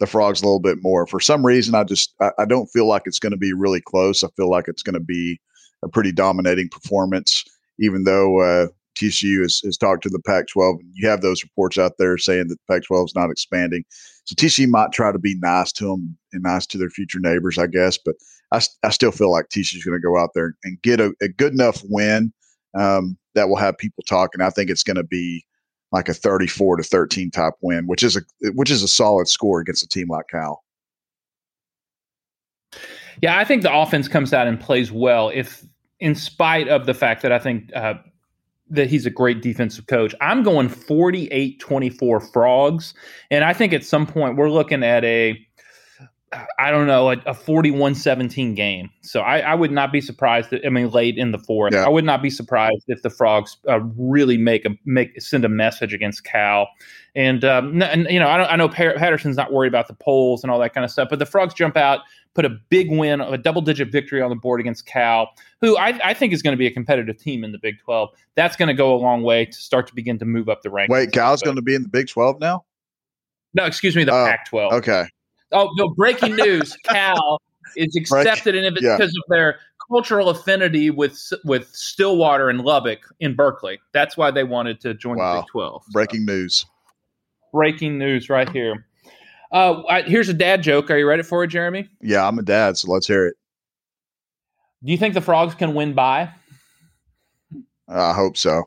the 0.00 0.06
frogs 0.06 0.42
a 0.42 0.44
little 0.44 0.60
bit 0.60 0.78
more. 0.80 1.06
For 1.06 1.20
some 1.20 1.44
reason, 1.44 1.74
I 1.74 1.82
just 1.82 2.14
I, 2.20 2.30
I 2.38 2.44
don't 2.44 2.68
feel 2.68 2.86
like 2.86 3.02
it's 3.06 3.18
going 3.18 3.32
to 3.32 3.38
be 3.38 3.52
really 3.52 3.80
close. 3.80 4.22
I 4.22 4.28
feel 4.36 4.48
like 4.48 4.68
it's 4.68 4.82
going 4.82 4.94
to 4.94 5.00
be 5.00 5.40
a 5.82 5.88
pretty 5.88 6.12
dominating 6.12 6.68
performance, 6.68 7.44
even 7.78 8.04
though 8.04 8.40
uh, 8.40 8.66
TCU 8.94 9.42
has, 9.42 9.60
has 9.64 9.76
talked 9.76 10.02
to 10.04 10.08
the 10.08 10.20
Pac 10.20 10.46
12. 10.48 10.76
and 10.80 10.90
You 10.94 11.08
have 11.08 11.20
those 11.20 11.42
reports 11.42 11.78
out 11.78 11.92
there 11.98 12.16
saying 12.18 12.48
that 12.48 12.58
the 12.66 12.72
Pac 12.72 12.84
12 12.84 13.06
is 13.06 13.14
not 13.14 13.30
expanding. 13.30 13.84
So 14.24 14.34
TCU 14.34 14.68
might 14.68 14.92
try 14.92 15.12
to 15.12 15.18
be 15.18 15.36
nice 15.36 15.72
to 15.72 15.84
them 15.84 16.16
and 16.32 16.42
nice 16.42 16.66
to 16.68 16.78
their 16.78 16.90
future 16.90 17.20
neighbors, 17.20 17.58
I 17.58 17.66
guess. 17.66 17.98
But 17.98 18.16
I, 18.52 18.60
I 18.82 18.90
still 18.90 19.10
feel 19.10 19.30
like 19.30 19.48
TCU 19.48 19.76
is 19.76 19.84
going 19.84 19.98
to 19.98 20.06
go 20.06 20.18
out 20.18 20.30
there 20.34 20.54
and 20.64 20.80
get 20.82 21.00
a, 21.00 21.12
a 21.20 21.28
good 21.28 21.52
enough 21.52 21.82
win 21.84 22.32
um, 22.74 23.18
that 23.34 23.48
will 23.48 23.56
have 23.56 23.76
people 23.76 24.04
talking. 24.08 24.40
I 24.40 24.50
think 24.50 24.70
it's 24.70 24.82
going 24.82 24.96
to 24.96 25.04
be 25.04 25.44
like 25.92 26.08
a 26.08 26.14
34 26.14 26.76
to 26.76 26.82
13 26.82 27.30
type 27.30 27.54
win, 27.60 27.86
which 27.86 28.02
is 28.02 28.16
a 28.16 28.22
which 28.52 28.70
is 28.70 28.82
a 28.82 28.88
solid 28.88 29.28
score 29.28 29.60
against 29.60 29.84
a 29.84 29.88
team 29.88 30.08
like 30.08 30.26
Cal. 30.28 30.62
Yeah, 33.22 33.38
I 33.38 33.44
think 33.44 33.62
the 33.62 33.72
offense 33.72 34.08
comes 34.08 34.32
out 34.32 34.48
and 34.48 34.60
plays 34.60 34.90
well 34.90 35.30
if 35.32 35.64
in 36.00 36.14
spite 36.14 36.68
of 36.68 36.86
the 36.86 36.94
fact 36.94 37.22
that 37.22 37.32
I 37.32 37.38
think 37.38 37.70
uh, 37.74 37.94
that 38.70 38.88
he's 38.88 39.06
a 39.06 39.10
great 39.10 39.42
defensive 39.42 39.86
coach. 39.86 40.14
I'm 40.20 40.42
going 40.42 40.68
48 40.68 41.60
24 41.60 42.20
frogs. 42.20 42.94
And 43.30 43.44
I 43.44 43.52
think 43.52 43.72
at 43.72 43.84
some 43.84 44.06
point 44.06 44.36
we're 44.36 44.50
looking 44.50 44.82
at 44.82 45.04
a, 45.04 45.38
I 46.58 46.70
don't 46.70 46.86
know, 46.86 47.10
a, 47.10 47.16
a 47.26 47.34
41 47.34 47.94
17 47.94 48.54
game. 48.54 48.90
So 49.02 49.20
I, 49.20 49.38
I, 49.38 49.54
would 49.54 49.70
not 49.70 49.92
be 49.92 50.00
surprised. 50.00 50.50
That, 50.50 50.64
I 50.64 50.68
mean, 50.68 50.90
late 50.90 51.16
in 51.18 51.32
the 51.32 51.38
fourth, 51.38 51.74
yeah. 51.74 51.84
I 51.84 51.88
would 51.88 52.04
not 52.04 52.22
be 52.22 52.30
surprised 52.30 52.84
if 52.88 53.02
the 53.02 53.10
frogs 53.10 53.56
uh, 53.68 53.80
really 53.96 54.36
make 54.36 54.64
a 54.64 54.70
make 54.84 55.20
send 55.20 55.44
a 55.44 55.48
message 55.48 55.92
against 55.92 56.24
Cal. 56.24 56.68
And, 57.14 57.44
um, 57.44 57.80
and 57.82 58.06
you 58.10 58.18
know, 58.18 58.26
I, 58.26 58.52
I 58.52 58.56
know 58.56 58.68
Patterson's 58.68 59.36
not 59.36 59.52
worried 59.52 59.68
about 59.68 59.88
the 59.88 59.94
polls 59.94 60.42
and 60.42 60.50
all 60.50 60.58
that 60.58 60.74
kind 60.74 60.84
of 60.84 60.90
stuff, 60.90 61.08
but 61.08 61.18
the 61.18 61.26
frogs 61.26 61.54
jump 61.54 61.76
out 61.76 62.00
put 62.34 62.44
a 62.44 62.50
big 62.68 62.90
win, 62.90 63.20
a 63.20 63.38
double 63.38 63.62
digit 63.62 63.90
victory 63.90 64.20
on 64.20 64.28
the 64.28 64.36
board 64.36 64.60
against 64.60 64.86
Cal, 64.86 65.32
who 65.60 65.76
I, 65.76 65.98
I 66.04 66.14
think 66.14 66.32
is 66.32 66.42
going 66.42 66.52
to 66.52 66.58
be 66.58 66.66
a 66.66 66.70
competitive 66.70 67.16
team 67.16 67.44
in 67.44 67.52
the 67.52 67.58
Big 67.58 67.78
12. 67.80 68.10
That's 68.34 68.56
going 68.56 68.68
to 68.68 68.74
go 68.74 68.94
a 68.94 68.98
long 68.98 69.22
way 69.22 69.46
to 69.46 69.56
start 69.56 69.86
to 69.86 69.94
begin 69.94 70.18
to 70.18 70.24
move 70.24 70.48
up 70.48 70.62
the 70.62 70.70
ranks. 70.70 70.90
Wait, 70.90 71.12
Cal's 71.12 71.42
going 71.42 71.56
to 71.56 71.62
be 71.62 71.74
in 71.74 71.82
the 71.82 71.88
Big 71.88 72.08
12 72.08 72.40
now? 72.40 72.64
No, 73.54 73.64
excuse 73.64 73.94
me, 73.94 74.04
the 74.04 74.12
uh, 74.12 74.26
Pac 74.26 74.48
12. 74.48 74.72
Okay. 74.74 75.06
Oh, 75.54 75.70
no, 75.76 75.88
breaking 75.88 76.36
news 76.36 76.76
Cal 76.84 77.40
is 77.76 77.96
accepted 77.96 78.54
and 78.54 78.66
in 78.66 78.74
yeah. 78.82 78.96
because 78.96 79.10
of 79.10 79.22
their 79.28 79.58
cultural 79.88 80.28
affinity 80.28 80.90
with 80.90 81.32
with 81.44 81.68
Stillwater 81.74 82.48
and 82.48 82.60
Lubbock 82.60 83.00
in 83.20 83.34
Berkeley. 83.34 83.80
That's 83.92 84.16
why 84.16 84.30
they 84.30 84.44
wanted 84.44 84.80
to 84.82 84.94
join 84.94 85.18
wow. 85.18 85.36
the 85.36 85.40
Big 85.42 85.48
12. 85.48 85.82
So. 85.84 85.92
Breaking 85.92 86.26
news. 86.26 86.66
Breaking 87.52 87.98
news 87.98 88.28
right 88.28 88.48
here. 88.48 88.86
Uh, 89.52 89.82
I, 89.88 90.02
here's 90.02 90.28
a 90.28 90.34
dad 90.34 90.62
joke. 90.62 90.90
Are 90.90 90.98
you 90.98 91.06
ready 91.06 91.22
for 91.22 91.44
it, 91.44 91.48
Jeremy? 91.48 91.88
Yeah, 92.00 92.26
I'm 92.26 92.38
a 92.38 92.42
dad, 92.42 92.76
so 92.76 92.90
let's 92.90 93.06
hear 93.06 93.26
it. 93.28 93.36
Do 94.82 94.90
you 94.90 94.98
think 94.98 95.14
the 95.14 95.20
frogs 95.20 95.54
can 95.54 95.74
win 95.74 95.94
by? 95.94 96.30
I 97.88 98.12
hope 98.12 98.36
so. 98.36 98.64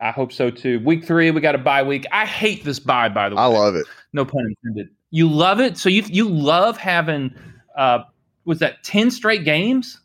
I 0.00 0.10
hope 0.10 0.32
so 0.32 0.50
too. 0.50 0.80
Week 0.80 1.04
three, 1.04 1.30
we 1.30 1.40
got 1.40 1.54
a 1.54 1.58
bye 1.58 1.82
week. 1.82 2.06
I 2.12 2.26
hate 2.26 2.64
this 2.64 2.78
bye, 2.78 3.08
by 3.08 3.28
the 3.28 3.36
way. 3.36 3.42
I 3.42 3.46
love 3.46 3.74
it. 3.74 3.86
No 4.12 4.24
pun 4.24 4.54
intended. 4.64 4.88
You 5.12 5.28
love 5.30 5.60
it. 5.60 5.76
So 5.76 5.88
you 5.88 6.02
you 6.08 6.28
love 6.28 6.76
having 6.78 7.34
uh 7.76 8.00
was 8.44 8.58
that 8.58 8.82
ten 8.82 9.10
straight 9.10 9.44
games? 9.44 10.00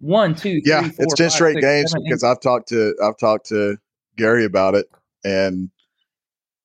One, 0.00 0.34
two, 0.34 0.60
three, 0.60 0.62
yeah, 0.64 0.88
four, 0.88 1.04
it's 1.04 1.14
ten 1.14 1.26
five, 1.26 1.32
straight 1.32 1.54
six, 1.54 1.64
games 1.64 1.90
seven, 1.92 2.04
because 2.04 2.24
I've 2.24 2.40
talked 2.40 2.68
to 2.70 2.96
I've 3.04 3.18
talked 3.18 3.46
to 3.50 3.76
Gary 4.16 4.44
about 4.44 4.74
it, 4.74 4.86
and 5.24 5.70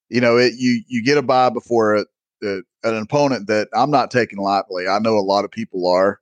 you 0.10 0.22
know, 0.22 0.38
it, 0.38 0.54
you 0.58 0.82
you 0.88 1.04
get 1.04 1.18
a 1.18 1.22
bye 1.22 1.50
before 1.50 1.98
a, 1.98 2.06
a, 2.44 2.62
an 2.84 2.98
opponent 2.98 3.48
that 3.48 3.68
I'm 3.74 3.92
not 3.92 4.10
taking 4.10 4.40
lightly. 4.40 4.88
I 4.88 5.00
know 5.00 5.18
a 5.18 5.20
lot 5.20 5.46
of 5.46 5.52
people 5.52 5.86
are, 5.88 6.20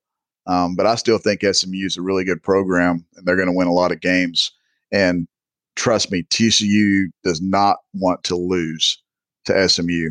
um, 0.47 0.75
but 0.75 0.85
I 0.85 0.95
still 0.95 1.19
think 1.19 1.41
SMU 1.43 1.85
is 1.85 1.97
a 1.97 2.01
really 2.01 2.23
good 2.23 2.41
program, 2.41 3.05
and 3.15 3.25
they're 3.25 3.35
going 3.35 3.47
to 3.47 3.55
win 3.55 3.67
a 3.67 3.73
lot 3.73 3.91
of 3.91 4.01
games. 4.01 4.51
And 4.91 5.27
trust 5.75 6.11
me, 6.11 6.23
TCU 6.23 7.05
does 7.23 7.41
not 7.41 7.77
want 7.93 8.23
to 8.25 8.35
lose 8.35 9.01
to 9.45 9.69
SMU, 9.69 10.09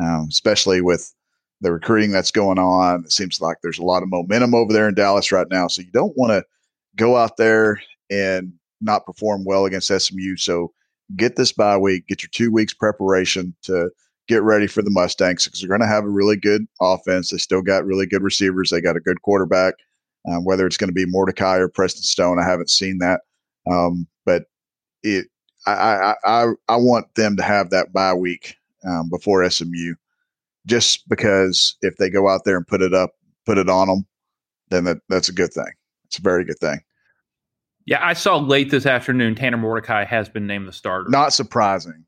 um, 0.00 0.26
especially 0.30 0.80
with 0.80 1.12
the 1.60 1.72
recruiting 1.72 2.10
that's 2.10 2.30
going 2.30 2.58
on. 2.58 3.04
It 3.04 3.12
seems 3.12 3.40
like 3.40 3.58
there's 3.62 3.78
a 3.78 3.84
lot 3.84 4.02
of 4.02 4.10
momentum 4.10 4.54
over 4.54 4.72
there 4.72 4.88
in 4.88 4.94
Dallas 4.94 5.32
right 5.32 5.46
now. 5.50 5.68
So 5.68 5.82
you 5.82 5.90
don't 5.92 6.16
want 6.16 6.30
to 6.30 6.44
go 6.96 7.16
out 7.16 7.36
there 7.36 7.80
and 8.10 8.52
not 8.80 9.06
perform 9.06 9.44
well 9.44 9.64
against 9.64 9.88
SMU. 9.88 10.36
So 10.36 10.72
get 11.16 11.36
this 11.36 11.52
bye 11.52 11.78
week, 11.78 12.06
get 12.06 12.22
your 12.22 12.30
two 12.32 12.52
weeks 12.52 12.74
preparation 12.74 13.54
to 13.62 13.90
get 14.28 14.42
ready 14.42 14.66
for 14.66 14.82
the 14.82 14.90
Mustangs 14.90 15.44
because 15.44 15.60
they're 15.60 15.68
going 15.68 15.80
to 15.80 15.86
have 15.86 16.04
a 16.04 16.10
really 16.10 16.36
good 16.36 16.66
offense. 16.80 17.30
They 17.30 17.38
still 17.38 17.62
got 17.62 17.84
really 17.84 18.06
good 18.06 18.22
receivers. 18.22 18.70
They 18.70 18.80
got 18.80 18.96
a 18.96 19.00
good 19.00 19.22
quarterback. 19.22 19.74
Um, 20.26 20.44
whether 20.44 20.66
it's 20.66 20.78
going 20.78 20.88
to 20.88 20.94
be 20.94 21.04
Mordecai 21.06 21.58
or 21.58 21.68
Preston 21.68 22.02
Stone, 22.02 22.38
I 22.38 22.44
haven't 22.44 22.70
seen 22.70 22.98
that. 22.98 23.20
Um, 23.70 24.06
but 24.24 24.44
it, 25.02 25.26
I, 25.66 25.72
I, 25.72 26.14
I, 26.24 26.52
I 26.68 26.76
want 26.76 27.14
them 27.14 27.36
to 27.36 27.42
have 27.42 27.70
that 27.70 27.92
bye 27.92 28.14
week 28.14 28.56
um, 28.86 29.08
before 29.08 29.48
SMU, 29.48 29.94
just 30.66 31.08
because 31.08 31.76
if 31.82 31.96
they 31.96 32.10
go 32.10 32.28
out 32.28 32.42
there 32.44 32.56
and 32.56 32.66
put 32.66 32.82
it 32.82 32.94
up, 32.94 33.10
put 33.46 33.58
it 33.58 33.68
on 33.68 33.88
them, 33.88 34.06
then 34.70 34.84
that, 34.84 34.98
that's 35.08 35.28
a 35.28 35.32
good 35.32 35.52
thing. 35.52 35.72
It's 36.06 36.18
a 36.18 36.22
very 36.22 36.44
good 36.44 36.58
thing. 36.58 36.80
Yeah, 37.86 38.04
I 38.04 38.14
saw 38.14 38.38
late 38.38 38.70
this 38.70 38.86
afternoon 38.86 39.34
Tanner 39.34 39.58
Mordecai 39.58 40.04
has 40.04 40.28
been 40.28 40.46
named 40.46 40.66
the 40.66 40.72
starter. 40.72 41.10
Not 41.10 41.32
surprising, 41.34 42.04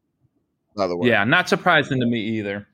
by 0.74 0.86
the 0.86 0.96
way. 0.96 1.08
Yeah, 1.08 1.24
not 1.24 1.48
surprising 1.48 2.00
to 2.00 2.06
me 2.06 2.18
either. 2.20 2.66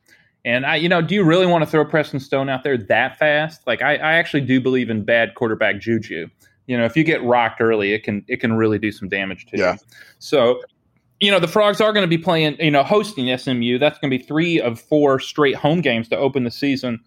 And 0.45 0.67
I, 0.67 0.77
you 0.77 0.89
know, 0.89 1.03
do 1.03 1.15
you 1.15 1.25
really 1.25 1.47
want 1.47 1.63
to 1.65 1.71
throw 1.71 1.85
Preston 1.85 2.21
Stone 2.21 2.49
out 2.49 2.65
there 2.65 2.77
that 2.77 3.19
fast? 3.19 3.67
Like, 3.67 3.83
I, 3.83 3.95
I 3.97 4.13
actually 4.15 4.43
do 4.43 4.61
believe 4.61 4.91
in 4.91 5.05
bad 5.05 5.35
quarterback 5.35 5.81
juju. 5.81 6.29
You 6.67 6.79
know, 6.79 6.85
if 6.85 6.97
you 6.97 7.05
get 7.05 7.23
rocked 7.25 7.61
early, 7.61 7.93
it 7.93 8.03
can 8.05 8.25
it 8.29 8.41
can 8.41 8.53
really 8.55 8.79
do 8.79 8.93
some 8.93 9.09
damage 9.09 9.47
to 9.47 9.59
Yeah. 9.59 9.73
you. 9.73 9.79
So, 10.21 10.63
you 11.23 11.31
know, 11.31 11.39
the 11.39 11.47
Frogs 11.47 11.81
are 11.81 11.93
going 11.93 12.03
to 12.03 12.09
be 12.09 12.19
playing, 12.19 12.57
you 12.59 12.71
know, 12.73 12.83
hosting 12.83 13.35
SMU. 13.39 13.79
That's 13.79 13.97
going 14.01 14.11
to 14.11 14.19
be 14.19 14.23
three 14.23 14.61
of 14.61 14.81
four 14.81 15.21
straight 15.21 15.55
home 15.55 15.81
games 15.81 16.09
to 16.09 16.17
open 16.19 16.43
the 16.43 16.51
season. 16.51 16.99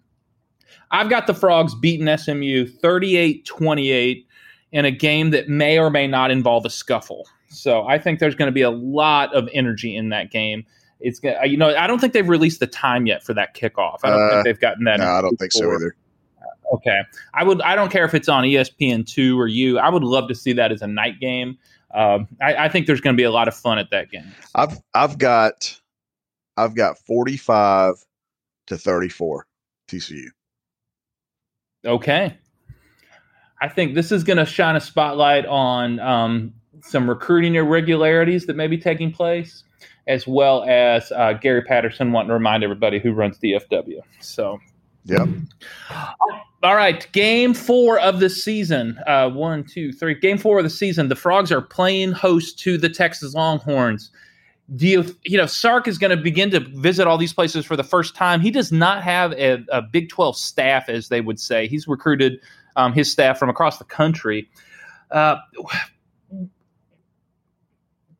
I've 0.90 1.10
got 1.10 1.26
the 1.26 1.34
Frogs 1.34 1.74
beating 1.74 2.16
SMU 2.16 2.66
38 2.66 3.44
28 3.44 4.26
in 4.72 4.84
a 4.86 4.90
game 4.90 5.30
that 5.30 5.48
may 5.50 5.78
or 5.78 5.90
may 5.90 6.06
not 6.06 6.30
involve 6.30 6.64
a 6.64 6.70
scuffle. 6.70 7.28
So 7.50 7.86
I 7.86 7.98
think 7.98 8.18
there's 8.18 8.34
going 8.34 8.48
to 8.48 8.52
be 8.52 8.62
a 8.62 8.70
lot 8.70 9.34
of 9.34 9.50
energy 9.52 9.94
in 9.94 10.08
that 10.08 10.30
game. 10.30 10.64
It's 11.00 11.18
gonna, 11.20 11.44
you 11.44 11.58
know, 11.58 11.76
I 11.76 11.86
don't 11.86 11.98
think 12.00 12.14
they've 12.14 12.26
released 12.28 12.60
the 12.60 12.66
time 12.66 13.04
yet 13.04 13.22
for 13.22 13.34
that 13.34 13.54
kickoff. 13.54 13.98
I 14.02 14.08
don't 14.10 14.22
Uh, 14.22 14.30
think 14.30 14.44
they've 14.44 14.60
gotten 14.60 14.84
that. 14.84 15.00
No, 15.00 15.10
I 15.10 15.20
don't 15.20 15.36
think 15.36 15.52
so 15.52 15.70
either. 15.74 15.94
Okay, 16.72 17.00
I 17.34 17.44
would. 17.44 17.60
I 17.62 17.76
don't 17.76 17.92
care 17.92 18.04
if 18.06 18.14
it's 18.14 18.28
on 18.28 18.44
E 18.46 18.54
ESPN 18.54 19.06
two 19.06 19.38
or 19.38 19.46
you. 19.46 19.78
I 19.78 19.90
would 19.90 20.02
love 20.02 20.26
to 20.28 20.34
see 20.34 20.54
that 20.54 20.72
as 20.72 20.80
a 20.80 20.86
night 20.86 21.20
game. 21.20 21.58
Um, 21.96 22.28
I, 22.42 22.66
I 22.66 22.68
think 22.68 22.86
there's 22.86 23.00
going 23.00 23.16
to 23.16 23.20
be 23.20 23.24
a 23.24 23.30
lot 23.30 23.48
of 23.48 23.56
fun 23.56 23.78
at 23.78 23.90
that 23.90 24.10
game. 24.10 24.26
I've 24.54 24.78
I've 24.94 25.18
got 25.18 25.80
I've 26.56 26.74
got 26.74 26.98
45 26.98 27.94
to 28.68 28.76
34 28.76 29.46
TCU. 29.88 30.26
Okay. 31.84 32.36
I 33.60 33.68
think 33.68 33.94
this 33.94 34.12
is 34.12 34.24
going 34.24 34.36
to 34.36 34.44
shine 34.44 34.76
a 34.76 34.80
spotlight 34.80 35.46
on 35.46 35.98
um, 36.00 36.52
some 36.82 37.08
recruiting 37.08 37.54
irregularities 37.54 38.46
that 38.46 38.56
may 38.56 38.66
be 38.66 38.76
taking 38.76 39.10
place, 39.10 39.64
as 40.06 40.26
well 40.26 40.64
as 40.64 41.10
uh, 41.12 41.32
Gary 41.34 41.62
Patterson 41.62 42.12
wanting 42.12 42.28
to 42.28 42.34
remind 42.34 42.62
everybody 42.62 42.98
who 42.98 43.12
runs 43.12 43.38
DFW. 43.38 44.00
So, 44.20 44.58
Yep. 45.06 45.28
all 46.62 46.74
right, 46.74 47.06
game 47.12 47.54
four 47.54 47.98
of 48.00 48.20
the 48.20 48.28
season. 48.28 48.98
Uh, 49.06 49.30
one, 49.30 49.64
two, 49.64 49.92
three. 49.92 50.14
Game 50.14 50.38
four 50.38 50.58
of 50.58 50.64
the 50.64 50.70
season. 50.70 51.08
The 51.08 51.16
Frogs 51.16 51.52
are 51.52 51.62
playing 51.62 52.12
host 52.12 52.58
to 52.60 52.76
the 52.76 52.88
Texas 52.88 53.34
Longhorns. 53.34 54.10
Do 54.74 54.86
you, 54.86 55.16
you 55.24 55.38
know, 55.38 55.46
Sark 55.46 55.86
is 55.86 55.96
going 55.96 56.16
to 56.16 56.20
begin 56.20 56.50
to 56.50 56.60
visit 56.60 57.06
all 57.06 57.18
these 57.18 57.32
places 57.32 57.64
for 57.64 57.76
the 57.76 57.84
first 57.84 58.16
time. 58.16 58.40
He 58.40 58.50
does 58.50 58.72
not 58.72 59.02
have 59.04 59.32
a, 59.34 59.64
a 59.70 59.80
Big 59.80 60.08
12 60.08 60.36
staff, 60.36 60.88
as 60.88 61.08
they 61.08 61.20
would 61.20 61.38
say. 61.38 61.68
He's 61.68 61.86
recruited 61.86 62.40
um, 62.74 62.92
his 62.92 63.10
staff 63.10 63.38
from 63.38 63.48
across 63.48 63.78
the 63.78 63.84
country. 63.84 64.48
Uh, 65.12 65.36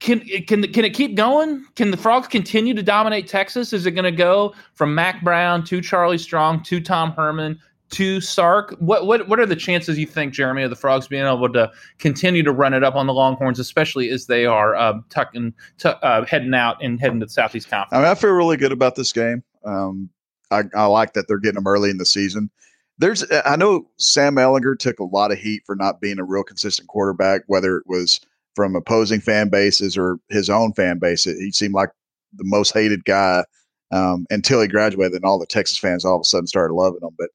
can 0.00 0.20
can 0.20 0.62
can 0.72 0.84
it 0.84 0.94
keep 0.94 1.14
going? 1.14 1.64
Can 1.74 1.90
the 1.90 1.96
Frogs 1.96 2.28
continue 2.28 2.74
to 2.74 2.82
dominate 2.82 3.28
Texas? 3.28 3.72
Is 3.72 3.86
it 3.86 3.92
going 3.92 4.04
to 4.04 4.12
go 4.12 4.54
from 4.74 4.94
Mack 4.94 5.22
Brown 5.24 5.64
to 5.64 5.80
Charlie 5.80 6.18
Strong 6.18 6.64
to 6.64 6.80
Tom 6.80 7.12
Herman 7.12 7.58
to 7.90 8.20
Sark? 8.20 8.76
What 8.78 9.06
what 9.06 9.28
what 9.28 9.40
are 9.40 9.46
the 9.46 9.56
chances 9.56 9.98
you 9.98 10.06
think, 10.06 10.34
Jeremy, 10.34 10.64
of 10.64 10.70
the 10.70 10.76
Frogs 10.76 11.08
being 11.08 11.24
able 11.24 11.50
to 11.52 11.70
continue 11.98 12.42
to 12.42 12.52
run 12.52 12.74
it 12.74 12.84
up 12.84 12.94
on 12.94 13.06
the 13.06 13.14
Longhorns, 13.14 13.58
especially 13.58 14.10
as 14.10 14.26
they 14.26 14.44
are 14.44 14.74
uh, 14.74 14.94
tucking 15.08 15.54
tu- 15.78 15.88
uh, 15.88 16.26
heading 16.26 16.54
out 16.54 16.76
and 16.82 17.00
heading 17.00 17.20
to 17.20 17.26
the 17.26 17.32
Southeast 17.32 17.72
I 17.72 17.86
mean, 17.92 18.04
I 18.04 18.14
feel 18.14 18.30
really 18.30 18.56
good 18.58 18.72
about 18.72 18.96
this 18.96 19.12
game. 19.12 19.42
Um, 19.64 20.10
I, 20.50 20.64
I 20.74 20.86
like 20.86 21.14
that 21.14 21.26
they're 21.26 21.38
getting 21.38 21.56
them 21.56 21.66
early 21.66 21.90
in 21.90 21.98
the 21.98 22.06
season. 22.06 22.50
There's, 22.98 23.24
I 23.44 23.56
know 23.56 23.88
Sam 23.98 24.36
Ehlinger 24.36 24.78
took 24.78 24.98
a 25.00 25.04
lot 25.04 25.32
of 25.32 25.38
heat 25.38 25.62
for 25.66 25.76
not 25.76 26.00
being 26.00 26.18
a 26.18 26.24
real 26.24 26.44
consistent 26.44 26.88
quarterback, 26.88 27.42
whether 27.46 27.76
it 27.76 27.84
was 27.86 28.20
from 28.56 28.74
opposing 28.74 29.20
fan 29.20 29.50
bases 29.50 29.96
or 29.96 30.18
his 30.30 30.50
own 30.50 30.72
fan 30.72 30.98
base. 30.98 31.24
He 31.24 31.52
seemed 31.52 31.74
like 31.74 31.90
the 32.34 32.44
most 32.44 32.72
hated 32.72 33.04
guy 33.04 33.44
um, 33.92 34.26
until 34.30 34.60
he 34.60 34.66
graduated, 34.66 35.14
and 35.14 35.24
all 35.24 35.38
the 35.38 35.46
Texas 35.46 35.78
fans 35.78 36.04
all 36.04 36.16
of 36.16 36.22
a 36.22 36.24
sudden 36.24 36.46
started 36.46 36.74
loving 36.74 37.02
him. 37.02 37.14
But 37.16 37.28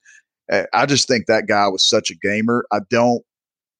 uh, 0.52 0.66
I 0.74 0.86
just 0.86 1.08
think 1.08 1.28
that 1.28 1.48
guy 1.48 1.68
was 1.68 1.88
such 1.88 2.12
a 2.12 2.16
gamer. 2.16 2.66
I 2.72 2.80
don't 2.90 3.24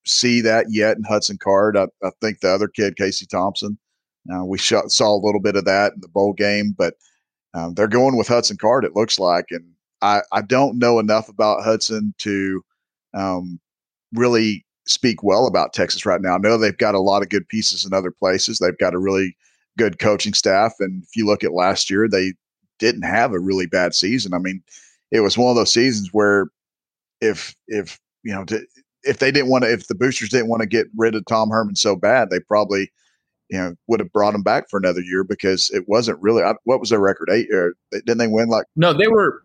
see 0.06 0.40
that 0.42 0.68
yet 0.70 0.98
in 0.98 1.04
Hudson 1.04 1.38
Card. 1.38 1.76
I, 1.76 1.88
I 2.04 2.12
think 2.22 2.40
the 2.40 2.50
other 2.50 2.68
kid, 2.68 2.96
Casey 2.96 3.26
Thompson, 3.26 3.78
uh, 4.34 4.46
we 4.46 4.58
sh- 4.58 4.74
saw 4.88 5.14
a 5.14 5.26
little 5.26 5.42
bit 5.42 5.56
of 5.56 5.66
that 5.66 5.94
in 5.94 6.02
the 6.02 6.08
bowl 6.08 6.34
game, 6.34 6.74
but 6.78 6.94
um, 7.54 7.74
they're 7.74 7.88
going 7.88 8.18
with 8.18 8.28
Hudson 8.28 8.58
Card, 8.58 8.86
it 8.86 8.96
looks 8.96 9.20
like. 9.20 9.46
And 9.50 9.66
I, 10.02 10.22
I 10.32 10.42
don't 10.42 10.80
know 10.80 11.00
enough 11.00 11.28
about 11.28 11.64
Hudson 11.64 12.14
to 12.20 12.62
um, 13.14 13.60
really 14.14 14.66
speak 14.86 15.24
well 15.24 15.48
about 15.48 15.74
Texas 15.74 16.06
right 16.06 16.22
now. 16.22 16.36
I 16.36 16.38
know 16.38 16.58
they've 16.58 16.78
got 16.78 16.96
a 16.96 17.00
lot 17.00 17.22
of 17.22 17.30
good 17.30 17.48
pieces 17.48 17.86
in 17.86 17.94
other 17.94 18.12
places. 18.12 18.60
They've 18.60 18.78
got 18.78 18.94
a 18.94 19.00
really 19.00 19.36
good 19.78 20.00
coaching 20.00 20.34
staff. 20.34 20.74
And 20.80 21.04
if 21.04 21.16
you 21.16 21.26
look 21.26 21.44
at 21.44 21.54
last 21.54 21.90
year, 21.90 22.08
they 22.08 22.34
didn't 22.80 23.04
have 23.04 23.34
a 23.34 23.40
really 23.40 23.68
bad 23.68 23.94
season. 23.94 24.34
I 24.34 24.40
mean, 24.40 24.64
it 25.12 25.22
was 25.22 25.38
one 25.38 25.50
of 25.50 25.56
those 25.56 25.74
seasons 25.74 26.10
where 26.12 26.48
if, 27.22 27.56
if, 27.68 28.00
you 28.24 28.34
know, 28.34 28.44
to, 28.46 28.66
if 29.04 29.20
they 29.20 29.32
didn't 29.32 29.50
want 29.50 29.64
to, 29.64 29.72
if 29.72 29.88
the 29.88 29.96
boosters 29.96 30.30
didn't 30.30 30.50
want 30.50 30.62
to 30.62 30.68
get 30.68 30.88
rid 30.96 31.16
of 31.16 31.26
Tom 31.26 31.50
Herman 31.50 31.76
so 31.76 31.96
bad, 31.96 32.30
they 32.30 32.40
probably, 32.40 32.92
you 33.50 33.58
know, 33.58 33.76
would 33.88 34.00
have 34.00 34.14
brought 34.14 34.36
him 34.36 34.44
back 34.44 34.70
for 34.70 34.78
another 34.78 35.02
year 35.02 35.24
because 35.24 35.70
it 35.74 35.88
wasn't 35.88 36.22
really. 36.22 36.44
What 36.64 36.80
was 36.80 36.90
their 36.90 37.00
record? 37.00 37.30
Eight? 37.32 37.52
Or 37.52 37.74
didn't 37.92 38.18
they 38.18 38.28
win 38.28 38.50
like? 38.50 38.66
No, 38.76 38.94
they 38.94 39.08
were 39.08 39.44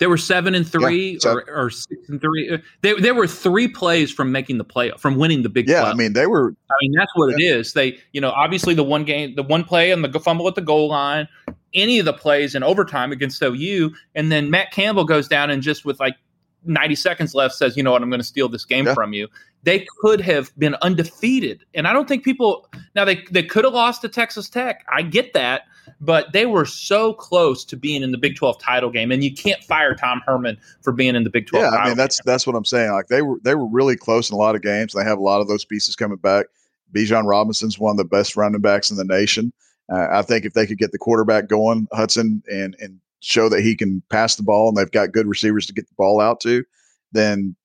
they 0.00 0.08
were 0.08 0.16
seven 0.16 0.54
and 0.56 0.66
three 0.68 1.12
Yeah, 1.12 1.18
so- 1.20 1.34
or, 1.34 1.44
or 1.66 1.70
six 1.70 2.08
and 2.08 2.20
three. 2.20 2.50
Uh, 2.50 2.58
They 2.82 2.94
they 2.94 3.12
were 3.12 3.28
three 3.28 3.68
plays 3.68 4.10
from 4.10 4.32
making 4.32 4.58
the 4.58 4.64
play 4.64 4.90
from 4.98 5.16
winning 5.16 5.42
the 5.44 5.48
Big 5.48 5.68
Yeah, 5.68 5.82
12. 5.82 5.94
I 5.94 5.96
mean 5.96 6.12
they 6.14 6.26
were. 6.26 6.48
I 6.70 6.74
mean, 6.82 6.92
that's 6.96 7.12
what 7.14 7.32
it 7.32 7.40
is. 7.42 7.72
They, 7.74 7.98
you 8.12 8.20
know, 8.20 8.30
obviously 8.30 8.74
the 8.74 8.82
one 8.84 9.04
game, 9.04 9.34
the 9.36 9.42
one 9.44 9.62
play 9.62 9.92
and 9.92 10.04
the 10.04 10.18
fumble 10.20 10.48
at 10.48 10.54
the 10.56 10.60
goal 10.62 10.88
line, 10.88 11.28
any 11.74 11.98
of 12.00 12.04
the 12.06 12.12
plays 12.12 12.54
in 12.56 12.62
overtime 12.64 13.12
against 13.12 13.40
OU, 13.42 13.92
and 14.16 14.32
then 14.32 14.50
Matt 14.50 14.72
Campbell 14.72 15.04
goes 15.04 15.28
down 15.28 15.50
and 15.50 15.62
just 15.62 15.84
with 15.84 16.00
like 16.00 16.16
90 16.64 16.94
seconds 16.94 17.34
left 17.34 17.54
says, 17.54 17.76
you 17.76 17.82
know 17.82 17.92
what, 17.92 18.02
I'm 18.02 18.10
going 18.10 18.20
to 18.20 18.26
steal 18.26 18.48
this 18.48 18.64
game 18.64 18.86
Yeah. 18.86 18.94
from 18.94 19.12
you. 19.12 19.28
They 19.62 19.86
could 20.00 20.20
have 20.20 20.50
been 20.58 20.74
undefeated. 20.82 21.64
And 21.74 21.86
I 21.88 21.92
don't 21.92 22.06
think 22.08 22.22
people, 22.24 22.68
now 22.94 23.04
they, 23.04 23.24
they 23.30 23.42
could 23.42 23.64
have 23.64 23.72
lost 23.74 24.02
to 24.02 24.08
Texas 24.08 24.48
Tech. 24.50 24.84
I 24.92 25.02
get 25.02 25.32
that. 25.34 25.62
But 26.00 26.32
they 26.32 26.46
were 26.46 26.64
so 26.64 27.12
close 27.14 27.64
to 27.66 27.76
being 27.76 28.02
in 28.02 28.12
the 28.12 28.18
Big 28.18 28.36
12 28.36 28.60
title 28.60 28.90
game. 28.90 29.10
And 29.10 29.22
you 29.22 29.34
can't 29.34 29.62
fire 29.64 29.94
Tom 29.94 30.22
Herman 30.26 30.58
for 30.82 30.92
being 30.92 31.16
in 31.16 31.24
the 31.24 31.30
Big 31.30 31.46
12 31.46 31.64
Yeah, 31.64 31.78
I 31.78 31.88
mean 31.88 31.96
that's 31.96 32.20
that's 32.24 32.46
what 32.46 32.56
I'm 32.56 32.64
saying. 32.64 32.92
Like 32.92 33.08
they 33.08 33.22
were 33.22 33.38
they 33.42 33.54
were 33.54 33.66
really 33.66 33.96
close 33.96 34.30
in 34.30 34.34
a 34.34 34.38
lot 34.38 34.54
of 34.54 34.62
games. 34.62 34.92
They 34.92 35.04
have 35.04 35.18
a 35.18 35.22
lot 35.22 35.40
of 35.40 35.48
those 35.48 35.64
pieces 35.64 35.96
coming 35.96 36.18
back. 36.18 36.46
Bijan 36.92 37.24
Robinson's 37.24 37.78
one 37.78 37.92
of 37.92 37.96
the 37.98 38.04
best 38.04 38.36
running 38.36 38.60
backs 38.60 38.90
in 38.90 38.96
the 38.96 39.04
nation. 39.04 39.52
Uh, 39.92 40.06
I 40.10 40.22
think 40.22 40.44
if 40.44 40.54
they 40.54 40.66
could 40.66 40.78
get 40.78 40.92
the 40.92 40.98
quarterback 40.98 41.48
going, 41.48 41.88
Hudson, 41.92 42.42
and 42.48 42.76
and 42.80 43.00
show 43.20 43.48
that 43.48 43.60
he 43.60 43.76
can 43.76 44.02
pass 44.10 44.36
the 44.36 44.42
ball, 44.42 44.68
and 44.68 44.76
they've 44.76 44.90
got 44.90 45.12
good 45.12 45.26
receivers 45.26 45.66
to 45.66 45.72
get 45.72 45.88
the 45.88 45.94
ball 45.96 46.20
out 46.20 46.40
to, 46.40 46.64
then 47.12 47.56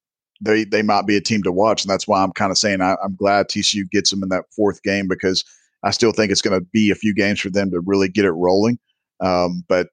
they 0.41 0.63
they 0.63 0.81
might 0.81 1.05
be 1.05 1.15
a 1.15 1.21
team 1.21 1.43
to 1.43 1.51
watch. 1.51 1.83
And 1.83 1.89
that's 1.89 2.07
why 2.07 2.21
I'm 2.21 2.31
kind 2.31 2.51
of 2.51 2.57
saying 2.57 2.81
I, 2.81 2.95
I'm 3.03 3.15
glad 3.15 3.47
TCU 3.47 3.89
gets 3.89 4.09
them 4.09 4.23
in 4.23 4.29
that 4.29 4.45
fourth 4.55 4.81
game 4.83 5.07
because 5.07 5.43
I 5.85 5.91
still 5.91 6.11
think 6.11 6.31
it's 6.31 6.41
going 6.41 6.59
to 6.59 6.65
be 6.73 6.89
a 6.89 6.95
few 6.95 7.13
games 7.13 7.39
for 7.39 7.51
them 7.51 7.69
to 7.71 7.79
really 7.79 8.09
get 8.09 8.25
it 8.25 8.31
rolling. 8.31 8.79
Um, 9.21 9.63
but 9.69 9.89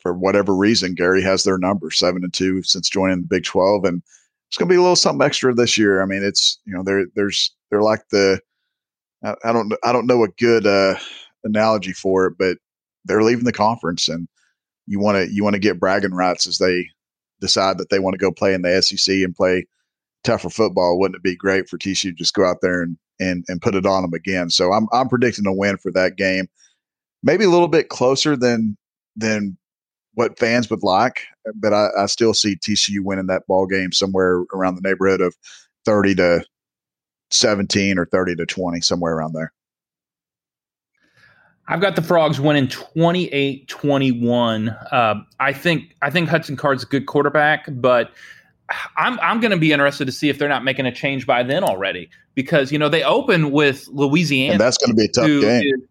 for 0.00 0.12
whatever 0.12 0.54
reason, 0.54 0.94
Gary 0.94 1.22
has 1.22 1.42
their 1.42 1.58
number 1.58 1.90
seven 1.90 2.22
and 2.22 2.32
two 2.32 2.62
since 2.62 2.88
joining 2.88 3.22
the 3.22 3.26
Big 3.26 3.44
Twelve, 3.44 3.84
and 3.84 4.02
it's 4.48 4.58
going 4.58 4.68
to 4.68 4.72
be 4.72 4.76
a 4.76 4.80
little 4.80 4.94
something 4.94 5.24
extra 5.24 5.52
this 5.54 5.76
year. 5.76 6.02
I 6.02 6.06
mean, 6.06 6.22
it's 6.22 6.60
you 6.64 6.74
know 6.74 6.84
they're 6.84 7.06
there's 7.16 7.50
they're 7.70 7.82
like 7.82 8.02
the 8.10 8.38
I, 9.24 9.34
I 9.42 9.52
don't 9.52 9.72
I 9.82 9.92
don't 9.92 10.06
know 10.06 10.22
a 10.22 10.28
good 10.38 10.66
uh, 10.66 10.96
analogy 11.44 11.92
for 11.92 12.26
it, 12.26 12.34
but 12.38 12.58
they're 13.06 13.22
leaving 13.22 13.44
the 13.44 13.52
conference, 13.52 14.08
and 14.08 14.28
you 14.86 15.00
want 15.00 15.16
to 15.16 15.34
you 15.34 15.42
want 15.42 15.54
to 15.54 15.60
get 15.60 15.80
bragging 15.80 16.14
rights 16.14 16.46
as 16.46 16.58
they 16.58 16.88
decide 17.40 17.78
that 17.78 17.88
they 17.88 17.98
want 17.98 18.14
to 18.14 18.18
go 18.18 18.30
play 18.30 18.54
in 18.54 18.62
the 18.62 18.82
SEC 18.82 19.12
and 19.14 19.34
play 19.34 19.66
tougher 20.24 20.50
football. 20.50 20.98
Wouldn't 20.98 21.16
it 21.16 21.22
be 21.22 21.36
great 21.36 21.68
for 21.68 21.78
TCU 21.78 22.02
to 22.02 22.12
just 22.12 22.34
go 22.34 22.44
out 22.44 22.58
there 22.60 22.82
and 22.82 22.98
and 23.20 23.44
and 23.48 23.62
put 23.62 23.74
it 23.74 23.86
on 23.86 24.02
them 24.02 24.14
again? 24.14 24.50
So 24.50 24.72
I'm 24.72 24.88
I'm 24.92 25.08
predicting 25.08 25.46
a 25.46 25.52
win 25.52 25.76
for 25.76 25.92
that 25.92 26.16
game, 26.16 26.48
maybe 27.22 27.44
a 27.44 27.50
little 27.50 27.68
bit 27.68 27.88
closer 27.88 28.36
than 28.36 28.76
than 29.16 29.56
what 30.14 30.38
fans 30.38 30.70
would 30.70 30.82
like, 30.82 31.26
but 31.54 31.74
I, 31.74 31.88
I 31.98 32.06
still 32.06 32.32
see 32.32 32.56
TCU 32.56 33.00
winning 33.02 33.26
that 33.26 33.46
ball 33.46 33.66
game 33.66 33.92
somewhere 33.92 34.44
around 34.54 34.76
the 34.76 34.80
neighborhood 34.80 35.20
of 35.20 35.36
30 35.84 36.14
to 36.16 36.44
17 37.30 37.98
or 37.98 38.06
30 38.06 38.36
to 38.36 38.46
20, 38.46 38.80
somewhere 38.80 39.14
around 39.14 39.34
there. 39.34 39.52
I've 41.68 41.80
got 41.80 41.96
the 41.96 42.02
Frogs 42.02 42.40
winning 42.40 42.68
28-21. 42.68 44.92
Uh, 44.92 45.16
I 45.38 45.52
think 45.52 45.94
I 46.00 46.10
think 46.10 46.28
Hudson 46.28 46.56
Card's 46.56 46.84
a 46.84 46.86
good 46.86 47.06
quarterback, 47.06 47.66
but 47.68 48.12
I'm 48.96 49.18
I'm 49.20 49.40
going 49.40 49.52
to 49.52 49.56
be 49.56 49.72
interested 49.72 50.06
to 50.06 50.12
see 50.12 50.28
if 50.28 50.38
they're 50.38 50.48
not 50.48 50.64
making 50.64 50.86
a 50.86 50.92
change 50.92 51.26
by 51.26 51.42
then 51.42 51.62
already 51.62 52.10
because 52.34 52.72
you 52.72 52.78
know 52.78 52.88
they 52.88 53.02
open 53.04 53.50
with 53.52 53.86
Louisiana. 53.88 54.54
And 54.54 54.60
that's 54.60 54.78
going 54.78 54.90
to 54.90 54.96
be 54.96 55.04
a 55.04 55.08
tough 55.08 55.26
game. 55.26 55.62
is- 55.64 55.88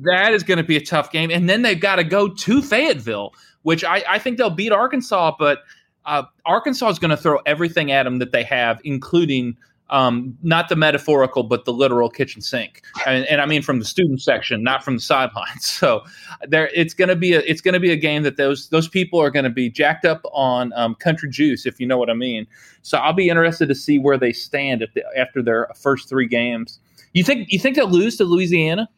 that 0.00 0.32
is 0.32 0.44
going 0.44 0.58
to 0.58 0.64
be 0.64 0.76
a 0.76 0.80
tough 0.84 1.10
game, 1.10 1.30
and 1.30 1.48
then 1.48 1.62
they've 1.62 1.80
got 1.80 1.96
to 1.96 2.04
go 2.04 2.28
to 2.28 2.62
Fayetteville, 2.62 3.34
which 3.62 3.82
I, 3.84 4.04
I 4.08 4.18
think 4.20 4.38
they'll 4.38 4.48
beat 4.48 4.70
Arkansas, 4.70 5.34
but 5.38 5.58
uh, 6.06 6.22
Arkansas 6.46 6.88
is 6.90 6.98
going 7.00 7.10
to 7.10 7.16
throw 7.16 7.38
everything 7.46 7.90
at 7.90 8.04
them 8.04 8.18
that 8.20 8.30
they 8.30 8.44
have, 8.44 8.80
including 8.84 9.56
um, 9.90 10.36
not 10.42 10.68
the 10.68 10.76
metaphorical, 10.76 11.42
but 11.42 11.64
the 11.64 11.72
literal 11.72 12.10
kitchen 12.10 12.42
sink, 12.42 12.82
and, 13.06 13.24
and 13.26 13.40
I 13.40 13.46
mean 13.46 13.62
from 13.62 13.78
the 13.78 13.84
student 13.84 14.20
section, 14.20 14.62
not 14.62 14.84
from 14.84 14.96
the 14.96 15.00
sidelines. 15.00 15.78
So 15.78 16.02
there, 16.48 16.70
it's 16.74 16.92
going 16.92 17.08
to 17.08 17.14
be 17.14 17.34
a 17.34 17.40
it's 17.40 17.60
going 17.60 17.74
to 17.74 17.80
be 17.80 17.92
a 17.92 17.96
game 17.96 18.24
that 18.24 18.36
those 18.36 18.68
those 18.70 18.88
people 18.88 19.20
are 19.20 19.30
going 19.30 19.44
to 19.44 19.50
be 19.50 19.70
jacked 19.70 20.04
up 20.04 20.22
on 20.32 20.72
um, 20.74 20.96
country 20.96 21.30
juice, 21.30 21.66
if 21.66 21.78
you 21.78 21.86
know 21.86 21.98
what 21.98 22.10
I 22.10 22.14
mean. 22.14 22.46
So 22.82 22.98
I'll 22.98 23.12
be 23.12 23.28
interested 23.28 23.68
to 23.68 23.74
see 23.76 23.98
where 23.98 24.18
they 24.18 24.32
stand 24.32 24.84
the, 24.94 25.04
after 25.16 25.40
their 25.40 25.68
first 25.80 26.08
three 26.08 26.26
games. 26.26 26.80
You 27.12 27.22
think 27.22 27.52
you 27.52 27.60
think 27.60 27.76
they'll 27.76 27.88
lose 27.88 28.16
to 28.16 28.24
Louisiana? 28.24 28.88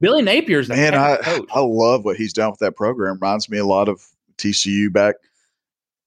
Billy 0.00 0.22
Napier's 0.22 0.68
man. 0.68 0.94
I 0.94 1.16
coach. 1.16 1.48
I 1.54 1.60
love 1.60 2.04
what 2.04 2.16
he's 2.16 2.32
done 2.32 2.50
with 2.50 2.58
that 2.60 2.76
program. 2.76 3.14
Reminds 3.14 3.48
me 3.48 3.58
a 3.58 3.66
lot 3.66 3.88
of 3.88 4.04
TCU 4.36 4.92
back 4.92 5.14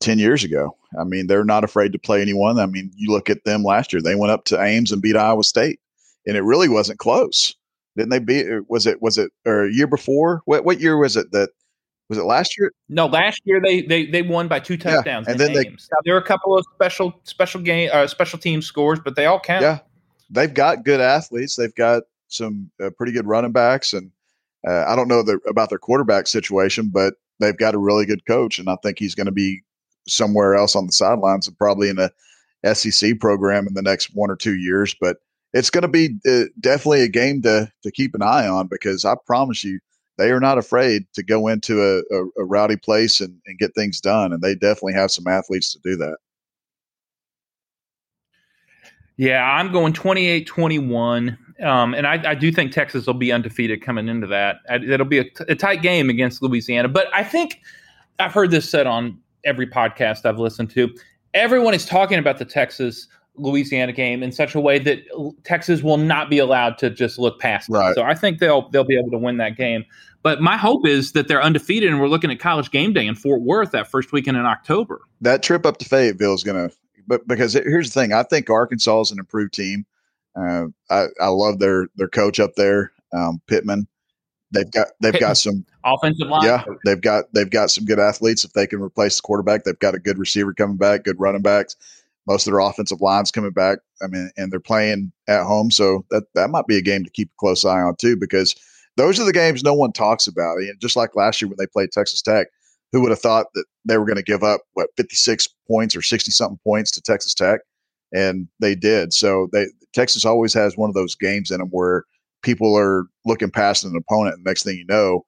10 0.02 0.20
years 0.20 0.44
ago. 0.44 0.76
I 1.00 1.04
mean, 1.04 1.28
they're 1.28 1.44
not 1.44 1.64
afraid 1.64 1.92
to 1.94 2.00
play 2.00 2.22
anyone. 2.22 2.60
I 2.60 2.66
mean, 2.66 2.92
you 2.96 3.12
look 3.12 3.30
at 3.30 3.44
them 3.44 3.64
last 3.64 3.92
year, 3.92 4.02
they 4.02 4.16
went 4.16 4.32
up 4.32 4.46
to 4.46 4.62
Ames 4.62 4.92
and 4.92 5.02
beat 5.02 5.16
Iowa 5.16 5.44
State, 5.44 5.80
and 6.26 6.38
it 6.38 6.44
really 6.44 6.70
wasn't 6.70 7.00
close. 7.00 7.56
Didn't 7.96 8.10
they 8.10 8.20
beat, 8.20 8.46
was 8.70 8.86
it, 8.86 9.02
was 9.02 9.18
it, 9.18 9.32
or 9.46 9.66
a 9.66 9.74
year 9.74 9.88
before? 9.88 10.42
What, 10.46 10.64
what 10.64 10.80
year 10.80 10.98
was 10.98 11.18
it 11.18 11.32
that, 11.32 11.50
was 12.10 12.18
it 12.18 12.24
last 12.24 12.58
year? 12.58 12.72
No, 12.88 13.08
last 13.08 13.42
year 13.44 13.60
they 13.62 13.82
they, 13.82 14.06
they 14.06 14.22
won 14.22 14.48
by 14.48 14.62
two 14.62 14.78
touchdowns. 14.78 15.28
Yeah, 15.28 15.32
and 15.32 15.40
then 15.40 15.52
Ames. 15.52 15.58
they, 15.58 15.70
now, 15.70 16.00
there 16.06 16.14
were 16.14 16.22
a 16.22 16.26
couple 16.26 16.58
of 16.58 16.66
special 16.74 17.20
special 17.24 17.60
game 17.60 17.90
uh, 17.92 18.08
special 18.08 18.40
team 18.40 18.62
scores, 18.62 19.00
but 19.04 19.18
they 19.18 19.26
all 19.26 19.42
count. 19.42 19.62
Yeah, 19.62 19.80
they've 20.30 20.54
got 20.54 20.86
good 20.86 21.02
athletes. 21.02 21.58
They've 21.58 21.76
got 21.76 22.04
some 22.30 22.72
uh, 22.82 22.92
pretty 22.92 23.12
good 23.12 23.26
running 23.26 23.52
backs, 23.52 23.92
and 23.92 24.12
uh, 24.66 24.86
I 24.88 24.96
don't 24.96 25.10
know 25.10 25.22
the, 25.22 25.40
about 25.50 25.70
their 25.70 25.80
quarterback 25.80 26.28
situation, 26.28 26.92
but 26.94 27.16
they've 27.42 27.58
got 27.58 27.76
a 27.76 27.78
really 27.78 28.06
good 28.06 28.26
coach, 28.26 28.58
and 28.58 28.70
I 28.70 28.78
think 28.82 29.00
he's 29.00 29.16
going 29.16 29.26
to 29.26 29.34
be 29.34 29.64
somewhere 30.08 30.56
else 30.56 30.76
on 30.76 30.88
the 30.88 30.94
sidelines 30.94 31.48
and 31.48 31.58
probably 31.58 31.90
in 31.90 32.00
a 32.00 32.12
SEC 32.74 33.20
program 33.20 33.68
in 33.68 33.74
the 33.74 33.82
next 33.82 34.12
one 34.14 34.30
or 34.30 34.36
two 34.36 34.56
years. 34.56 34.96
But 35.00 35.18
it's 35.54 35.70
going 35.70 35.84
to 35.84 35.88
be 35.88 36.16
uh, 36.28 36.46
definitely 36.60 37.02
a 37.02 37.08
game 37.08 37.42
to 37.44 37.72
to 37.84 37.92
keep 37.92 38.14
an 38.16 38.22
eye 38.22 38.48
on 38.48 38.68
because 38.68 39.06
I 39.06 39.16
promise 39.26 39.64
you 39.64 39.80
they 40.18 40.32
are 40.32 40.40
not 40.40 40.58
afraid 40.58 41.06
to 41.14 41.24
go 41.24 41.48
into 41.48 41.82
a, 41.82 42.00
a, 42.16 42.26
a 42.40 42.46
rowdy 42.46 42.76
place 42.76 43.22
and, 43.22 43.40
and 43.46 43.60
get 43.60 43.76
things 43.76 44.02
done, 44.02 44.34
and 44.34 44.42
they 44.42 44.56
definitely 44.56 44.94
have 44.94 45.12
some 45.12 45.28
athletes 45.28 45.74
to 45.74 45.80
do 45.84 45.96
that. 45.98 46.18
Yeah, 49.18 49.44
I'm 49.44 49.72
going 49.72 49.94
28 49.94 50.46
21. 50.46 51.38
Um, 51.64 51.96
and 51.96 52.06
I, 52.06 52.32
I, 52.32 52.36
do 52.36 52.52
think 52.52 52.72
Texas 52.72 53.08
will 53.08 53.16
be 53.16 53.32
undefeated 53.32 53.82
coming 53.82 54.08
into 54.08 54.28
that. 54.28 54.58
It'll 54.70 55.08
be 55.08 55.20
a, 55.20 55.26
a 55.48 55.56
tight 55.56 55.82
game 55.82 56.08
against 56.08 56.44
Louisiana. 56.44 56.88
But 56.88 57.08
I 57.16 57.24
think 57.24 57.62
I've 58.20 58.32
heard 58.32 58.52
this 58.52 58.70
said 58.70 58.86
on 58.86 59.20
every 59.46 59.68
podcast 59.68 60.26
I've 60.26 60.40
listened 60.40 60.70
to. 60.72 60.94
Everyone 61.34 61.74
is 61.74 61.86
talking 61.86 62.20
about 62.20 62.38
the 62.38 62.46
Texas 62.46 63.08
Louisiana 63.38 63.94
game 63.94 64.24
in 64.24 64.32
such 64.32 64.56
a 64.56 64.60
way 64.60 64.80
that 64.80 65.04
Texas 65.44 65.84
will 65.84 65.98
not 65.98 66.30
be 66.30 66.40
allowed 66.40 66.78
to 66.80 66.90
just 66.90 67.20
look 67.20 67.40
past 67.40 67.70
right. 67.70 67.92
it. 67.92 67.96
So 67.96 68.04
I 68.04 68.16
think 68.16 68.40
they'll 68.40 68.70
they'll 68.70 68.84
be 68.84 68.98
able 68.98 69.12
to 69.12 69.18
win 69.18 69.38
that 69.38 69.56
game. 69.56 69.86
But 70.24 70.42
my 70.42 70.58
hope 70.58 70.86
is 70.86 71.14
that 71.14 71.28
they're 71.28 71.42
undefeated 71.42 71.90
and 71.90 72.02
we're 72.02 72.08
looking 72.08 72.32
at 72.32 72.40
College 72.40 72.72
Game 72.72 72.94
Day 72.94 73.06
in 73.06 73.16
Fort 73.16 73.42
Worth 73.42 73.72
that 73.72 73.90
first 73.90 74.12
weekend 74.12 74.38
in 74.38 74.46
October. 74.46 75.02
That 75.22 75.44
trip 75.44 75.66
up 75.66 75.78
to 75.78 75.86
Fayetteville 75.86 76.34
is 76.34 76.44
going 76.44 76.70
to, 76.70 76.76
but 77.08 77.28
because 77.28 77.54
here's 77.54 77.92
the 77.92 78.02
thing, 78.02 78.14
I 78.14 78.24
think 78.24 78.50
Arkansas 78.50 79.02
is 79.02 79.12
an 79.12 79.20
improved 79.20 79.54
team. 79.54 79.86
Uh, 80.36 80.66
I, 80.90 81.06
I 81.22 81.28
love 81.28 81.60
their 81.60 81.88
their 81.96 82.10
coach 82.10 82.40
up 82.40 82.56
there, 82.56 82.92
um, 83.14 83.42
Pittman. 83.48 83.88
They've 84.52 84.72
got 84.72 84.88
they've 85.02 85.20
got 85.20 85.38
some 85.38 85.66
offensive 85.84 86.28
line. 86.28 86.46
Yeah, 86.46 86.64
they've 86.86 87.02
got 87.02 87.26
they've 87.34 87.50
got 87.50 87.70
some 87.70 87.86
good 87.86 88.00
athletes. 88.00 88.46
If 88.46 88.54
they 88.54 88.66
can 88.66 88.82
replace 88.82 89.18
the 89.18 89.22
quarterback, 89.24 89.64
they've 89.64 89.80
got 89.80 89.96
a 89.96 90.00
good 90.00 90.18
receiver 90.18 90.54
coming 90.54 90.78
back, 90.78 91.04
good 91.04 91.20
running 91.20 91.42
backs. 91.42 91.76
Most 92.28 92.48
of 92.48 92.54
their 92.54 92.60
offensive 92.60 93.02
lines 93.02 93.32
coming 93.32 93.52
back. 93.52 93.80
I 94.02 94.08
mean, 94.08 94.30
and 94.38 94.52
they're 94.52 94.60
playing 94.60 95.12
at 95.28 95.44
home, 95.44 95.72
so 95.72 96.06
that 96.12 96.24
that 96.36 96.50
might 96.50 96.68
be 96.68 96.78
a 96.78 96.82
game 96.82 97.04
to 97.04 97.10
keep 97.10 97.30
a 97.30 97.40
close 97.40 97.66
eye 97.66 97.82
on 97.82 97.96
too, 97.98 98.16
because 98.16 98.56
those 98.96 99.20
are 99.20 99.26
the 99.26 99.34
games 99.34 99.64
no 99.64 99.74
one 99.74 99.92
talks 99.92 100.28
about. 100.28 100.58
And 100.58 100.80
just 100.80 100.96
like 100.96 101.16
last 101.16 101.42
year 101.42 101.50
when 101.50 101.58
they 101.58 101.68
played 101.68 101.92
Texas 101.92 102.22
Tech, 102.22 102.48
who 102.92 103.02
would 103.02 103.12
have 103.12 103.20
thought 103.20 103.48
that 103.54 103.66
they 103.86 103.98
were 103.98 104.06
going 104.06 104.18
to 104.18 104.24
give 104.24 104.44
up 104.44 104.62
what 104.74 104.90
56 104.98 105.48
points 105.68 105.96
or 105.96 106.02
60 106.02 106.32
something 106.32 106.60
points 106.64 106.92
to 106.92 107.02
Texas 107.02 107.34
Tech, 107.34 107.62
and 108.14 108.48
they 108.60 108.76
did. 108.76 109.14
So 109.14 109.50
they 109.52 109.68
Texas 109.94 110.24
always 110.24 110.54
has 110.54 110.78
one 110.78 110.90
of 110.90 110.96
those 110.96 111.16
games 111.16 111.52
in 111.52 111.60
them 111.60 111.70
where 111.70 112.06
people 112.44 112.78
are 112.78 113.06
looking 113.26 113.52
past 113.52 113.84
an 113.84 113.96
opponent. 113.96 114.36
And 114.36 114.44
next 114.46 114.64
thing 114.64 114.78
you 114.78 114.86
know, 114.88 115.26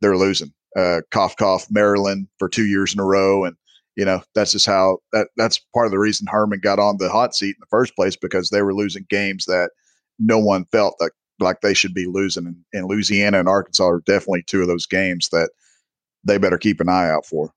they're 0.00 0.16
losing. 0.16 0.52
Uh, 0.76 1.00
cough, 1.10 1.36
cough, 1.36 1.66
Maryland 1.70 2.28
for 2.38 2.48
two 2.48 2.66
years 2.66 2.94
in 2.94 3.00
a 3.00 3.04
row. 3.04 3.44
And, 3.44 3.56
you 3.96 4.04
know, 4.04 4.22
that's 4.34 4.52
just 4.52 4.66
how 4.66 4.98
that 5.12 5.28
that's 5.36 5.58
part 5.74 5.86
of 5.86 5.92
the 5.92 5.98
reason 5.98 6.26
Herman 6.28 6.60
got 6.60 6.78
on 6.78 6.96
the 6.98 7.10
hot 7.10 7.34
seat 7.34 7.56
in 7.56 7.60
the 7.60 7.66
first 7.70 7.96
place 7.96 8.16
because 8.16 8.50
they 8.50 8.62
were 8.62 8.74
losing 8.74 9.06
games 9.10 9.46
that 9.46 9.70
no 10.18 10.38
one 10.38 10.64
felt 10.70 10.94
like, 11.00 11.12
like 11.40 11.60
they 11.60 11.74
should 11.74 11.94
be 11.94 12.06
losing. 12.06 12.46
And, 12.46 12.56
and 12.72 12.86
Louisiana 12.86 13.40
and 13.40 13.48
Arkansas 13.48 13.86
are 13.88 14.02
definitely 14.06 14.44
two 14.46 14.62
of 14.62 14.68
those 14.68 14.86
games 14.86 15.28
that 15.32 15.50
they 16.24 16.38
better 16.38 16.58
keep 16.58 16.80
an 16.80 16.88
eye 16.88 17.10
out 17.10 17.26
for. 17.26 17.52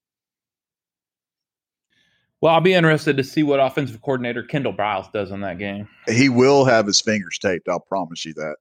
Well, 2.41 2.53
I'll 2.53 2.61
be 2.61 2.73
interested 2.73 3.15
to 3.15 3.23
see 3.23 3.41
what 3.41 3.61
offensive 3.61 4.01
coordinator 4.01 4.43
Kendall 4.43 4.73
Briles 4.73 5.09
does 5.13 5.31
in 5.31 5.39
that 5.41 5.59
game. 5.59 5.87
He 6.09 6.27
will 6.27 6.65
have 6.65 6.85
his 6.85 6.99
fingers 6.99 7.39
taped. 7.39 7.69
I'll 7.69 7.79
promise 7.79 8.25
you 8.25 8.33
that. 8.33 8.55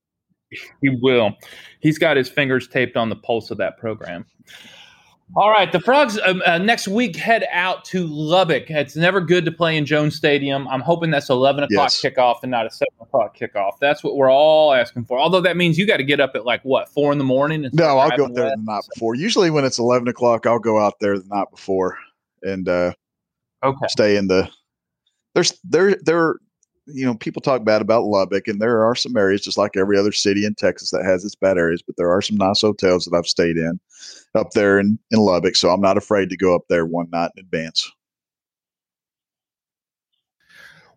He 0.81 0.91
will. 1.01 1.33
He's 1.81 1.99
got 1.99 2.17
his 2.17 2.29
fingers 2.29 2.69
taped 2.69 2.97
on 2.97 3.09
the 3.09 3.17
pulse 3.17 3.51
of 3.51 3.59
that 3.59 3.79
program. 3.79 4.27
All 5.35 5.51
right, 5.51 5.73
the 5.73 5.81
Frogs 5.81 6.19
um, 6.27 6.43
uh, 6.45 6.59
next 6.59 6.89
week 6.89 7.17
head 7.17 7.47
out 7.53 7.87
to 7.87 8.07
Lubbock. 8.07 8.71
It's 8.71 8.97
never 8.97 9.19
good 9.19 9.47
to 9.47 9.53
play 9.53 9.79
in 9.79 9.87
Jones 9.87 10.15
Stadium. 10.15 10.69
I'm 10.69 10.83
hoping 10.83 11.11
that's 11.11 11.31
11 11.31 11.65
o'clock 11.65 11.91
yes. 11.91 12.03
kickoff 12.03 12.41
and 12.43 12.51
not 12.51 12.67
a 12.67 12.71
7 12.71 12.87
o'clock 13.01 13.35
kickoff. 13.35 13.79
That's 13.81 14.05
what 14.05 14.17
we're 14.17 14.31
all 14.31 14.75
asking 14.75 15.07
for. 15.07 15.19
Although 15.19 15.41
that 15.41 15.57
means 15.57 15.79
you 15.79 15.87
got 15.87 15.97
to 15.97 16.05
get 16.05 16.21
up 16.21 16.33
at 16.35 16.45
like 16.45 16.63
what 16.65 16.91
four 16.91 17.13
in 17.13 17.19
the 17.19 17.25
morning. 17.25 17.67
No, 17.73 17.97
I'll 17.97 18.15
go 18.15 18.29
there 18.29 18.51
the 18.51 18.57
night 18.63 18.85
before. 18.93 19.15
Usually 19.15 19.49
when 19.49 19.65
it's 19.65 19.79
11 19.79 20.07
o'clock, 20.07 20.47
I'll 20.47 20.59
go 20.59 20.79
out 20.79 21.01
there 21.01 21.19
the 21.19 21.27
night 21.29 21.51
before 21.51 21.97
and 22.43 22.69
uh, 22.69 22.93
okay, 23.63 23.87
stay 23.89 24.17
in 24.17 24.29
the. 24.29 24.51
There's 25.35 25.59
there 25.65 25.97
there 26.03 26.37
you 26.87 27.05
know, 27.05 27.15
people 27.15 27.41
talk 27.41 27.65
bad 27.65 27.81
about 27.81 28.05
Lubbock, 28.05 28.49
and 28.49 28.61
there 28.61 28.85
are 28.85 28.95
some 28.95 29.17
areas, 29.17 29.43
just 29.43 29.59
like 29.59 29.77
every 29.77 29.99
other 29.99 30.13
city 30.13 30.45
in 30.45 30.55
Texas, 30.55 30.91
that 30.91 31.05
has 31.05 31.25
its 31.25 31.35
bad 31.35 31.59
areas. 31.59 31.83
But 31.83 31.97
there 31.97 32.11
are 32.11 32.23
some 32.23 32.37
nice 32.37 32.61
hotels 32.61 33.05
that 33.05 33.17
I've 33.17 33.27
stayed 33.27 33.57
in 33.57 33.79
up 34.35 34.51
there 34.51 34.79
in, 34.79 34.99
in 35.11 35.21
Lubbock, 35.21 35.57
so 35.57 35.71
I'm 35.71 35.81
not 35.81 35.97
afraid 35.97 36.29
to 36.31 36.37
go 36.37 36.55
up 36.55 36.63
there 36.69 36.87
one 36.87 37.09
night 37.11 37.31
in 37.37 37.45
advance. 37.45 37.91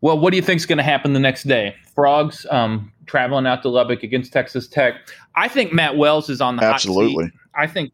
Well, 0.01 0.19
what 0.19 0.31
do 0.31 0.37
you 0.37 0.43
think 0.43 0.59
is 0.59 0.65
going 0.65 0.77
to 0.77 0.83
happen 0.83 1.13
the 1.13 1.19
next 1.19 1.43
day? 1.43 1.75
Frogs 1.95 2.45
um, 2.51 2.91
traveling 3.05 3.47
out 3.47 3.61
to 3.63 3.69
Lubbock 3.69 4.03
against 4.03 4.33
Texas 4.33 4.67
Tech. 4.67 4.95
I 5.35 5.47
think 5.47 5.73
Matt 5.73 5.97
Wells 5.97 6.29
is 6.29 6.41
on 6.41 6.57
the 6.57 6.63
absolutely. 6.63 7.31
I 7.55 7.67
think 7.67 7.91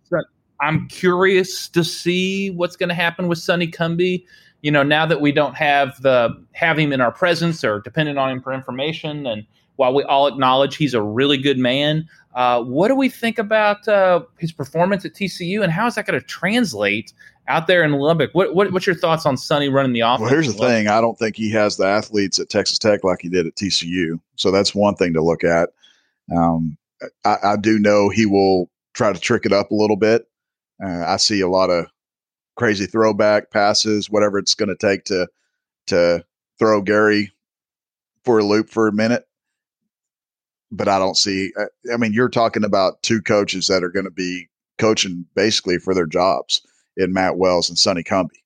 I'm 0.59 0.87
curious 0.87 1.69
to 1.69 1.83
see 1.83 2.51
what's 2.51 2.75
going 2.75 2.89
to 2.89 2.95
happen 2.95 3.27
with 3.27 3.39
Sonny 3.39 3.67
Cumbie 3.67 4.25
you 4.61 4.71
know, 4.71 4.83
now 4.83 5.05
that 5.05 5.21
we 5.21 5.31
don't 5.31 5.55
have 5.55 6.01
the 6.01 6.29
have 6.53 6.77
him 6.77 6.93
in 6.93 7.01
our 7.01 7.11
presence 7.11 7.63
or 7.63 7.81
dependent 7.81 8.17
on 8.17 8.29
him 8.29 8.41
for 8.41 8.53
information, 8.53 9.25
and 9.25 9.45
while 9.75 9.93
we 9.93 10.03
all 10.03 10.27
acknowledge 10.27 10.75
he's 10.75 10.93
a 10.93 11.01
really 11.01 11.37
good 11.37 11.57
man, 11.57 12.07
uh, 12.35 12.61
what 12.61 12.87
do 12.87 12.95
we 12.95 13.09
think 13.09 13.39
about 13.39 13.87
uh, 13.87 14.21
his 14.37 14.51
performance 14.51 15.03
at 15.05 15.13
TCU, 15.13 15.63
and 15.63 15.71
how 15.71 15.87
is 15.87 15.95
that 15.95 16.05
going 16.05 16.19
to 16.19 16.25
translate 16.25 17.13
out 17.47 17.67
there 17.67 17.83
in 17.83 17.91
Lubbock? 17.93 18.31
What, 18.33 18.53
what, 18.53 18.71
what's 18.71 18.85
your 18.85 18.95
thoughts 18.95 19.25
on 19.25 19.35
Sonny 19.35 19.69
running 19.69 19.93
the 19.93 20.01
offense? 20.01 20.21
Well, 20.21 20.29
here's 20.29 20.53
the 20.53 20.53
thing: 20.53 20.87
I 20.87 21.01
don't 21.01 21.17
think 21.17 21.35
he 21.35 21.51
has 21.51 21.77
the 21.77 21.85
athletes 21.85 22.39
at 22.39 22.49
Texas 22.49 22.77
Tech 22.77 23.03
like 23.03 23.19
he 23.21 23.29
did 23.29 23.47
at 23.47 23.55
TCU. 23.55 24.19
So 24.35 24.51
that's 24.51 24.75
one 24.75 24.95
thing 24.95 25.13
to 25.13 25.23
look 25.23 25.43
at. 25.43 25.69
Um, 26.35 26.77
I, 27.25 27.37
I, 27.43 27.55
do 27.57 27.79
know 27.79 28.09
he 28.09 28.25
will 28.25 28.69
try 28.93 29.11
to 29.11 29.19
trick 29.19 29.45
it 29.45 29.51
up 29.51 29.71
a 29.71 29.75
little 29.75 29.97
bit. 29.97 30.27
Uh, 30.81 31.03
I 31.05 31.17
see 31.17 31.41
a 31.41 31.49
lot 31.49 31.69
of 31.69 31.87
crazy 32.55 32.85
throwback 32.85 33.51
passes, 33.51 34.09
whatever 34.09 34.37
it's 34.37 34.55
going 34.55 34.69
to 34.69 34.75
take 34.75 35.05
to 35.05 35.27
to 35.87 36.23
throw 36.59 36.81
Gary 36.81 37.31
for 38.23 38.39
a 38.39 38.43
loop 38.43 38.69
for 38.69 38.87
a 38.87 38.93
minute. 38.93 39.25
But 40.71 40.87
I 40.87 40.99
don't 40.99 41.17
see. 41.17 41.51
Uh, 41.59 41.65
I 41.93 41.97
mean, 41.97 42.13
you're 42.13 42.29
talking 42.29 42.63
about 42.63 43.01
two 43.03 43.21
coaches 43.21 43.67
that 43.67 43.83
are 43.83 43.89
going 43.89 44.05
to 44.05 44.11
be 44.11 44.47
coaching 44.77 45.25
basically 45.35 45.77
for 45.77 45.93
their 45.93 46.05
jobs 46.05 46.61
in 46.97 47.13
Matt 47.13 47.37
Wells 47.37 47.69
and 47.69 47.77
Sonny 47.77 48.03
Cumbie. 48.03 48.41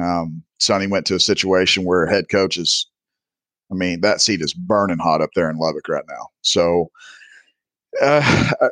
Um, 0.00 0.42
Sonny 0.58 0.86
went 0.86 1.06
to 1.06 1.14
a 1.14 1.20
situation 1.20 1.84
where 1.84 2.06
head 2.06 2.28
coaches, 2.30 2.86
I 3.70 3.74
mean, 3.74 4.00
that 4.00 4.20
seat 4.20 4.40
is 4.40 4.54
burning 4.54 4.98
hot 4.98 5.20
up 5.20 5.30
there 5.34 5.50
in 5.50 5.58
Lubbock 5.58 5.88
right 5.88 6.04
now. 6.08 6.28
So, 6.42 6.90
uh, 8.00 8.56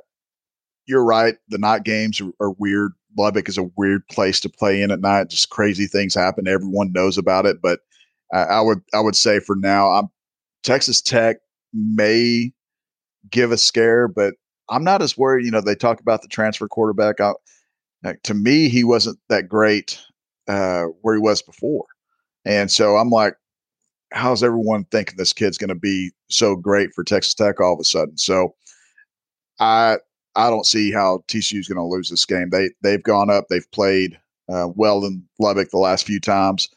you're 0.86 1.04
right. 1.04 1.36
The 1.48 1.58
night 1.58 1.84
games 1.84 2.20
are, 2.20 2.32
are 2.40 2.52
weird 2.52 2.92
Lubbock 3.16 3.48
is 3.48 3.58
a 3.58 3.70
weird 3.76 4.06
place 4.08 4.40
to 4.40 4.48
play 4.48 4.82
in 4.82 4.90
at 4.90 5.00
night. 5.00 5.30
Just 5.30 5.50
crazy 5.50 5.86
things 5.86 6.14
happen. 6.14 6.48
Everyone 6.48 6.92
knows 6.92 7.18
about 7.18 7.46
it, 7.46 7.62
but 7.62 7.80
I, 8.32 8.60
would 8.60 8.80
I 8.92 9.00
would 9.00 9.16
say 9.16 9.38
for 9.38 9.54
now, 9.54 9.90
I'm 9.90 10.08
Texas 10.64 11.00
Tech 11.00 11.36
may 11.72 12.52
give 13.30 13.52
a 13.52 13.56
scare, 13.56 14.08
but 14.08 14.34
I'm 14.68 14.82
not 14.82 15.02
as 15.02 15.16
worried. 15.16 15.44
You 15.44 15.50
know, 15.50 15.60
they 15.60 15.74
talk 15.74 16.00
about 16.00 16.22
the 16.22 16.28
transfer 16.28 16.66
quarterback. 16.66 17.20
I, 17.20 17.32
like, 18.02 18.22
to 18.24 18.34
me, 18.34 18.68
he 18.68 18.82
wasn't 18.82 19.18
that 19.28 19.48
great 19.48 20.00
uh, 20.48 20.84
where 21.02 21.14
he 21.14 21.20
was 21.20 21.42
before, 21.42 21.84
and 22.44 22.70
so 22.70 22.96
I'm 22.96 23.10
like, 23.10 23.34
how's 24.12 24.42
everyone 24.42 24.84
thinking 24.90 25.16
this 25.16 25.32
kid's 25.32 25.58
going 25.58 25.68
to 25.68 25.74
be 25.74 26.10
so 26.28 26.56
great 26.56 26.92
for 26.94 27.04
Texas 27.04 27.34
Tech 27.34 27.60
all 27.60 27.74
of 27.74 27.80
a 27.80 27.84
sudden? 27.84 28.16
So 28.18 28.54
I 29.60 29.98
I 30.36 30.50
don't 30.50 30.66
see 30.66 30.92
how 30.92 31.22
TCU 31.28 31.60
is 31.60 31.68
going 31.68 31.76
to 31.76 31.84
lose 31.84 32.10
this 32.10 32.24
game. 32.24 32.50
They 32.50 32.70
they've 32.82 33.02
gone 33.02 33.30
up, 33.30 33.46
they've 33.48 33.70
played 33.72 34.18
uh, 34.52 34.68
well 34.74 35.04
in 35.04 35.22
Lubbock 35.38 35.70
the 35.70 35.78
last 35.78 36.06
few 36.06 36.20
times. 36.20 36.68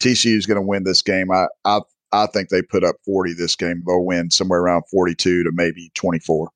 TCU 0.00 0.36
is 0.36 0.46
going 0.46 0.56
to 0.56 0.66
win 0.66 0.84
this 0.84 1.02
game. 1.02 1.30
I 1.30 1.46
I 1.64 1.80
I 2.12 2.26
think 2.26 2.48
they 2.48 2.62
put 2.62 2.84
up 2.84 2.96
40 3.04 3.34
this 3.34 3.56
game. 3.56 3.82
They'll 3.86 4.04
win 4.04 4.30
somewhere 4.30 4.60
around 4.60 4.84
42 4.90 5.44
to 5.44 5.50
maybe 5.52 5.90
24. 5.94 6.50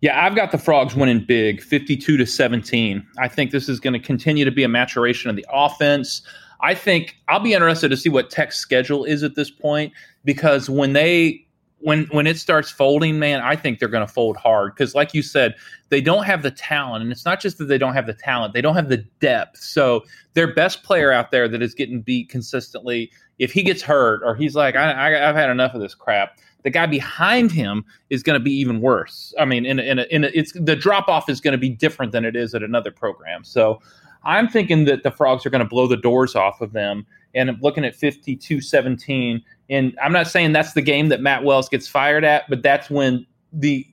Yeah, 0.00 0.24
I've 0.24 0.34
got 0.34 0.50
the 0.50 0.58
Frogs 0.58 0.96
winning 0.96 1.24
big, 1.24 1.62
52 1.62 2.16
to 2.16 2.26
17. 2.26 3.06
I 3.18 3.28
think 3.28 3.52
this 3.52 3.68
is 3.68 3.78
going 3.78 3.92
to 3.92 4.00
continue 4.00 4.44
to 4.44 4.50
be 4.50 4.64
a 4.64 4.68
maturation 4.68 5.30
of 5.30 5.36
the 5.36 5.46
offense. 5.52 6.22
I 6.60 6.74
think 6.74 7.16
I'll 7.28 7.40
be 7.40 7.54
interested 7.54 7.88
to 7.90 7.96
see 7.96 8.08
what 8.08 8.28
Tech's 8.28 8.56
schedule 8.56 9.04
is 9.04 9.22
at 9.22 9.36
this 9.36 9.50
point 9.50 9.92
because 10.24 10.68
when 10.68 10.92
they 10.92 11.46
when 11.82 12.04
when 12.06 12.26
it 12.26 12.38
starts 12.38 12.70
folding, 12.70 13.18
man, 13.18 13.40
I 13.40 13.56
think 13.56 13.78
they're 13.78 13.88
going 13.88 14.06
to 14.06 14.12
fold 14.12 14.36
hard 14.36 14.74
because, 14.74 14.94
like 14.94 15.14
you 15.14 15.22
said, 15.22 15.54
they 15.88 16.00
don't 16.00 16.24
have 16.24 16.42
the 16.42 16.50
talent, 16.50 17.02
and 17.02 17.12
it's 17.12 17.24
not 17.24 17.40
just 17.40 17.58
that 17.58 17.66
they 17.66 17.78
don't 17.78 17.94
have 17.94 18.06
the 18.06 18.14
talent; 18.14 18.54
they 18.54 18.60
don't 18.60 18.74
have 18.74 18.88
the 18.88 18.98
depth. 19.20 19.58
So 19.58 20.04
their 20.34 20.52
best 20.54 20.82
player 20.82 21.12
out 21.12 21.30
there 21.30 21.48
that 21.48 21.62
is 21.62 21.74
getting 21.74 22.00
beat 22.00 22.28
consistently, 22.28 23.10
if 23.38 23.52
he 23.52 23.62
gets 23.62 23.82
hurt 23.82 24.22
or 24.24 24.34
he's 24.34 24.54
like, 24.54 24.76
I, 24.76 24.92
I, 24.92 25.28
I've 25.28 25.36
had 25.36 25.50
enough 25.50 25.74
of 25.74 25.80
this 25.80 25.94
crap, 25.94 26.38
the 26.62 26.70
guy 26.70 26.86
behind 26.86 27.50
him 27.50 27.84
is 28.10 28.22
going 28.22 28.38
to 28.38 28.42
be 28.42 28.52
even 28.52 28.80
worse. 28.80 29.34
I 29.38 29.44
mean, 29.44 29.66
in 29.66 29.78
a, 29.78 29.82
in 29.82 29.98
a, 29.98 30.02
in 30.04 30.24
a, 30.24 30.30
it's 30.32 30.52
the 30.52 30.76
drop 30.76 31.08
off 31.08 31.28
is 31.28 31.40
going 31.40 31.52
to 31.52 31.58
be 31.58 31.68
different 31.68 32.12
than 32.12 32.24
it 32.24 32.36
is 32.36 32.54
at 32.54 32.62
another 32.62 32.90
program. 32.90 33.44
So 33.44 33.80
I'm 34.24 34.48
thinking 34.48 34.84
that 34.84 35.02
the 35.02 35.10
Frogs 35.10 35.44
are 35.44 35.50
going 35.50 35.62
to 35.62 35.68
blow 35.68 35.86
the 35.86 35.96
doors 35.96 36.34
off 36.34 36.60
of 36.60 36.72
them. 36.72 37.06
And 37.34 37.56
looking 37.62 37.84
at 37.84 37.96
52 37.96 38.60
17. 38.60 39.42
And 39.72 39.98
I'm 40.02 40.12
not 40.12 40.26
saying 40.26 40.52
that's 40.52 40.74
the 40.74 40.82
game 40.82 41.08
that 41.08 41.22
Matt 41.22 41.44
Wells 41.44 41.68
gets 41.68 41.88
fired 41.88 42.24
at, 42.24 42.48
but 42.48 42.62
that's 42.62 42.90
when 42.90 43.26
the 43.52 43.86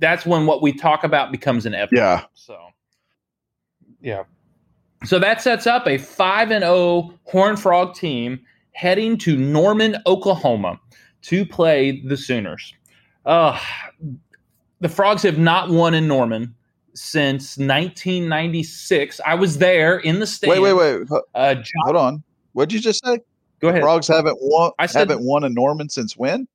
that's 0.00 0.26
when 0.26 0.44
what 0.46 0.60
we 0.60 0.72
talk 0.72 1.04
about 1.04 1.30
becomes 1.30 1.66
an 1.66 1.74
epic. 1.74 1.98
Yeah. 1.98 2.24
So 2.34 2.58
yeah. 4.00 4.24
So 5.04 5.18
that 5.20 5.40
sets 5.40 5.66
up 5.66 5.86
a 5.86 5.98
5 5.98 6.50
and 6.50 6.62
0 6.62 7.14
Horn 7.24 7.56
Frog 7.56 7.94
team 7.94 8.40
heading 8.72 9.16
to 9.18 9.36
Norman, 9.36 9.96
Oklahoma 10.06 10.80
to 11.22 11.46
play 11.46 12.00
the 12.00 12.16
Sooners. 12.16 12.74
Uh, 13.24 13.58
the 14.80 14.88
Frogs 14.88 15.22
have 15.22 15.38
not 15.38 15.70
won 15.70 15.94
in 15.94 16.08
Norman 16.08 16.54
since 16.94 17.56
1996. 17.56 19.20
I 19.24 19.34
was 19.34 19.58
there 19.58 19.98
in 19.98 20.18
the 20.18 20.26
state. 20.26 20.50
Wait, 20.50 20.60
wait, 20.60 20.72
wait. 20.72 21.06
Uh, 21.34 21.54
John, 21.54 21.64
Hold 21.84 21.96
on. 21.96 22.22
What 22.52 22.68
did 22.68 22.74
you 22.74 22.80
just 22.80 23.04
say? 23.04 23.20
Go 23.60 23.68
ahead. 23.68 23.82
Frogs 23.82 24.08
haven't 24.08 24.38
won. 24.40 24.72
I 24.78 24.86
said, 24.86 25.10
haven't 25.10 25.24
won 25.24 25.44
in 25.44 25.54
Norman 25.54 25.88
since 25.88 26.16
when? 26.16 26.48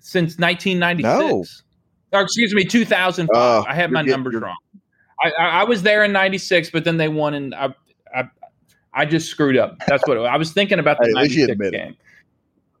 Since 0.00 0.38
1996. 0.38 1.64
No. 2.12 2.18
Or 2.18 2.22
excuse 2.22 2.54
me, 2.54 2.64
2005. 2.64 3.36
Uh, 3.36 3.64
I 3.68 3.74
have 3.74 3.90
my 3.90 4.02
numbers 4.02 4.34
wrong. 4.36 4.56
I, 5.22 5.30
I, 5.30 5.48
I, 5.60 5.64
was 5.64 5.82
there 5.82 6.04
in 6.04 6.12
'96, 6.12 6.70
but 6.70 6.84
then 6.84 6.96
they 6.96 7.08
won, 7.08 7.34
and 7.34 7.54
I, 7.54 7.74
I, 8.14 8.24
I 8.94 9.04
just 9.04 9.28
screwed 9.28 9.56
up. 9.56 9.76
That's 9.86 10.06
what 10.06 10.16
I 10.18 10.36
was 10.36 10.52
thinking 10.52 10.78
about 10.78 10.98
the 10.98 11.08
hey, 11.08 11.12
'96 11.12 11.70
game. 11.70 11.96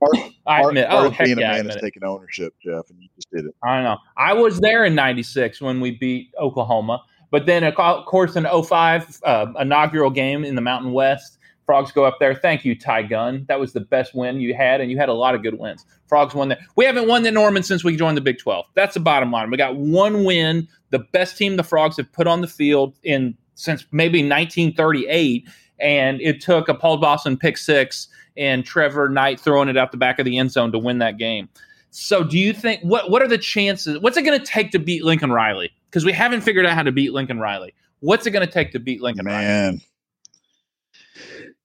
Art, 0.00 0.32
I 0.46 0.62
admit. 0.62 0.86
Art, 0.88 1.06
oh, 1.06 1.10
heck 1.10 1.26
being 1.26 1.38
yeah, 1.38 1.56
a 1.56 1.64
man 1.64 1.70
is 1.70 1.76
taking 1.82 2.04
ownership, 2.04 2.54
Jeff, 2.62 2.88
and 2.90 3.02
you 3.02 3.08
just 3.16 3.28
did 3.32 3.46
it. 3.46 3.54
I 3.64 3.82
know. 3.82 3.98
I 4.16 4.32
was 4.32 4.60
there 4.60 4.84
in 4.84 4.94
'96 4.94 5.60
when 5.60 5.80
we 5.80 5.90
beat 5.90 6.32
Oklahoma, 6.40 7.02
but 7.30 7.46
then 7.46 7.64
of 7.64 7.74
course 8.06 8.36
in 8.36 8.46
05, 8.46 9.20
uh, 9.24 9.46
inaugural 9.58 10.10
game 10.10 10.44
in 10.44 10.54
the 10.54 10.60
Mountain 10.60 10.92
West. 10.92 11.37
Frogs 11.68 11.92
go 11.92 12.06
up 12.06 12.18
there. 12.18 12.34
Thank 12.34 12.64
you, 12.64 12.74
Tye 12.74 13.02
Gunn. 13.02 13.44
That 13.46 13.60
was 13.60 13.74
the 13.74 13.80
best 13.80 14.14
win 14.14 14.40
you 14.40 14.54
had, 14.54 14.80
and 14.80 14.90
you 14.90 14.96
had 14.96 15.10
a 15.10 15.12
lot 15.12 15.34
of 15.34 15.42
good 15.42 15.58
wins. 15.58 15.84
Frogs 16.06 16.34
won 16.34 16.48
that. 16.48 16.60
We 16.76 16.86
haven't 16.86 17.06
won 17.08 17.24
the 17.24 17.30
Norman 17.30 17.62
since 17.62 17.84
we 17.84 17.94
joined 17.94 18.16
the 18.16 18.22
Big 18.22 18.38
12. 18.38 18.64
That's 18.72 18.94
the 18.94 19.00
bottom 19.00 19.30
line. 19.30 19.50
We 19.50 19.58
got 19.58 19.76
one 19.76 20.24
win, 20.24 20.66
the 20.88 21.00
best 21.00 21.36
team 21.36 21.56
the 21.56 21.62
Frogs 21.62 21.98
have 21.98 22.10
put 22.10 22.26
on 22.26 22.40
the 22.40 22.46
field 22.46 22.94
in 23.02 23.36
since 23.54 23.84
maybe 23.92 24.20
1938, 24.20 25.46
and 25.78 26.22
it 26.22 26.40
took 26.40 26.70
a 26.70 26.74
Paul 26.74 26.96
Dawson 26.96 27.36
pick 27.36 27.58
six 27.58 28.08
and 28.38 28.64
Trevor 28.64 29.10
Knight 29.10 29.38
throwing 29.38 29.68
it 29.68 29.76
out 29.76 29.90
the 29.90 29.98
back 29.98 30.18
of 30.18 30.24
the 30.24 30.38
end 30.38 30.50
zone 30.50 30.72
to 30.72 30.78
win 30.78 31.00
that 31.00 31.18
game. 31.18 31.50
So, 31.90 32.24
do 32.24 32.38
you 32.38 32.54
think 32.54 32.80
what 32.80 33.10
what 33.10 33.20
are 33.20 33.28
the 33.28 33.36
chances? 33.36 33.98
What's 33.98 34.16
it 34.16 34.22
going 34.22 34.40
to 34.40 34.46
take 34.46 34.70
to 34.70 34.78
beat 34.78 35.04
Lincoln 35.04 35.32
Riley? 35.32 35.70
Because 35.90 36.06
we 36.06 36.12
haven't 36.12 36.40
figured 36.40 36.64
out 36.64 36.72
how 36.72 36.82
to 36.82 36.92
beat 36.92 37.12
Lincoln 37.12 37.38
Riley. 37.38 37.74
What's 38.00 38.26
it 38.26 38.30
going 38.30 38.46
to 38.46 38.50
take 38.50 38.72
to 38.72 38.78
beat 38.78 39.02
Lincoln 39.02 39.26
Man. 39.26 39.34
Riley? 39.34 39.80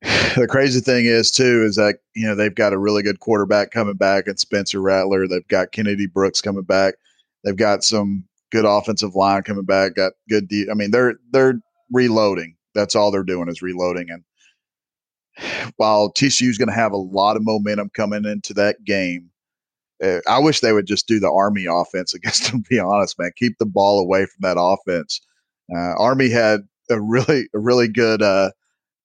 The 0.36 0.48
crazy 0.48 0.80
thing 0.80 1.06
is 1.06 1.30
too 1.30 1.64
is 1.64 1.76
that 1.76 2.00
you 2.16 2.28
know 2.28 2.34
they've 2.34 2.54
got 2.54 2.74
a 2.74 2.78
really 2.78 3.04
good 3.04 3.20
quarterback 3.20 3.72
coming 3.72 3.96
back 3.96 4.28
and 4.28 4.40
Spencer 4.40 4.82
Rattler. 4.82 5.28
They've 5.28 5.48
got 5.48 5.72
Kennedy 5.72 6.08
Brooks 6.08 6.42
coming 6.42 6.64
back. 6.64 6.96
They've 7.44 7.56
got 7.56 7.84
some 7.84 8.24
good 8.52 8.66
offensive 8.66 9.16
line 9.16 9.44
coming 9.44 9.66
back. 9.66 9.96
Got 9.96 10.14
good. 10.30 10.48
De- 10.48 10.70
I 10.70 10.74
mean, 10.74 10.92
they're 10.92 11.16
they're 11.32 11.60
reloading. 11.92 12.56
That's 12.74 12.96
all 12.96 13.12
they're 13.12 13.24
doing 13.24 13.48
is 13.48 13.62
reloading. 13.62 14.08
And 14.10 14.24
while 15.78 16.12
TCU 16.12 16.50
is 16.50 16.58
going 16.58 16.70
to 16.70 16.76
have 16.76 16.92
a 16.92 16.98
lot 16.98 17.36
of 17.36 17.44
momentum 17.44 17.90
coming 17.94 18.26
into 18.26 18.54
that 18.56 18.84
game, 18.84 19.30
uh, 20.04 20.20
I 20.28 20.40
wish 20.40 20.60
they 20.60 20.74
would 20.74 20.88
just 20.88 21.08
do 21.08 21.20
the 21.20 21.32
Army 21.32 21.66
offense 21.70 22.14
against 22.14 22.52
them. 22.52 22.64
To 22.64 22.70
be 22.70 22.80
honest, 22.80 23.20
man, 23.20 23.32
keep 23.36 23.58
the 23.58 23.66
ball 23.66 24.00
away 24.00 24.26
from 24.26 24.42
that 24.42 24.60
offense. 24.60 25.22
Uh, 25.74 25.94
Army 25.98 26.30
had 26.30 26.62
a 26.90 27.00
really, 27.00 27.48
a 27.54 27.60
really 27.60 27.88
good 27.88 28.22
uh, 28.22 28.52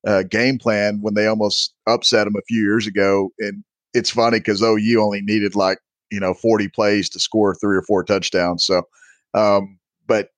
uh, 0.09 0.23
game 0.23 0.59
plan 0.59 1.01
when 1.03 1.13
they 1.13 1.27
almost 1.27 1.75
upset 1.87 2.25
them 2.25 2.35
a 2.35 2.43
few 2.49 2.63
years 2.63 2.87
ago, 2.87 3.31
and 3.39 3.63
it's 3.93 4.11
funny 4.11 4.39
because 4.39 4.63
OU 4.63 5.01
only 5.01 5.21
needed 5.21 5.55
like 5.55 5.79
you 6.11 6.19
know 6.19 6.33
40 6.33 6.69
plays 6.69 7.11
to 7.11 7.21
score 7.21 7.55
three 7.55 7.77
or 7.77 7.83
four 7.83 8.03
touchdowns. 8.03 8.65
So, 8.65 8.83
um, 9.35 9.79
but 10.07 10.31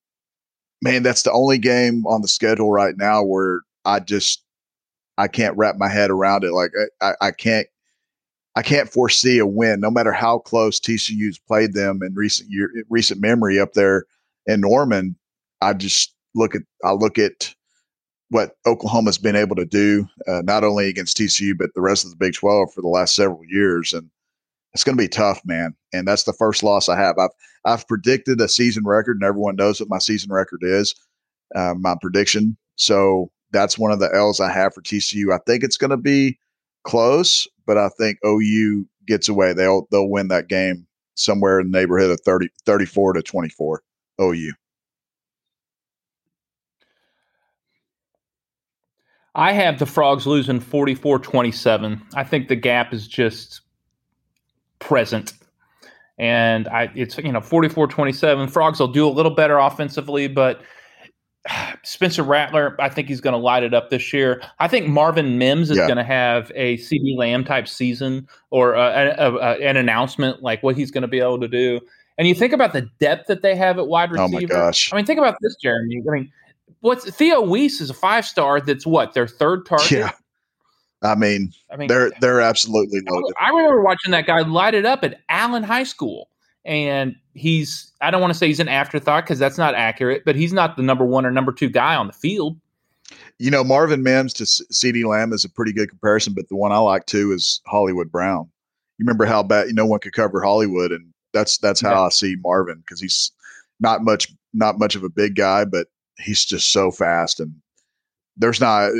man, 0.83 1.04
that's 1.04 1.22
the 1.22 1.30
only 1.30 1.56
game 1.56 2.04
on 2.06 2.20
the 2.20 2.28
schedule 2.28 2.72
right 2.72 2.96
now 2.98 3.22
where 3.22 3.61
I 3.85 4.00
just 4.00 4.42
I 5.16 5.28
can't 5.28 5.56
wrap 5.56 5.76
my 5.76 5.88
head 5.88 6.11
around 6.11 6.42
it. 6.42 6.52
Like 6.52 6.72
I, 7.00 7.12
I 7.20 7.30
can't 7.30 7.68
I 8.56 8.62
can't 8.62 8.90
foresee 8.90 9.38
a 9.38 9.46
win, 9.46 9.78
no 9.78 9.90
matter 9.90 10.12
how 10.12 10.40
close 10.40 10.80
TCU's 10.80 11.38
played 11.38 11.74
them 11.74 12.00
in 12.02 12.14
recent 12.14 12.50
year, 12.50 12.72
recent 12.88 13.20
memory 13.20 13.61
up 13.61 13.74
there 13.74 14.06
in 14.46 14.62
Norman. 14.62 15.14
I 15.61 15.74
just 15.74 16.12
look 16.35 16.56
at 16.56 16.62
I 16.85 16.90
look 16.90 17.18
at 17.18 17.54
what 18.31 18.57
Oklahoma's 18.66 19.19
been 19.19 19.37
able 19.37 19.57
to 19.57 19.66
do, 19.66 20.09
uh, 20.27 20.43
not 20.45 20.64
only 20.64 20.88
against 20.88 21.16
TCU 21.16 21.57
but 21.57 21.71
the 21.75 21.81
rest 21.81 22.05
of 22.05 22.11
the 22.11 22.16
Big 22.16 22.35
Twelve 22.35 22.73
for 22.73 22.81
the 22.81 22.88
last 22.88 23.14
several 23.14 23.43
years, 23.49 23.93
and 23.93 24.11
it's 24.73 24.85
going 24.85 24.97
to 24.97 25.03
be 25.03 25.09
tough, 25.09 25.40
man. 25.45 25.75
And 25.93 26.07
that's 26.07 26.25
the 26.25 26.33
first 26.33 26.62
loss 26.62 26.88
I 26.88 26.97
have. 26.97 27.19
I've 27.19 27.31
I've 27.64 27.87
predicted 27.88 28.40
a 28.40 28.49
season 28.49 28.85
record, 28.87 29.16
and 29.16 29.25
everyone 29.25 29.57
knows 29.57 29.81
what 29.81 29.90
my 29.90 29.99
season 29.99 30.33
record 30.33 30.61
is. 30.62 30.95
Uh, 31.55 31.75
my 31.77 31.97
prediction. 32.01 32.57
So 32.77 33.31
that's 33.53 33.79
one 33.79 33.90
of 33.93 33.99
the 33.99 34.14
L's 34.14 34.40
I 34.40 34.51
have 34.51 34.73
for 34.73 34.83
TCU. 34.83 35.35
I 35.35 35.40
think 35.47 35.64
it's 35.64 35.77
going 35.77 35.90
to 35.90 35.97
be 35.97 36.38
close, 36.85 37.49
but 37.66 37.77
I 37.77 37.88
think 37.99 38.19
OU 38.25 38.87
gets 39.07 39.29
away. 39.29 39.53
They'll 39.53 39.88
they'll 39.90 40.09
win 40.09 40.29
that 40.29 40.49
game 40.49 40.87
somewhere 41.14 41.61
in 41.61 41.71
the 41.71 41.79
neighborhood 41.79 42.11
of 42.11 42.21
30, 42.21 42.49
34 42.64 43.14
to 43.14 43.23
24 43.23 43.83
OU. 44.23 44.53
I 49.35 49.53
have 49.53 49.79
the 49.79 49.87
Frogs 49.87 50.27
losing 50.27 50.61
44-27. 50.61 52.01
I 52.14 52.25
think 52.25 52.49
the 52.49 52.57
gap 52.57 52.93
is 52.93 53.07
just 53.07 53.61
present. 54.79 55.33
And 56.19 56.69
I 56.69 56.90
it's 56.95 57.16
you 57.19 57.33
know 57.33 57.40
44-27. 57.40 58.51
Frogs 58.51 58.81
will 58.81 58.88
do 58.88 59.07
a 59.07 59.11
little 59.11 59.35
better 59.35 59.59
offensively, 59.59 60.29
but– 60.29 60.61
Spencer 61.83 62.22
Rattler, 62.22 62.76
I 62.81 62.89
think 62.89 63.09
he's 63.09 63.20
going 63.20 63.33
to 63.33 63.39
light 63.39 63.62
it 63.62 63.74
up 63.74 63.91
this 63.91 64.12
year. 64.12 64.43
I 64.59 64.68
think 64.68 64.87
Marvin 64.87 65.39
Mims 65.39 65.70
is 65.70 65.78
yeah. 65.78 65.87
going 65.87 65.97
to 65.97 66.05
have 66.05 66.53
a 66.55 66.76
CeeDee 66.78 67.16
Lamb 67.16 67.45
type 67.45 67.68
season 67.68 68.28
or 68.51 68.74
a, 68.74 69.14
a, 69.18 69.35
a, 69.37 69.53
an 69.61 69.76
announcement 69.76 70.43
like 70.43 70.62
what 70.62 70.76
he's 70.76 70.91
going 70.91 71.03
to 71.03 71.09
be 71.09 71.20
able 71.20 71.41
to 71.41 71.49
do. 71.49 71.81
And 72.18 72.28
you 72.28 72.35
think 72.35 72.53
about 72.53 72.74
the 72.74 72.83
depth 72.99 73.28
that 73.28 73.41
they 73.41 73.57
have 73.57 73.78
at 73.78 73.87
wide 73.87 74.11
receiver. 74.11 74.28
Oh 74.28 74.41
my 74.41 74.43
gosh! 74.43 74.93
I 74.93 74.97
mean, 74.97 75.07
think 75.07 75.18
about 75.18 75.37
this, 75.41 75.57
Jeremy. 75.57 76.03
I 76.07 76.12
mean, 76.12 76.33
what's 76.81 77.11
Theo 77.14 77.41
Wease 77.43 77.81
is 77.81 77.91
a 77.91 77.95
five 77.95 78.26
star. 78.26 78.61
That's 78.61 78.87
what 78.87 79.14
their 79.14 79.26
third 79.26 79.66
target. 79.66 79.91
Yeah. 79.91 80.12
I 81.03 81.14
mean, 81.14 81.53
I 81.72 81.76
mean, 81.76 81.89
they're 81.89 82.11
they're 82.20 82.41
absolutely 82.43 83.01
loaded. 83.09 83.33
I 83.41 83.49
remember 83.49 83.83
watching 83.83 84.11
that 84.11 84.26
guy 84.26 84.41
light 84.41 84.74
it 84.74 84.85
up 84.85 85.03
at 85.03 85.20
Allen 85.31 85.62
High 85.62 85.85
School 85.85 86.28
and 86.64 87.16
he's 87.35 87.93
I 88.01 88.11
don't 88.11 88.20
want 88.20 88.33
to 88.33 88.39
say 88.39 88.47
he's 88.47 88.61
an 88.61 88.68
afterthought 88.68 89.24
because 89.24 89.39
that's 89.39 89.59
not 89.59 89.74
accurate, 89.74 90.24
but 90.24 90.37
he's 90.37 90.53
not 90.53 90.76
the 90.76 90.83
number 90.83 91.05
one 91.05 91.24
or 91.24 91.31
number 91.31 91.53
two 91.53 91.68
guy 91.68 91.95
on 91.95 92.07
the 92.07 92.12
field. 92.12 92.59
You 93.39 93.51
know, 93.51 93.64
Marvin 93.64 94.03
Mims 94.03 94.33
to 94.35 94.45
CeeDee 94.45 95.05
Lamb 95.05 95.33
is 95.33 95.45
a 95.45 95.49
pretty 95.49 95.72
good 95.72 95.89
comparison, 95.89 96.35
but 96.35 96.49
the 96.49 96.57
one 96.57 96.72
I 96.72 96.78
like 96.78 97.07
too 97.07 97.33
is 97.33 97.61
Hollywood 97.66 98.12
Brown. 98.12 98.49
You 98.99 99.05
remember 99.05 99.24
how 99.24 99.43
bad 99.43 99.68
no 99.74 99.87
one 99.87 100.01
could 100.01 100.12
cover 100.12 100.43
Hollywood, 100.43 100.93
and 100.93 101.12
that's 101.33 101.57
that's 101.59 101.81
how 101.81 101.93
yeah. 101.93 102.03
I 102.03 102.09
see 102.11 102.37
Marvin 102.43 102.78
because 102.81 103.01
he's 103.01 103.33
not 103.81 104.05
much 104.05 104.33
not 104.53 104.78
much 104.78 104.95
of 104.95 105.05
a 105.05 105.09
big 105.09 105.37
guy, 105.37 105.64
but 105.64 105.89
he's 106.21 106.45
just 106.45 106.73
so 106.73 106.91
fast 106.91 107.41
and 107.41 107.55
there's 108.37 108.61
not 108.61 108.91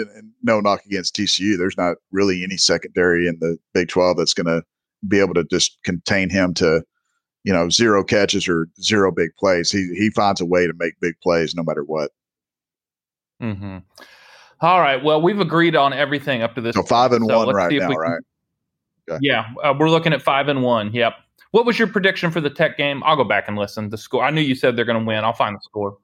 no 0.43 0.61
knock 0.61 0.85
against 0.85 1.17
TCU. 1.17 1.57
There's 1.57 1.77
not 1.77 1.97
really 2.11 2.45
any 2.45 2.57
secondary 2.57 3.27
in 3.27 3.39
the 3.41 3.59
Big 3.73 3.89
12 3.89 4.19
that's 4.19 4.35
going 4.35 4.47
to 4.47 4.63
be 5.09 5.19
able 5.19 5.35
to 5.35 5.45
just 5.45 5.79
contain 5.83 6.29
him 6.29 6.53
to, 6.55 6.85
you 7.45 7.53
know, 7.53 7.71
zero 7.71 8.05
catches 8.05 8.47
or 8.47 8.69
zero 8.83 9.11
big 9.11 9.31
plays. 9.39 9.71
He 9.71 9.95
he 9.97 10.11
finds 10.11 10.41
a 10.41 10.45
way 10.45 10.67
to 10.67 10.75
make 10.79 11.01
big 11.01 11.15
plays 11.23 11.55
no 11.55 11.63
matter 11.63 11.83
what. 11.83 12.11
Mm-hmm. 13.41 13.79
All 14.61 14.81
right. 14.81 15.03
Well, 15.03 15.23
we've 15.23 15.41
agreed 15.41 15.75
on 15.75 15.95
everything 15.95 16.43
up 16.43 16.55
to 16.57 16.61
this. 16.61 16.75
So 16.75 16.83
five 16.83 17.13
and 17.13 17.25
so 17.27 17.39
one 17.39 17.55
right 17.55 17.73
now, 17.73 17.89
right? 17.89 18.21
Okay. 19.09 19.19
Yeah, 19.23 19.47
uh, 19.65 19.75
we're 19.79 19.89
looking 19.89 20.13
at 20.13 20.21
five 20.21 20.49
and 20.49 20.63
one. 20.63 20.93
Yep. 20.93 21.15
What 21.53 21.65
was 21.65 21.79
your 21.79 21.89
prediction 21.89 22.31
for 22.31 22.41
the 22.41 22.51
Tech 22.51 22.77
game? 22.77 23.03
I'll 23.05 23.17
go 23.17 23.25
back 23.25 23.49
and 23.49 23.57
listen. 23.57 23.89
The 23.89 23.97
score. 23.97 24.23
I 24.23 24.31
knew 24.31 24.43
you 24.43 24.55
said 24.55 24.77
they're 24.77 24.85
going 24.85 25.01
to 25.01 25.05
win. 25.05 25.25
I'll 25.25 25.33
find 25.33 25.57
the 25.57 25.61
score. 25.63 25.97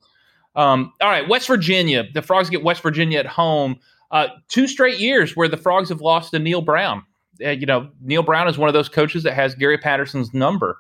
Um, 0.57 0.93
all 1.01 1.11
right, 1.11 1.29
West 1.29 1.47
Virginia. 1.47 2.05
The 2.13 2.23
Frogs 2.23 2.51
get 2.51 2.65
West 2.65 2.83
Virginia 2.83 3.19
at 3.19 3.27
home. 3.27 3.79
Uh, 4.11 4.29
two 4.49 4.67
straight 4.67 4.99
years 4.99 5.37
where 5.37 5.49
the 5.49 5.57
Frogs 5.57 5.89
have 5.91 6.01
lost 6.01 6.31
to 6.31 6.39
Neal 6.39 6.63
Brown. 6.63 7.05
Uh, 7.45 7.51
you 7.51 7.67
know, 7.67 7.91
Neal 8.01 8.23
Brown 8.23 8.49
is 8.49 8.57
one 8.57 8.69
of 8.69 8.73
those 8.73 8.89
coaches 8.89 9.23
that 9.25 9.35
has 9.35 9.55
Gary 9.55 9.79
Patterson's 9.79 10.33
number. 10.33 10.79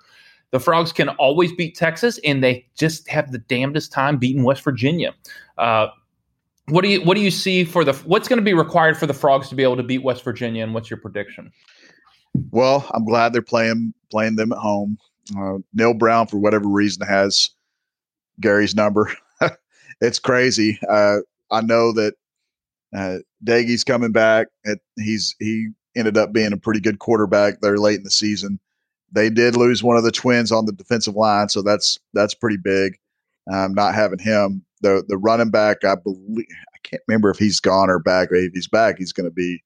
The 0.52 0.60
Frogs 0.60 0.92
can 0.92 1.10
always 1.10 1.52
beat 1.52 1.76
Texas, 1.76 2.18
and 2.24 2.42
they 2.42 2.66
just 2.76 3.08
have 3.08 3.32
the 3.32 3.38
damnedest 3.38 3.92
time 3.92 4.16
beating 4.16 4.44
West 4.44 4.62
Virginia. 4.62 5.14
Uh, 5.58 5.88
what 6.68 6.82
do 6.82 6.88
you 6.88 7.02
what 7.04 7.16
do 7.16 7.20
you 7.20 7.30
see 7.30 7.64
for 7.64 7.84
the 7.84 7.92
what's 8.04 8.28
going 8.28 8.38
to 8.38 8.44
be 8.44 8.54
required 8.54 8.96
for 8.96 9.06
the 9.06 9.14
Frogs 9.14 9.48
to 9.50 9.54
be 9.54 9.62
able 9.62 9.76
to 9.76 9.82
beat 9.82 10.02
West 10.02 10.24
Virginia, 10.24 10.62
and 10.62 10.72
what's 10.72 10.88
your 10.88 10.98
prediction? 10.98 11.52
Well, 12.50 12.88
I'm 12.94 13.04
glad 13.04 13.32
they're 13.32 13.42
playing 13.42 13.92
playing 14.10 14.36
them 14.36 14.52
at 14.52 14.58
home. 14.58 14.98
Uh, 15.36 15.58
Neal 15.74 15.94
Brown, 15.94 16.28
for 16.28 16.38
whatever 16.38 16.68
reason, 16.68 17.06
has 17.06 17.50
Gary's 18.40 18.74
number. 18.74 19.10
It's 20.00 20.18
crazy. 20.18 20.78
Uh, 20.88 21.18
I 21.50 21.60
know 21.60 21.92
that 21.92 22.14
uh, 22.94 23.18
Doege's 23.44 23.84
coming 23.84 24.12
back. 24.12 24.48
It, 24.64 24.80
he's 24.96 25.34
he 25.38 25.68
ended 25.96 26.16
up 26.16 26.32
being 26.32 26.52
a 26.52 26.58
pretty 26.58 26.80
good 26.80 26.98
quarterback 26.98 27.60
there 27.60 27.78
late 27.78 27.98
in 27.98 28.04
the 28.04 28.10
season. 28.10 28.60
They 29.12 29.30
did 29.30 29.56
lose 29.56 29.82
one 29.82 29.96
of 29.96 30.04
the 30.04 30.12
twins 30.12 30.52
on 30.52 30.66
the 30.66 30.72
defensive 30.72 31.14
line, 31.14 31.48
so 31.48 31.62
that's 31.62 31.98
that's 32.12 32.34
pretty 32.34 32.58
big. 32.58 32.98
Um, 33.50 33.74
not 33.74 33.94
having 33.94 34.18
him, 34.18 34.64
the 34.80 35.04
the 35.08 35.16
running 35.16 35.50
back, 35.50 35.84
I 35.84 35.94
believe 35.94 36.46
I 36.74 36.78
can't 36.82 37.02
remember 37.08 37.30
if 37.30 37.38
he's 37.38 37.60
gone 37.60 37.90
or 37.90 37.98
back. 37.98 38.28
If 38.30 38.52
he's 38.52 38.68
back, 38.68 38.98
he's 38.98 39.12
going 39.12 39.28
to 39.28 39.34
be 39.34 39.62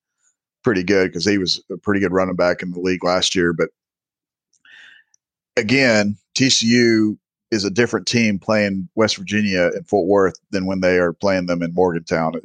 pretty 0.63 0.83
good 0.83 1.09
because 1.09 1.25
he 1.25 1.39
was 1.39 1.63
a 1.71 1.77
pretty 1.77 2.01
good 2.01 2.13
running 2.13 2.37
back 2.37 2.63
in 2.63 2.73
the 2.73 2.81
league 2.81 3.05
last 3.05 3.35
year. 3.35 3.53
But 3.53 3.71
again, 5.57 6.17
TCU 6.35 7.17
is 7.51 7.65
a 7.65 7.71
different 7.71 8.07
team 8.07 8.39
playing 8.39 8.89
West 8.95 9.17
Virginia 9.17 9.71
in 9.75 9.83
Fort 9.85 10.07
Worth 10.07 10.39
than 10.51 10.67
when 10.67 10.81
they 10.81 10.99
are 10.99 11.13
playing 11.13 11.47
them 11.47 11.63
in 11.63 11.75
Morgantown. 11.75 12.35
It, 12.37 12.45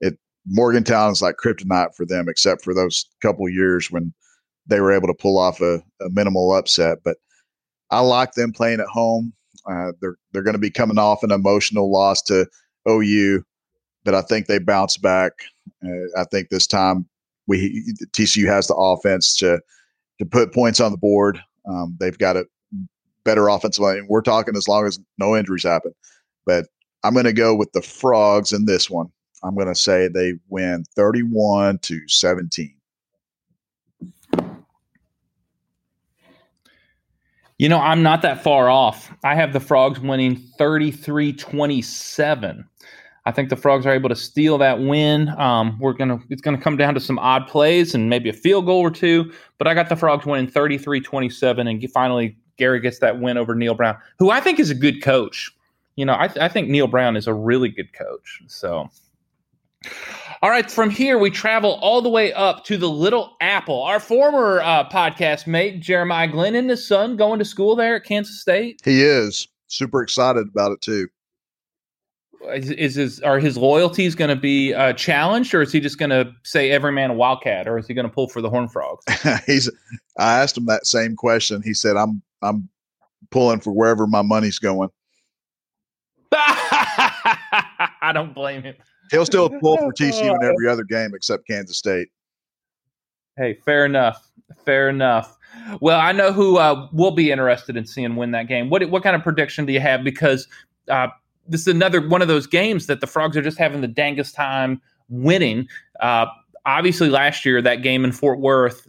it 0.00 0.18
Morgantown 0.46 1.12
is 1.12 1.22
like 1.22 1.36
kryptonite 1.36 1.94
for 1.94 2.06
them, 2.06 2.28
except 2.28 2.64
for 2.64 2.72
those 2.72 3.06
couple 3.20 3.48
years 3.48 3.90
when 3.90 4.12
they 4.66 4.80
were 4.80 4.92
able 4.92 5.08
to 5.08 5.14
pull 5.14 5.38
off 5.38 5.60
a, 5.60 5.82
a 6.00 6.10
minimal 6.10 6.54
upset. 6.54 6.98
But 7.04 7.18
I 7.90 8.00
like 8.00 8.32
them 8.32 8.52
playing 8.52 8.80
at 8.80 8.86
home. 8.86 9.32
Uh, 9.68 9.92
they're 10.00 10.16
they're 10.32 10.42
going 10.42 10.54
to 10.54 10.58
be 10.58 10.70
coming 10.70 10.98
off 10.98 11.22
an 11.22 11.32
emotional 11.32 11.90
loss 11.90 12.22
to 12.22 12.46
OU, 12.88 13.42
but 14.04 14.14
I 14.14 14.22
think 14.22 14.46
they 14.46 14.58
bounce 14.58 14.96
back. 14.96 15.32
Uh, 15.84 16.20
I 16.20 16.24
think 16.24 16.48
this 16.48 16.66
time 16.66 17.06
we 17.46 17.94
TCU 18.12 18.46
has 18.46 18.68
the 18.68 18.74
offense 18.74 19.36
to 19.38 19.60
to 20.18 20.24
put 20.24 20.54
points 20.54 20.80
on 20.80 20.92
the 20.92 20.98
board. 20.98 21.42
Um, 21.68 21.96
they've 21.98 22.16
got 22.16 22.36
a 22.36 22.46
better 23.26 23.48
offensive 23.48 23.82
line. 23.82 24.06
We're 24.08 24.22
talking 24.22 24.56
as 24.56 24.68
long 24.68 24.86
as 24.86 24.98
no 25.18 25.36
injuries 25.36 25.64
happen. 25.64 25.92
But 26.46 26.66
I'm 27.04 27.12
going 27.12 27.26
to 27.26 27.32
go 27.32 27.54
with 27.54 27.72
the 27.72 27.82
Frogs 27.82 28.52
in 28.52 28.64
this 28.64 28.88
one. 28.88 29.10
I'm 29.42 29.54
going 29.54 29.66
to 29.66 29.74
say 29.74 30.08
they 30.08 30.34
win 30.48 30.84
31 30.94 31.78
to 31.80 32.00
17. 32.08 32.72
You 37.58 37.70
know, 37.70 37.78
I'm 37.78 38.02
not 38.02 38.22
that 38.22 38.42
far 38.42 38.68
off. 38.68 39.10
I 39.24 39.34
have 39.34 39.52
the 39.52 39.60
Frogs 39.60 39.98
winning 39.98 40.36
33 40.58 41.32
27. 41.32 42.68
I 43.24 43.32
think 43.32 43.48
the 43.48 43.56
Frogs 43.56 43.86
are 43.86 43.92
able 43.92 44.08
to 44.08 44.16
steal 44.16 44.58
that 44.58 44.78
win. 44.78 45.30
Um, 45.30 45.78
we're 45.80 45.94
gonna 45.94 46.18
it's 46.28 46.42
gonna 46.42 46.60
come 46.60 46.76
down 46.76 46.94
to 46.94 47.00
some 47.00 47.18
odd 47.18 47.48
plays 47.48 47.94
and 47.94 48.10
maybe 48.10 48.28
a 48.28 48.34
field 48.34 48.66
goal 48.66 48.80
or 48.80 48.90
two. 48.90 49.32
But 49.58 49.66
I 49.66 49.74
got 49.74 49.88
the 49.88 49.96
Frogs 49.96 50.26
winning 50.26 50.50
33-27 50.50 51.68
and 51.68 51.92
finally 51.92 52.36
Gary 52.56 52.80
gets 52.80 52.98
that 53.00 53.20
win 53.20 53.36
over 53.36 53.54
Neal 53.54 53.74
Brown, 53.74 53.96
who 54.18 54.30
I 54.30 54.40
think 54.40 54.58
is 54.58 54.70
a 54.70 54.74
good 54.74 55.02
coach. 55.02 55.50
You 55.96 56.04
know, 56.04 56.16
I, 56.18 56.28
th- 56.28 56.38
I 56.38 56.48
think 56.48 56.68
Neal 56.68 56.86
Brown 56.86 57.16
is 57.16 57.26
a 57.26 57.34
really 57.34 57.68
good 57.68 57.92
coach. 57.92 58.42
So, 58.48 58.90
all 60.42 60.50
right, 60.50 60.70
from 60.70 60.90
here 60.90 61.18
we 61.18 61.30
travel 61.30 61.78
all 61.82 62.02
the 62.02 62.08
way 62.08 62.32
up 62.32 62.64
to 62.64 62.76
the 62.76 62.90
Little 62.90 63.36
Apple. 63.40 63.82
Our 63.82 64.00
former 64.00 64.60
uh, 64.60 64.88
podcast 64.88 65.46
mate 65.46 65.80
Jeremiah 65.80 66.28
Glenn 66.28 66.54
and 66.54 66.68
his 66.68 66.86
son 66.86 67.16
going 67.16 67.38
to 67.38 67.44
school 67.44 67.76
there 67.76 67.96
at 67.96 68.04
Kansas 68.04 68.40
State. 68.40 68.80
He 68.84 69.02
is 69.02 69.48
super 69.68 70.02
excited 70.02 70.48
about 70.48 70.72
it 70.72 70.80
too 70.80 71.08
is, 72.54 72.70
is 72.70 72.94
his 72.94 73.20
are 73.20 73.38
his 73.38 73.56
loyalties 73.56 74.14
going 74.14 74.30
to 74.30 74.36
be 74.36 74.74
uh, 74.74 74.92
challenged, 74.92 75.54
or 75.54 75.62
is 75.62 75.72
he 75.72 75.80
just 75.80 75.98
going 75.98 76.10
to 76.10 76.32
say 76.44 76.70
every 76.70 76.92
man 76.92 77.10
a 77.10 77.14
wildcat, 77.14 77.66
or 77.66 77.78
is 77.78 77.86
he 77.86 77.94
going 77.94 78.06
to 78.06 78.12
pull 78.12 78.28
for 78.28 78.40
the 78.40 78.50
Horn 78.50 78.68
Frogs? 78.68 79.04
He's. 79.46 79.70
I 80.18 80.40
asked 80.40 80.56
him 80.56 80.66
that 80.66 80.86
same 80.86 81.16
question. 81.16 81.62
He 81.62 81.74
said, 81.74 81.96
"I'm 81.96 82.22
I'm 82.42 82.68
pulling 83.30 83.60
for 83.60 83.72
wherever 83.72 84.06
my 84.06 84.22
money's 84.22 84.58
going." 84.58 84.90
I 86.32 88.12
don't 88.12 88.34
blame 88.34 88.62
him. 88.62 88.74
He'll 89.10 89.26
still 89.26 89.48
pull 89.48 89.76
for 89.78 89.92
TCU 89.92 90.34
in 90.34 90.42
every 90.42 90.68
other 90.68 90.84
game 90.84 91.12
except 91.14 91.46
Kansas 91.46 91.78
State. 91.78 92.08
Hey, 93.36 93.54
fair 93.64 93.84
enough. 93.84 94.30
Fair 94.64 94.88
enough. 94.88 95.36
Well, 95.80 96.00
I 96.00 96.12
know 96.12 96.32
who 96.32 96.58
uh, 96.58 96.88
will 96.92 97.10
be 97.10 97.30
interested 97.30 97.76
in 97.76 97.86
seeing 97.86 98.16
win 98.16 98.30
that 98.32 98.48
game. 98.48 98.70
What 98.70 98.88
what 98.90 99.02
kind 99.02 99.16
of 99.16 99.22
prediction 99.22 99.66
do 99.66 99.72
you 99.72 99.80
have? 99.80 100.04
Because 100.04 100.46
uh, 100.88 101.08
this 101.48 101.62
is 101.62 101.68
another 101.68 102.06
one 102.06 102.22
of 102.22 102.28
those 102.28 102.46
games 102.46 102.86
that 102.86 103.00
the 103.00 103.06
Frogs 103.06 103.36
are 103.36 103.42
just 103.42 103.58
having 103.58 103.80
the 103.80 103.88
dangest 103.88 104.34
time 104.34 104.80
winning. 105.08 105.68
Uh, 106.00 106.26
obviously, 106.64 107.08
last 107.08 107.44
year 107.44 107.62
that 107.62 107.82
game 107.82 108.04
in 108.04 108.12
Fort 108.12 108.40
Worth, 108.40 108.86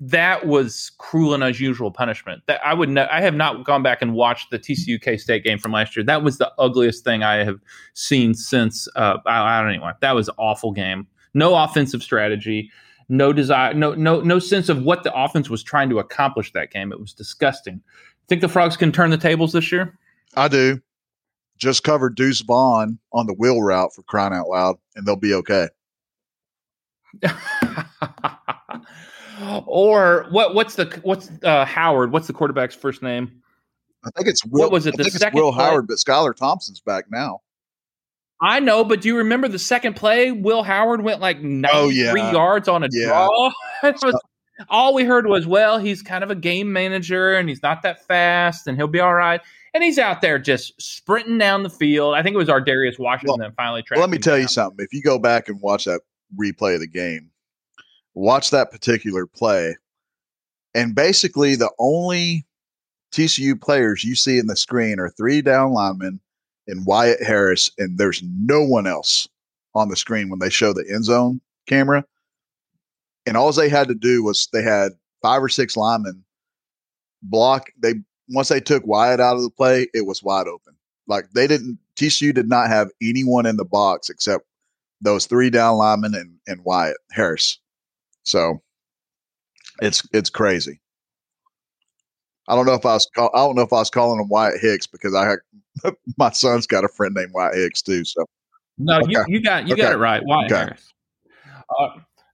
that 0.00 0.46
was 0.46 0.92
cruel 0.98 1.34
and 1.34 1.42
unusual 1.42 1.90
punishment. 1.90 2.42
That 2.46 2.64
I 2.64 2.74
would, 2.74 2.96
I 2.96 3.20
have 3.20 3.34
not 3.34 3.64
gone 3.64 3.82
back 3.82 4.02
and 4.02 4.14
watched 4.14 4.50
the 4.50 4.58
TCU 4.58 5.00
K 5.00 5.16
State 5.16 5.44
game 5.44 5.58
from 5.58 5.72
last 5.72 5.96
year. 5.96 6.04
That 6.04 6.22
was 6.22 6.38
the 6.38 6.52
ugliest 6.58 7.04
thing 7.04 7.22
I 7.22 7.44
have 7.44 7.60
seen 7.94 8.34
since. 8.34 8.88
Uh, 8.94 9.18
I, 9.26 9.58
I 9.58 9.62
don't 9.62 9.80
know. 9.80 9.92
That 10.00 10.14
was 10.14 10.30
awful 10.38 10.72
game. 10.72 11.06
No 11.34 11.54
offensive 11.54 12.02
strategy. 12.02 12.70
No 13.08 13.32
desire. 13.32 13.72
No 13.74 13.94
no 13.94 14.20
no 14.20 14.38
sense 14.38 14.68
of 14.68 14.82
what 14.82 15.02
the 15.02 15.14
offense 15.14 15.48
was 15.48 15.62
trying 15.62 15.88
to 15.90 15.98
accomplish 15.98 16.52
that 16.52 16.70
game. 16.70 16.92
It 16.92 17.00
was 17.00 17.12
disgusting. 17.12 17.80
Think 18.28 18.42
the 18.42 18.48
Frogs 18.48 18.76
can 18.76 18.92
turn 18.92 19.10
the 19.10 19.16
tables 19.16 19.52
this 19.52 19.72
year? 19.72 19.98
I 20.36 20.48
do 20.48 20.82
just 21.58 21.84
cover 21.84 22.08
Deuce 22.08 22.40
Vaughn 22.40 22.98
on 23.12 23.26
the 23.26 23.34
wheel 23.34 23.60
route 23.60 23.92
for 23.94 24.02
crying 24.02 24.32
out 24.32 24.48
loud, 24.48 24.76
and 24.96 25.04
they'll 25.06 25.16
be 25.16 25.34
okay. 25.34 25.68
or 29.66 30.26
what? 30.30 30.54
What's 30.54 30.76
the 30.76 31.00
what's 31.02 31.30
uh, 31.42 31.64
Howard? 31.64 32.12
What's 32.12 32.26
the 32.26 32.32
quarterback's 32.32 32.74
first 32.74 33.02
name? 33.02 33.42
I 34.04 34.10
think 34.16 34.28
it's 34.28 34.44
Will, 34.44 34.62
what 34.62 34.72
was 34.72 34.86
it? 34.86 34.94
I 34.98 35.02
the 35.02 35.10
second 35.10 35.40
Will 35.40 35.52
play? 35.52 35.64
Howard, 35.64 35.88
but 35.88 35.96
Skylar 35.96 36.34
Thompson's 36.34 36.80
back 36.80 37.06
now. 37.10 37.40
I 38.40 38.60
know, 38.60 38.84
but 38.84 39.00
do 39.00 39.08
you 39.08 39.16
remember 39.16 39.48
the 39.48 39.58
second 39.58 39.96
play? 39.96 40.30
Will 40.30 40.62
Howard 40.62 41.02
went 41.02 41.20
like 41.20 41.40
93 41.40 41.70
oh, 41.72 41.88
yeah. 41.88 42.30
yards 42.30 42.68
on 42.68 42.84
a 42.84 42.88
yeah. 42.92 43.08
draw. 43.08 43.50
was, 43.82 44.20
all 44.68 44.94
we 44.94 45.02
heard 45.02 45.26
was, 45.26 45.44
well, 45.44 45.78
he's 45.78 46.02
kind 46.02 46.22
of 46.22 46.30
a 46.30 46.36
game 46.36 46.72
manager 46.72 47.34
and 47.34 47.48
he's 47.48 47.62
not 47.64 47.82
that 47.82 48.06
fast 48.06 48.68
and 48.68 48.76
he'll 48.76 48.86
be 48.86 49.00
all 49.00 49.12
right 49.12 49.40
and 49.74 49.82
he's 49.82 49.98
out 49.98 50.20
there 50.20 50.38
just 50.38 50.80
sprinting 50.80 51.38
down 51.38 51.62
the 51.62 51.70
field. 51.70 52.14
I 52.14 52.22
think 52.22 52.34
it 52.34 52.38
was 52.38 52.48
Ar'Darius 52.48 52.98
Washington 52.98 53.38
well, 53.38 53.48
that 53.48 53.56
finally 53.56 53.82
tracked. 53.82 54.00
Let 54.00 54.10
me 54.10 54.18
tell 54.18 54.34
down. 54.34 54.42
you 54.42 54.48
something. 54.48 54.84
If 54.84 54.92
you 54.92 55.02
go 55.02 55.18
back 55.18 55.48
and 55.48 55.60
watch 55.60 55.84
that 55.84 56.00
replay 56.38 56.74
of 56.74 56.80
the 56.80 56.88
game, 56.88 57.30
watch 58.14 58.50
that 58.50 58.70
particular 58.70 59.26
play, 59.26 59.76
and 60.74 60.94
basically 60.94 61.56
the 61.56 61.70
only 61.78 62.46
TCU 63.12 63.60
players 63.60 64.04
you 64.04 64.14
see 64.14 64.38
in 64.38 64.46
the 64.46 64.56
screen 64.56 65.00
are 65.00 65.10
three 65.10 65.42
down 65.42 65.72
linemen 65.72 66.20
and 66.66 66.84
Wyatt 66.84 67.22
Harris, 67.22 67.70
and 67.78 67.98
there's 67.98 68.22
no 68.22 68.62
one 68.62 68.86
else 68.86 69.28
on 69.74 69.88
the 69.88 69.96
screen 69.96 70.28
when 70.28 70.38
they 70.38 70.50
show 70.50 70.72
the 70.72 70.84
end 70.92 71.04
zone 71.04 71.40
camera. 71.66 72.04
And 73.26 73.36
all 73.36 73.52
they 73.52 73.68
had 73.68 73.88
to 73.88 73.94
do 73.94 74.22
was 74.22 74.48
they 74.52 74.62
had 74.62 74.92
five 75.22 75.42
or 75.42 75.48
six 75.48 75.76
linemen 75.76 76.24
block. 77.22 77.70
They 77.78 77.94
once 78.30 78.48
they 78.48 78.60
took 78.60 78.86
Wyatt 78.86 79.20
out 79.20 79.36
of 79.36 79.42
the 79.42 79.50
play, 79.50 79.88
it 79.94 80.06
was 80.06 80.22
wide 80.22 80.46
open. 80.46 80.74
Like 81.06 81.30
they 81.32 81.46
didn't 81.46 81.78
TCU 81.96 82.34
did 82.34 82.48
not 82.48 82.68
have 82.68 82.90
anyone 83.02 83.46
in 83.46 83.56
the 83.56 83.64
box 83.64 84.10
except 84.10 84.44
those 85.00 85.26
three 85.26 85.50
down 85.50 85.76
linemen 85.76 86.14
and, 86.14 86.36
and 86.46 86.64
Wyatt 86.64 86.96
Harris. 87.10 87.58
So 88.24 88.60
it's 89.80 90.06
it's 90.12 90.30
crazy. 90.30 90.80
I 92.48 92.54
don't 92.54 92.66
know 92.66 92.74
if 92.74 92.86
I 92.86 92.94
was 92.94 93.08
call, 93.14 93.30
I 93.34 93.38
don't 93.38 93.56
know 93.56 93.62
if 93.62 93.72
I 93.72 93.78
was 93.78 93.90
calling 93.90 94.20
him 94.20 94.28
Wyatt 94.28 94.60
Hicks 94.60 94.86
because 94.86 95.14
I 95.14 95.28
had, 95.28 95.94
my 96.16 96.30
son's 96.30 96.66
got 96.66 96.84
a 96.84 96.88
friend 96.88 97.14
named 97.14 97.32
Wyatt 97.34 97.54
Hicks 97.56 97.82
too. 97.82 98.04
So 98.04 98.24
No, 98.78 98.98
okay. 98.98 99.10
you, 99.10 99.24
you 99.28 99.42
got 99.42 99.66
you 99.66 99.74
okay. 99.74 99.82
got 99.82 99.92
it 99.92 99.98
right. 99.98 100.22
Wyatt 100.24 100.52
okay. 100.52 100.60
Harris. 100.60 100.92
Uh, 101.78 101.88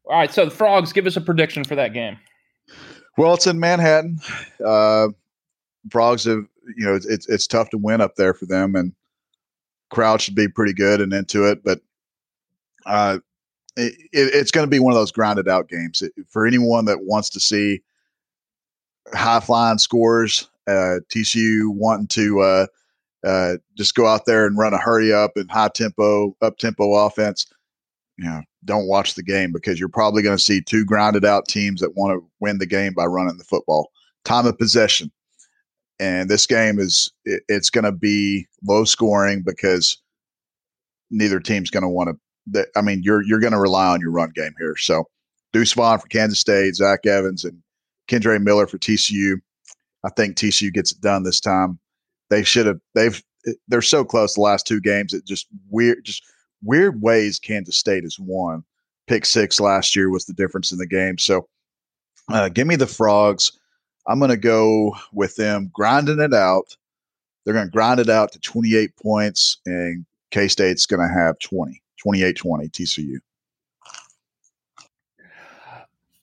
all 0.07 0.19
right, 0.19 0.33
so 0.33 0.45
the 0.45 0.51
frogs, 0.51 0.93
give 0.93 1.07
us 1.07 1.17
a 1.17 1.21
prediction 1.21 1.65
for 1.65 1.75
that 1.77 1.93
game. 1.95 2.19
Well, 3.17 3.35
it's 3.35 3.47
in 3.47 3.59
Manhattan. 3.59 4.19
Uh, 4.65 5.09
frogs 5.91 6.25
have 6.25 6.47
you 6.77 6.85
know 6.85 6.95
it's 6.95 7.29
it's 7.29 7.47
tough 7.47 7.71
to 7.71 7.79
win 7.79 8.01
up 8.01 8.17
there 8.17 8.35
for 8.35 8.47
them, 8.47 8.75
and 8.75 8.93
crowd 9.91 10.21
should 10.21 10.35
be 10.35 10.49
pretty 10.49 10.73
good 10.73 11.01
and 11.01 11.13
into 11.13 11.45
it. 11.45 11.63
But 11.65 11.81
uh, 12.87 13.19
it, 13.77 13.95
it's 14.13 14.51
going 14.51 14.67
to 14.67 14.71
be 14.71 14.79
one 14.79 14.93
of 14.93 14.99
those 14.99 15.13
grounded 15.13 15.49
out 15.49 15.69
games 15.69 16.03
for 16.29 16.47
anyone 16.47 16.85
that 16.87 17.05
wants 17.05 17.31
to 17.31 17.41
see 17.41 17.81
high 19.13 19.41
flying 19.41 19.79
scores. 19.79 20.49
Uh, 20.67 21.01
TCU 21.11 21.69
wanting 21.75 22.07
to 22.07 22.41
uh, 22.41 22.67
uh, 23.25 23.57
just 23.77 23.95
go 23.95 24.07
out 24.07 24.25
there 24.27 24.47
and 24.47 24.57
run 24.57 24.73
a 24.73 24.79
hurry 24.79 25.13
up 25.13 25.33
and 25.37 25.51
high 25.51 25.69
tempo, 25.69 26.35
up 26.41 26.57
tempo 26.57 26.95
offense. 26.95 27.47
You 28.17 28.25
know, 28.25 28.43
don't 28.65 28.87
watch 28.87 29.15
the 29.15 29.23
game 29.23 29.53
because 29.53 29.79
you're 29.79 29.89
probably 29.89 30.23
going 30.23 30.37
to 30.37 30.43
see 30.43 30.63
two 30.63 30.85
grounded 30.85 31.25
out 31.25 31.49
teams 31.49 31.81
that 31.81 31.97
want 31.97 32.13
to 32.13 32.27
win 32.41 32.59
the 32.59 32.67
game 32.67 32.95
by 32.95 33.05
running 33.05 33.37
the 33.37 33.45
football. 33.45 33.91
Time 34.25 34.47
of 34.47 34.57
possession, 34.59 35.11
and 36.01 36.29
this 36.29 36.47
game 36.47 36.79
is 36.79 37.13
it, 37.25 37.43
it's 37.49 37.71
going 37.71 37.85
to 37.85 37.93
be 37.93 38.47
low 38.63 38.85
scoring 38.85 39.43
because 39.43 40.01
neither 41.11 41.41
team's 41.41 41.71
going 41.71 41.83
to 41.83 41.89
want 41.89 42.11
to. 42.53 42.67
I 42.77 42.83
mean, 42.83 43.03
you're 43.03 43.23
you're 43.23 43.41
going 43.41 43.53
to 43.53 43.61
rely 43.61 43.87
on 43.87 44.01
your 44.01 44.11
run 44.11 44.31
game 44.35 44.55
here. 44.59 44.77
So, 44.77 45.05
Deuce 45.53 45.73
Vaughn 45.73 45.99
for 45.99 46.07
Kansas 46.09 46.39
State, 46.39 46.75
Zach 46.75 47.07
Evans, 47.07 47.45
and 47.45 47.63
Kendre 48.09 48.43
Miller 48.43 48.67
for 48.67 48.79
TCU. 48.79 49.37
I 50.05 50.11
think 50.11 50.37
TCU 50.37 50.73
gets 50.73 50.93
it 50.93 51.01
done 51.01 51.23
this 51.23 51.41
time. 51.41 51.79
They 52.31 52.43
should 52.43 52.67
have. 52.67 52.81
They've. 52.95 53.23
They're 53.69 53.83
so 53.83 54.05
close 54.05 54.35
the 54.35 54.41
last 54.41 54.67
two 54.67 54.81
games. 54.81 55.13
It 55.13 55.27
just 55.27 55.47
weird. 55.71 56.05
Just 56.05 56.23
weird 56.63 57.01
ways 57.01 57.39
Kansas 57.39 57.77
State 57.77 58.05
has 58.05 58.19
won. 58.19 58.65
Pick 59.07 59.27
six 59.27 59.61
last 59.61 59.95
year 59.95 60.11
was 60.11 60.25
the 60.25 60.33
difference 60.33 60.73
in 60.73 60.79
the 60.79 60.87
game. 60.87 61.19
So, 61.19 61.47
uh, 62.31 62.49
give 62.49 62.67
me 62.67 62.77
the 62.77 62.87
frogs. 62.87 63.53
I'm 64.07 64.19
going 64.19 64.31
to 64.31 64.37
go 64.37 64.97
with 65.13 65.37
them 65.37 65.71
grinding 65.73 66.21
it 66.21 66.35
out. 66.35 66.77
They're 67.45 67.55
going 67.55 67.67
to 67.67 67.73
grind 67.73 68.01
it 68.01 68.09
out 68.09 68.33
to 68.33 68.41
28 68.41 68.97
points, 68.97 69.59
and 69.67 70.05
K 70.31 70.49
State's 70.49 70.87
going 70.87 71.07
to 71.07 71.13
have 71.13 71.39
20, 71.39 71.81
28 71.99 72.37
20 72.37 72.69
TCU. 72.69 73.17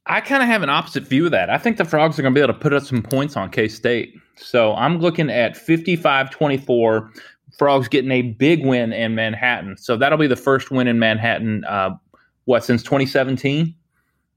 I 0.08 0.20
kind 0.20 0.44
of 0.44 0.50
have 0.50 0.64
an 0.64 0.70
opposite 0.70 1.04
view 1.04 1.26
of 1.26 1.32
that. 1.32 1.50
I 1.50 1.58
think 1.58 1.78
the 1.78 1.86
Frogs 1.86 2.18
are 2.20 2.22
going 2.22 2.34
to 2.34 2.38
be 2.38 2.44
able 2.44 2.54
to 2.54 2.60
put 2.60 2.74
up 2.74 2.84
some 2.84 3.02
points 3.02 3.38
on 3.38 3.50
K 3.50 3.68
State. 3.68 4.16
So 4.36 4.74
I'm 4.76 5.00
looking 5.00 5.30
at 5.30 5.56
55 5.56 6.32
24. 6.32 7.12
Frogs 7.58 7.88
getting 7.88 8.12
a 8.12 8.22
big 8.22 8.66
win 8.66 8.94
in 8.94 9.14
Manhattan. 9.14 9.78
So 9.78 9.98
that'll 9.98 10.18
be 10.18 10.28
the 10.28 10.36
first 10.36 10.72
win 10.72 10.88
in 10.88 11.00
Manhattan, 11.00 11.64
uh, 11.66 11.92
what, 12.46 12.64
since 12.64 12.82
2017 12.82 13.76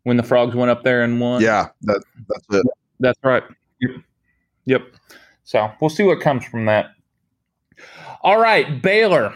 when 0.03 0.17
the 0.17 0.23
Frogs 0.23 0.55
went 0.55 0.71
up 0.71 0.83
there 0.83 1.03
and 1.03 1.21
won? 1.21 1.41
Yeah, 1.41 1.69
that, 1.83 2.03
that's 2.29 2.47
it. 2.51 2.67
That's 3.05 3.19
right. 3.23 3.43
Yep. 3.81 3.91
yep. 4.65 4.83
So 5.43 5.71
we'll 5.81 5.91
see 5.91 6.05
what 6.05 6.21
comes 6.21 6.45
from 6.47 6.65
that. 6.65 6.87
All 8.23 8.41
right, 8.41 8.81
Baylor. 8.81 9.35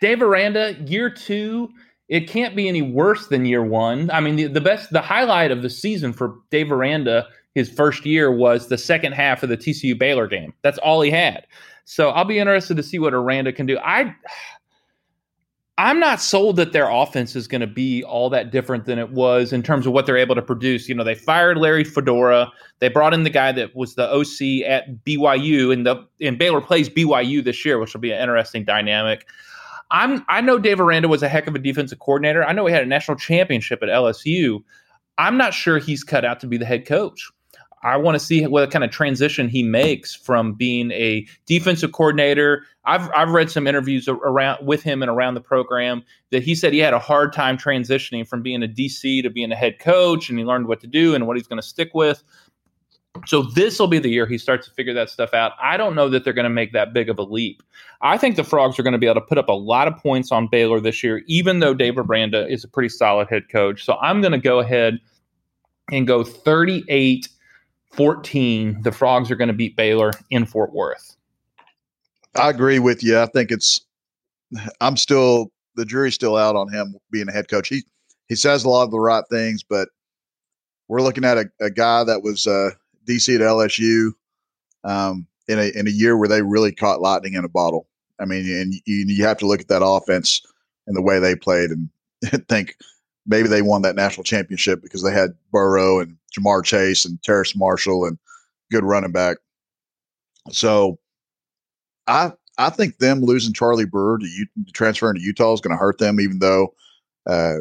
Dave 0.00 0.20
Aranda, 0.20 0.74
year 0.84 1.08
two, 1.08 1.70
it 2.08 2.28
can't 2.28 2.56
be 2.56 2.66
any 2.66 2.82
worse 2.82 3.28
than 3.28 3.44
year 3.44 3.62
one. 3.62 4.10
I 4.10 4.18
mean, 4.18 4.34
the, 4.34 4.46
the 4.48 4.60
best, 4.60 4.90
the 4.90 5.00
highlight 5.00 5.52
of 5.52 5.62
the 5.62 5.70
season 5.70 6.12
for 6.12 6.34
Dave 6.50 6.72
Aranda, 6.72 7.28
his 7.54 7.70
first 7.70 8.04
year, 8.04 8.32
was 8.32 8.66
the 8.66 8.78
second 8.78 9.12
half 9.12 9.44
of 9.44 9.48
the 9.48 9.56
TCU 9.56 9.96
Baylor 9.96 10.26
game. 10.26 10.52
That's 10.62 10.78
all 10.78 11.00
he 11.00 11.12
had. 11.12 11.46
So 11.84 12.10
I'll 12.10 12.24
be 12.24 12.40
interested 12.40 12.76
to 12.78 12.82
see 12.82 12.98
what 12.98 13.14
Aranda 13.14 13.52
can 13.52 13.66
do. 13.66 13.78
I 13.78 14.12
I'm 15.78 16.00
not 16.00 16.20
sold 16.20 16.56
that 16.56 16.72
their 16.72 16.90
offense 16.90 17.36
is 17.36 17.46
going 17.46 17.60
to 17.60 17.68
be 17.68 18.02
all 18.02 18.28
that 18.30 18.50
different 18.50 18.84
than 18.84 18.98
it 18.98 19.12
was 19.12 19.52
in 19.52 19.62
terms 19.62 19.86
of 19.86 19.92
what 19.92 20.06
they're 20.06 20.16
able 20.16 20.34
to 20.34 20.42
produce. 20.42 20.88
You 20.88 20.94
know, 20.96 21.04
they 21.04 21.14
fired 21.14 21.56
Larry 21.56 21.84
Fedora. 21.84 22.50
They 22.80 22.88
brought 22.88 23.14
in 23.14 23.22
the 23.22 23.30
guy 23.30 23.52
that 23.52 23.76
was 23.76 23.94
the 23.94 24.10
OC 24.10 24.68
at 24.68 25.04
BYU, 25.04 25.72
and 25.72 25.86
the 25.86 26.04
and 26.20 26.36
Baylor 26.36 26.60
plays 26.60 26.88
BYU 26.88 27.44
this 27.44 27.64
year, 27.64 27.78
which 27.78 27.94
will 27.94 28.00
be 28.00 28.10
an 28.10 28.20
interesting 28.20 28.64
dynamic. 28.64 29.28
I'm 29.92 30.24
I 30.28 30.40
know 30.40 30.58
Dave 30.58 30.80
Aranda 30.80 31.06
was 31.06 31.22
a 31.22 31.28
heck 31.28 31.46
of 31.46 31.54
a 31.54 31.60
defensive 31.60 32.00
coordinator. 32.00 32.44
I 32.44 32.52
know 32.52 32.66
he 32.66 32.72
had 32.72 32.82
a 32.82 32.86
national 32.86 33.16
championship 33.16 33.80
at 33.80 33.88
LSU. 33.88 34.58
I'm 35.16 35.36
not 35.36 35.54
sure 35.54 35.78
he's 35.78 36.02
cut 36.02 36.24
out 36.24 36.40
to 36.40 36.48
be 36.48 36.56
the 36.56 36.66
head 36.66 36.86
coach. 36.86 37.30
I 37.82 37.96
want 37.96 38.14
to 38.16 38.18
see 38.18 38.46
what 38.46 38.70
kind 38.70 38.84
of 38.84 38.90
transition 38.90 39.48
he 39.48 39.62
makes 39.62 40.14
from 40.14 40.54
being 40.54 40.90
a 40.92 41.26
defensive 41.46 41.92
coordinator. 41.92 42.64
I've 42.84 43.10
I've 43.14 43.30
read 43.30 43.50
some 43.50 43.66
interviews 43.66 44.08
around 44.08 44.66
with 44.66 44.82
him 44.82 45.02
and 45.02 45.10
around 45.10 45.34
the 45.34 45.40
program 45.40 46.02
that 46.30 46.42
he 46.42 46.54
said 46.54 46.72
he 46.72 46.78
had 46.78 46.94
a 46.94 46.98
hard 46.98 47.32
time 47.32 47.56
transitioning 47.56 48.26
from 48.26 48.42
being 48.42 48.62
a 48.62 48.68
DC 48.68 49.22
to 49.22 49.30
being 49.30 49.52
a 49.52 49.56
head 49.56 49.78
coach, 49.78 50.28
and 50.28 50.38
he 50.38 50.44
learned 50.44 50.66
what 50.66 50.80
to 50.80 50.86
do 50.86 51.14
and 51.14 51.26
what 51.26 51.36
he's 51.36 51.46
going 51.46 51.60
to 51.60 51.66
stick 51.66 51.90
with. 51.94 52.22
So 53.26 53.42
this 53.42 53.78
will 53.78 53.88
be 53.88 53.98
the 53.98 54.08
year 54.08 54.26
he 54.26 54.38
starts 54.38 54.68
to 54.68 54.74
figure 54.74 54.94
that 54.94 55.10
stuff 55.10 55.34
out. 55.34 55.52
I 55.60 55.76
don't 55.76 55.94
know 55.94 56.08
that 56.08 56.24
they're 56.24 56.32
going 56.32 56.44
to 56.44 56.50
make 56.50 56.72
that 56.72 56.92
big 56.92 57.08
of 57.08 57.18
a 57.18 57.22
leap. 57.22 57.62
I 58.00 58.16
think 58.16 58.36
the 58.36 58.44
Frogs 58.44 58.78
are 58.78 58.82
going 58.82 58.92
to 58.92 58.98
be 58.98 59.06
able 59.06 59.20
to 59.20 59.26
put 59.26 59.38
up 59.38 59.48
a 59.48 59.54
lot 59.54 59.88
of 59.88 59.96
points 59.96 60.30
on 60.30 60.46
Baylor 60.46 60.80
this 60.80 61.02
year, 61.02 61.22
even 61.26 61.58
though 61.58 61.74
Dave 61.74 61.98
Aranda 61.98 62.46
is 62.48 62.64
a 62.64 62.68
pretty 62.68 62.88
solid 62.88 63.28
head 63.28 63.48
coach. 63.50 63.84
So 63.84 63.96
I'm 64.00 64.20
going 64.20 64.32
to 64.32 64.38
go 64.38 64.60
ahead 64.60 65.00
and 65.90 66.06
go 66.06 66.22
38 66.22 67.28
14, 67.98 68.82
the 68.82 68.92
Frogs 68.92 69.28
are 69.28 69.36
going 69.36 69.48
to 69.48 69.54
beat 69.54 69.76
Baylor 69.76 70.12
in 70.30 70.46
Fort 70.46 70.72
Worth. 70.72 71.16
I 72.36 72.48
agree 72.48 72.78
with 72.78 73.02
you. 73.02 73.18
I 73.18 73.26
think 73.26 73.50
it's, 73.50 73.82
I'm 74.80 74.96
still, 74.96 75.50
the 75.74 75.84
jury's 75.84 76.14
still 76.14 76.36
out 76.36 76.54
on 76.54 76.72
him 76.72 76.94
being 77.10 77.28
a 77.28 77.32
head 77.32 77.48
coach. 77.48 77.68
He, 77.68 77.82
he 78.28 78.36
says 78.36 78.64
a 78.64 78.68
lot 78.68 78.84
of 78.84 78.92
the 78.92 79.00
right 79.00 79.24
things, 79.28 79.64
but 79.64 79.88
we're 80.86 81.02
looking 81.02 81.24
at 81.24 81.38
a, 81.38 81.50
a 81.60 81.70
guy 81.70 82.04
that 82.04 82.22
was 82.22 82.46
uh, 82.46 82.70
DC 83.04 83.34
at 83.34 83.40
LSU 83.40 84.12
um, 84.84 85.26
in 85.48 85.58
a 85.58 85.76
in 85.76 85.88
a 85.88 85.90
year 85.90 86.16
where 86.16 86.28
they 86.28 86.42
really 86.42 86.72
caught 86.72 87.00
lightning 87.00 87.34
in 87.34 87.44
a 87.44 87.48
bottle. 87.48 87.88
I 88.20 88.26
mean, 88.26 88.48
and 88.48 88.74
you, 88.86 89.04
you 89.08 89.24
have 89.24 89.38
to 89.38 89.46
look 89.46 89.60
at 89.60 89.68
that 89.68 89.84
offense 89.84 90.40
and 90.86 90.96
the 90.96 91.02
way 91.02 91.18
they 91.18 91.34
played 91.34 91.70
and 91.70 91.90
think 92.48 92.76
maybe 93.28 93.48
they 93.48 93.62
won 93.62 93.82
that 93.82 93.94
national 93.94 94.24
championship 94.24 94.82
because 94.82 95.02
they 95.02 95.12
had 95.12 95.30
Burrow 95.52 96.00
and 96.00 96.16
Ja'Marr 96.36 96.64
Chase 96.64 97.04
and 97.04 97.22
Terrace 97.22 97.54
Marshall 97.54 98.06
and 98.06 98.18
good 98.72 98.82
running 98.82 99.12
back. 99.12 99.36
So 100.50 100.98
I 102.06 102.32
I 102.56 102.70
think 102.70 102.98
them 102.98 103.20
losing 103.20 103.52
Charlie 103.52 103.84
Brewer 103.84 104.18
to 104.18 104.26
U- 104.26 104.64
transferring 104.72 105.14
to 105.16 105.22
Utah 105.22 105.52
is 105.52 105.60
going 105.60 105.76
to 105.76 105.80
hurt 105.80 105.98
them, 105.98 106.20
even 106.20 106.40
though 106.40 106.74
uh, 107.26 107.58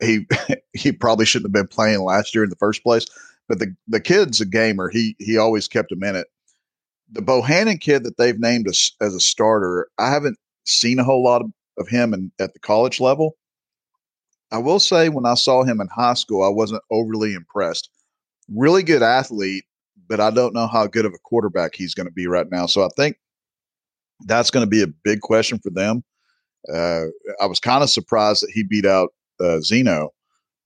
he 0.00 0.26
he 0.74 0.92
probably 0.92 1.26
shouldn't 1.26 1.48
have 1.48 1.64
been 1.64 1.74
playing 1.74 2.02
last 2.02 2.34
year 2.34 2.44
in 2.44 2.50
the 2.50 2.56
first 2.56 2.82
place. 2.82 3.06
But 3.48 3.58
the 3.58 3.74
the 3.88 4.00
kid's 4.00 4.40
a 4.40 4.46
gamer. 4.46 4.90
He 4.90 5.16
he 5.18 5.38
always 5.38 5.66
kept 5.66 5.90
him 5.90 6.04
in 6.04 6.14
it. 6.14 6.28
The 7.10 7.22
Bohanon 7.22 7.78
kid 7.78 8.02
that 8.04 8.18
they've 8.18 8.38
named 8.38 8.68
as, 8.68 8.90
as 9.00 9.14
a 9.14 9.20
starter, 9.20 9.88
I 9.96 10.10
haven't 10.10 10.36
seen 10.64 10.98
a 10.98 11.04
whole 11.04 11.22
lot 11.22 11.40
of, 11.40 11.52
of 11.78 11.86
him 11.86 12.12
in, 12.12 12.32
at 12.40 12.52
the 12.52 12.58
college 12.58 12.98
level. 12.98 13.36
I 14.52 14.58
will 14.58 14.78
say 14.78 15.08
when 15.08 15.26
I 15.26 15.34
saw 15.34 15.64
him 15.64 15.80
in 15.80 15.88
high 15.88 16.14
school, 16.14 16.42
I 16.42 16.48
wasn't 16.48 16.82
overly 16.90 17.34
impressed. 17.34 17.90
Really 18.54 18.82
good 18.82 19.02
athlete, 19.02 19.64
but 20.08 20.20
I 20.20 20.30
don't 20.30 20.54
know 20.54 20.66
how 20.66 20.86
good 20.86 21.04
of 21.04 21.12
a 21.12 21.18
quarterback 21.18 21.74
he's 21.74 21.94
going 21.94 22.06
to 22.06 22.12
be 22.12 22.26
right 22.26 22.46
now. 22.50 22.66
So 22.66 22.84
I 22.84 22.88
think 22.96 23.16
that's 24.26 24.50
going 24.50 24.64
to 24.64 24.70
be 24.70 24.82
a 24.82 24.86
big 24.86 25.20
question 25.20 25.58
for 25.58 25.70
them. 25.70 26.04
Uh, 26.72 27.06
I 27.40 27.46
was 27.46 27.60
kind 27.60 27.82
of 27.82 27.90
surprised 27.90 28.42
that 28.42 28.50
he 28.52 28.62
beat 28.62 28.86
out 28.86 29.10
uh, 29.40 29.60
Zeno 29.60 30.12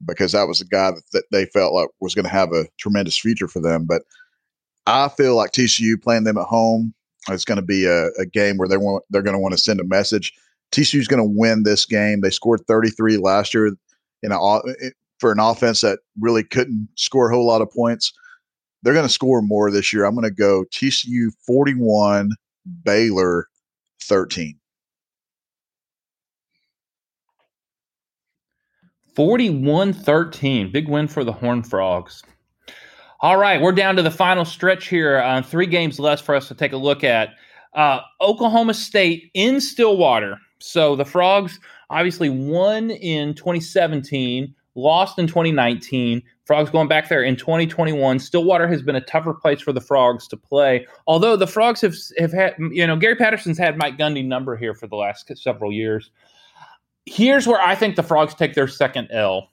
because 0.07 0.33
that 0.33 0.49
was 0.49 0.61
a 0.61 0.67
guy 0.67 0.91
that, 0.91 1.03
that 1.13 1.25
they 1.31 1.47
felt 1.47 1.75
like 1.75 1.89
was 2.01 2.15
going 2.15 2.25
to 2.25 2.31
have 2.31 2.53
a 2.53 2.67
tremendous 2.79 3.19
future 3.19 3.49
for 3.49 3.61
them. 3.61 3.85
But 3.85 4.03
I 4.87 5.09
feel 5.09 5.37
like 5.37 5.53
TCU 5.53 6.01
playing 6.01 6.25
them 6.25 6.39
at 6.39 6.47
home 6.47 6.95
is 7.31 7.45
going 7.45 7.57
to 7.57 7.63
be 7.63 7.85
a, 7.85 8.09
a 8.19 8.27
game 8.27 8.57
where 8.57 8.69
they 8.69 8.79
want 8.79 9.05
they're 9.11 9.23
going 9.23 9.35
to 9.35 9.41
want 9.41 9.53
to 9.53 9.59
send 9.59 9.81
a 9.81 9.85
message 9.85 10.33
TCU's 10.73 11.09
going 11.09 11.23
to 11.23 11.39
win 11.39 11.65
this 11.65 11.85
game. 11.85 12.21
They 12.21 12.31
scored 12.31 12.61
33 12.67 13.17
last 13.17 13.55
year 13.55 13.73
in 14.23 14.33
a, 14.33 14.61
for 15.19 15.33
an 15.33 15.41
offense 15.41 15.81
that 15.81 16.01
really 16.19 16.45
couldn't 16.45 16.89
score 16.97 17.31
a 17.31 17.35
whole 17.35 17.47
lot 17.47 17.63
of 17.63 17.71
points. 17.71 18.13
They're 18.83 18.95
going 18.95 19.07
to 19.07 19.13
score 19.13 19.43
more 19.43 19.71
this 19.71 19.93
year. 19.93 20.05
I'm 20.05 20.15
going 20.15 20.25
to 20.25 20.31
go 20.31 20.65
TCU 20.73 21.31
41, 21.47 22.31
Baylor 22.85 23.47
13. 24.03 24.57
41 29.15 29.93
13. 29.93 30.73
Big 30.73 30.89
win 30.89 31.09
for 31.09 31.25
the 31.25 31.33
Horn 31.33 31.63
Frogs. 31.63 32.23
All 33.21 33.37
right, 33.37 33.61
we're 33.61 33.73
down 33.73 33.97
to 33.97 34.03
the 34.03 34.11
final 34.11 34.47
stretch 34.47 34.89
here. 34.89 35.19
Uh, 35.19 35.43
three 35.43 35.67
games 35.67 35.99
left 35.99 36.25
for 36.25 36.35
us 36.35 36.49
to 36.49 36.55
take 36.55 36.73
a 36.73 36.77
look 36.79 37.05
at. 37.05 37.31
Uh, 37.75 38.01
Oklahoma 38.23 38.73
State 38.73 39.31
in 39.35 39.61
Stillwater 39.61 40.39
so 40.61 40.95
the 40.97 41.05
Frogs 41.05 41.59
obviously 41.89 42.29
won 42.29 42.91
in 42.91 43.35
2017, 43.35 44.55
lost 44.75 45.19
in 45.19 45.27
2019. 45.27 46.23
Frogs 46.45 46.71
going 46.71 46.89
back 46.89 47.09
there 47.09 47.23
in 47.23 47.37
2021. 47.37 48.19
Stillwater 48.19 48.69
has 48.69 48.83
been 48.83 48.97
a 48.97 49.01
tougher 49.01 49.35
place 49.35 49.61
for 49.61 49.73
the 49.73 49.81
Frogs 49.81 50.27
to 50.29 50.37
play. 50.37 50.87
Although 51.07 51.37
the 51.37 51.47
Frogs 51.47 51.81
have 51.81 51.95
have 52.19 52.33
had, 52.33 52.55
you 52.71 52.87
know, 52.87 52.97
Gary 52.97 53.17
Patterson's 53.17 53.59
had 53.59 53.79
Mike 53.79 53.99
Gundy 53.99 54.25
number 54.25 54.57
here 54.57 54.75
for 54.75 54.87
the 54.87 54.97
last 54.97 55.31
several 55.37 55.73
years. 55.73 56.11
Here's 57.07 57.47
where 57.47 57.61
I 57.61 57.75
think 57.75 57.97
the 57.97 58.03
Frogs 58.03 58.35
take 58.35 58.55
their 58.55 58.69
second 58.69 59.09
L. 59.11 59.49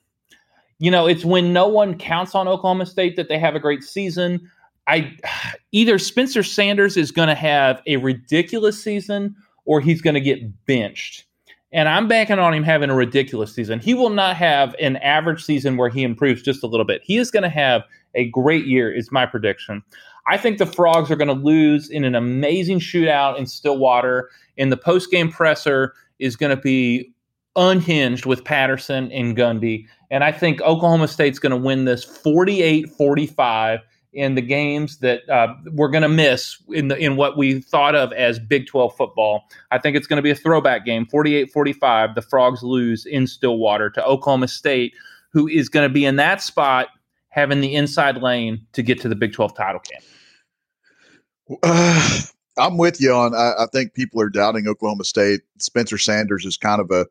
You 0.80 0.92
know, 0.92 1.08
it's 1.08 1.26
when 1.26 1.54
no 1.54 1.68
one 1.68 1.98
counts 1.98 2.36
on 2.36 2.48
Oklahoma 2.48 2.86
State 2.86 3.16
that 3.16 3.30
they 3.30 3.40
have 3.40 3.56
a 3.56 3.60
great 3.60 3.84
season. 3.84 4.50
I 4.88 5.16
either 5.72 6.00
Spencer 6.00 6.44
Sanders 6.44 6.98
is 6.98 7.12
going 7.12 7.30
to 7.30 7.36
have 7.36 7.82
a 7.88 7.98
ridiculous 7.98 8.84
season 8.84 9.36
or 9.68 9.82
he's 9.82 10.02
going 10.02 10.16
to 10.16 10.22
get 10.22 10.66
benched. 10.66 11.26
And 11.74 11.90
I'm 11.90 12.08
banking 12.08 12.40
on 12.40 12.54
him 12.54 12.64
having 12.64 12.90
a 12.90 12.96
ridiculous 12.96 13.54
season. 13.54 13.80
He 13.80 13.94
will 13.94 14.10
not 14.10 14.38
have 14.38 14.74
an 14.80 14.96
average 14.98 15.44
season 15.44 15.76
where 15.78 15.90
he 15.90 16.04
improves 16.04 16.42
just 16.42 16.64
a 16.64 16.68
little 16.68 16.86
bit. 16.86 17.02
He 17.04 17.18
is 17.18 17.30
going 17.30 17.44
to 17.44 17.50
have 17.50 17.84
a 18.16 18.30
great 18.30 18.66
year, 18.66 18.92
is 18.92 19.12
my 19.12 19.26
prediction. 19.26 19.84
I 20.28 20.38
think 20.38 20.58
the 20.58 20.66
Frogs 20.66 21.12
are 21.12 21.18
going 21.18 21.28
to 21.28 21.34
lose 21.34 21.90
in 21.90 22.06
an 22.06 22.16
amazing 22.16 22.80
shootout 22.80 23.38
in 23.38 23.46
Stillwater. 23.46 24.30
And 24.58 24.72
the 24.72 24.78
post 24.78 25.12
game 25.12 25.30
presser 25.30 25.94
is 26.20 26.38
going 26.38 26.56
to 26.56 26.62
be 26.62 27.14
unhinged 27.58 28.26
with 28.26 28.46
Patterson 28.46 29.12
and 29.12 29.36
Gundy. 29.36 29.86
And 30.10 30.24
I 30.24 30.32
think 30.32 30.62
Oklahoma 30.62 31.08
State's 31.10 31.40
going 31.40 31.52
to 31.52 31.58
win 31.58 31.86
this 31.86 32.04
48 32.04 32.90
45 32.92 33.82
in 34.14 34.36
the 34.36 34.42
games 34.42 34.98
that 35.00 35.28
uh, 35.30 35.54
we're 35.74 35.90
going 35.90 36.04
to 36.04 36.10
miss 36.10 36.58
in 36.70 36.88
the 36.88 36.98
in 36.98 37.16
what 37.16 37.38
we 37.38 37.62
thought 37.62 37.96
of 37.96 38.12
as 38.14 38.40
Big 38.40 38.68
12 38.68 38.96
football. 38.96 39.44
I 39.72 39.78
think 39.78 39.96
it's 39.96 40.08
going 40.08 40.18
to 40.18 40.24
be 40.24 40.32
a 40.32 40.36
throwback 40.36 40.86
game, 40.86 41.06
48-45. 41.06 42.16
The 42.16 42.22
Frogs 42.22 42.64
lose 42.64 43.06
in 43.06 43.28
Stillwater 43.28 43.90
to 43.92 44.06
Oklahoma 44.06 44.48
State, 44.48 44.94
who 45.32 45.48
is 45.48 45.70
going 45.70 45.88
to 45.88 45.94
be 45.94 46.06
in 46.06 46.16
that 46.16 46.42
spot 46.42 46.88
having 47.30 47.62
the 47.62 47.76
inside 47.76 48.22
lane 48.22 48.66
to 48.74 48.82
get 48.82 49.00
to 49.02 49.10
the 49.10 49.16
Big 49.16 49.34
12 49.34 49.56
title 49.56 49.82
game. 49.90 51.60
Uh, 51.64 52.20
I'm 52.58 52.78
with 52.78 53.00
you 53.00 53.14
on. 53.14 53.36
I, 53.36 53.54
I 53.60 53.66
think 53.72 53.94
people 53.94 54.20
are 54.20 54.30
doubting 54.30 54.68
Oklahoma 54.68 55.04
State. 55.04 55.42
Spencer 55.60 56.00
Sanders 56.00 56.44
is 56.44 56.58
kind 56.58 56.82
of 56.82 56.90
a 56.90 57.06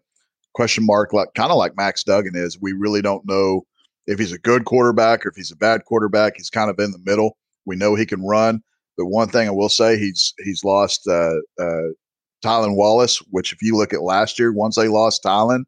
question 0.55 0.84
mark, 0.84 1.12
like 1.12 1.34
kind 1.34 1.53
of 1.53 1.57
like 1.57 1.76
Max 1.76 2.03
Duggan 2.03 2.34
is. 2.34 2.61
We 2.61 2.72
really 2.72 3.01
don't 3.01 3.24
know 3.26 3.64
if 4.07 4.18
he's 4.18 4.32
a 4.32 4.38
good 4.38 4.64
quarterback 4.64 5.24
or 5.24 5.30
if 5.30 5.36
he's 5.36 5.50
a 5.50 5.57
bad 5.57 5.84
quarterback. 5.84 6.34
He's 6.36 6.50
kind 6.50 6.70
of 6.70 6.78
in 6.78 6.92
the 6.92 7.02
middle. 7.04 7.36
We 7.64 7.76
know 7.76 7.94
he 7.94 8.07
can 8.07 8.24
run, 8.24 8.62
but 8.96 9.07
one 9.07 9.28
thing 9.28 9.48
I 9.48 9.52
will 9.52 9.68
say, 9.68 9.98
he's 9.98 10.32
he's 10.44 10.62
lost 10.64 11.07
uh, 11.09 11.36
uh, 11.61 11.88
Tylan 12.44 12.76
Wallace, 12.76 13.18
which 13.30 13.52
if 13.52 13.61
you 13.61 13.76
look 13.76 13.92
at 13.92 14.02
last 14.02 14.38
year, 14.38 14.52
once 14.52 14.76
they 14.76 14.88
lost 14.88 15.24
Tylan, 15.24 15.64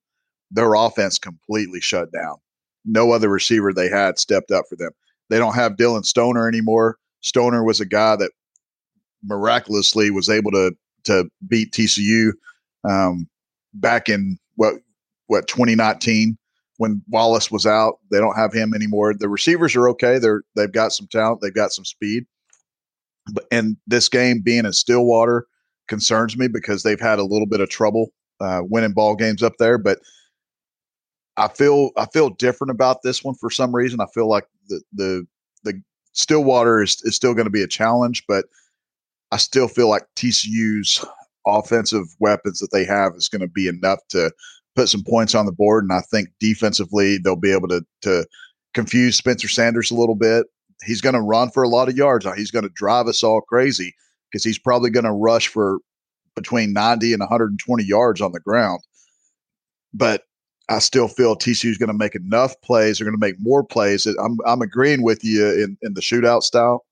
their 0.50 0.74
offense 0.74 1.18
completely 1.18 1.80
shut 1.80 2.12
down. 2.12 2.36
No 2.84 3.12
other 3.12 3.28
receiver 3.28 3.72
they 3.72 3.88
had 3.88 4.18
stepped 4.18 4.50
up 4.50 4.64
for 4.68 4.76
them. 4.76 4.92
They 5.28 5.38
don't 5.38 5.54
have 5.54 5.76
Dillon 5.76 6.04
Stoner 6.04 6.48
anymore. 6.48 6.96
Stoner 7.20 7.64
was 7.64 7.80
a 7.80 7.86
guy 7.86 8.16
that 8.16 8.30
miraculously 9.24 10.10
was 10.10 10.28
able 10.28 10.52
to 10.52 10.72
to 11.04 11.28
beat 11.48 11.72
TCU 11.72 12.30
um, 12.88 13.28
back 13.74 14.08
in 14.08 14.38
what 14.54 14.74
what 15.26 15.48
2019 15.48 16.37
when 16.78 17.02
Wallace 17.08 17.50
was 17.50 17.66
out. 17.66 17.98
They 18.10 18.18
don't 18.18 18.36
have 18.36 18.52
him 18.52 18.72
anymore. 18.74 19.12
The 19.12 19.28
receivers 19.28 19.76
are 19.76 19.88
okay. 19.90 20.18
They're 20.18 20.42
they've 20.56 20.72
got 20.72 20.92
some 20.92 21.08
talent. 21.08 21.42
They've 21.42 21.54
got 21.54 21.72
some 21.72 21.84
speed. 21.84 22.24
But 23.32 23.44
and 23.52 23.76
this 23.86 24.08
game 24.08 24.40
being 24.40 24.64
in 24.64 24.72
Stillwater 24.72 25.46
concerns 25.88 26.36
me 26.36 26.48
because 26.48 26.82
they've 26.82 27.00
had 27.00 27.18
a 27.18 27.24
little 27.24 27.46
bit 27.46 27.60
of 27.60 27.68
trouble 27.68 28.12
uh, 28.40 28.62
winning 28.64 28.92
ball 28.92 29.16
games 29.16 29.42
up 29.42 29.54
there. 29.58 29.76
But 29.76 29.98
I 31.36 31.48
feel 31.48 31.90
I 31.96 32.06
feel 32.06 32.30
different 32.30 32.70
about 32.70 33.02
this 33.02 33.22
one 33.22 33.34
for 33.34 33.50
some 33.50 33.74
reason. 33.74 34.00
I 34.00 34.06
feel 34.14 34.28
like 34.28 34.46
the 34.68 34.80
the 34.92 35.26
the 35.64 35.82
Stillwater 36.12 36.82
is, 36.82 37.00
is 37.04 37.16
still 37.16 37.34
going 37.34 37.46
to 37.46 37.50
be 37.50 37.62
a 37.62 37.68
challenge, 37.68 38.24
but 38.26 38.46
I 39.30 39.36
still 39.36 39.68
feel 39.68 39.88
like 39.88 40.04
TCU's 40.16 41.04
offensive 41.46 42.06
weapons 42.18 42.60
that 42.60 42.70
they 42.72 42.84
have 42.84 43.14
is 43.14 43.28
going 43.28 43.40
to 43.40 43.48
be 43.48 43.68
enough 43.68 44.00
to 44.10 44.30
put 44.78 44.88
some 44.88 45.02
points 45.02 45.34
on 45.34 45.44
the 45.44 45.52
board. 45.52 45.82
And 45.82 45.92
I 45.92 46.00
think 46.08 46.28
defensively, 46.38 47.18
they'll 47.18 47.34
be 47.34 47.52
able 47.52 47.66
to, 47.66 47.84
to 48.02 48.24
confuse 48.74 49.16
Spencer 49.16 49.48
Sanders 49.48 49.90
a 49.90 49.96
little 49.96 50.14
bit. 50.14 50.46
He's 50.84 51.00
going 51.00 51.16
to 51.16 51.20
run 51.20 51.50
for 51.50 51.64
a 51.64 51.68
lot 51.68 51.88
of 51.88 51.96
yards. 51.96 52.24
He's 52.36 52.52
going 52.52 52.62
to 52.62 52.70
drive 52.76 53.08
us 53.08 53.24
all 53.24 53.40
crazy 53.40 53.92
because 54.30 54.44
he's 54.44 54.58
probably 54.58 54.90
going 54.90 55.04
to 55.04 55.12
rush 55.12 55.48
for 55.48 55.78
between 56.36 56.72
90 56.72 57.12
and 57.12 57.18
120 57.18 57.82
yards 57.82 58.20
on 58.20 58.30
the 58.30 58.38
ground. 58.38 58.80
But 59.92 60.22
I 60.68 60.78
still 60.78 61.08
feel 61.08 61.34
TCU 61.34 61.70
is 61.70 61.78
going 61.78 61.88
to 61.88 61.92
make 61.92 62.14
enough 62.14 62.54
plays. 62.60 62.98
They're 62.98 63.06
going 63.06 63.18
to 63.18 63.26
make 63.26 63.40
more 63.40 63.64
plays. 63.64 64.06
I'm, 64.06 64.38
I'm 64.46 64.62
agreeing 64.62 65.02
with 65.02 65.24
you 65.24 65.44
in, 65.44 65.76
in 65.82 65.94
the 65.94 66.00
shootout 66.00 66.42
style, 66.44 66.84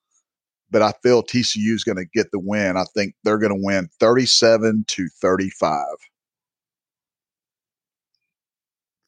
but 0.73 0.83
I 0.83 0.93
feel 1.05 1.23
TCU 1.23 1.73
is 1.73 1.85
going 1.85 1.99
to 1.99 2.07
get 2.13 2.33
the 2.33 2.41
win. 2.41 2.77
I 2.77 2.85
think 2.95 3.15
they're 3.23 3.39
going 3.39 3.57
to 3.57 3.65
win 3.65 3.89
37 4.01 4.87
to 4.89 5.09
35. 5.21 5.85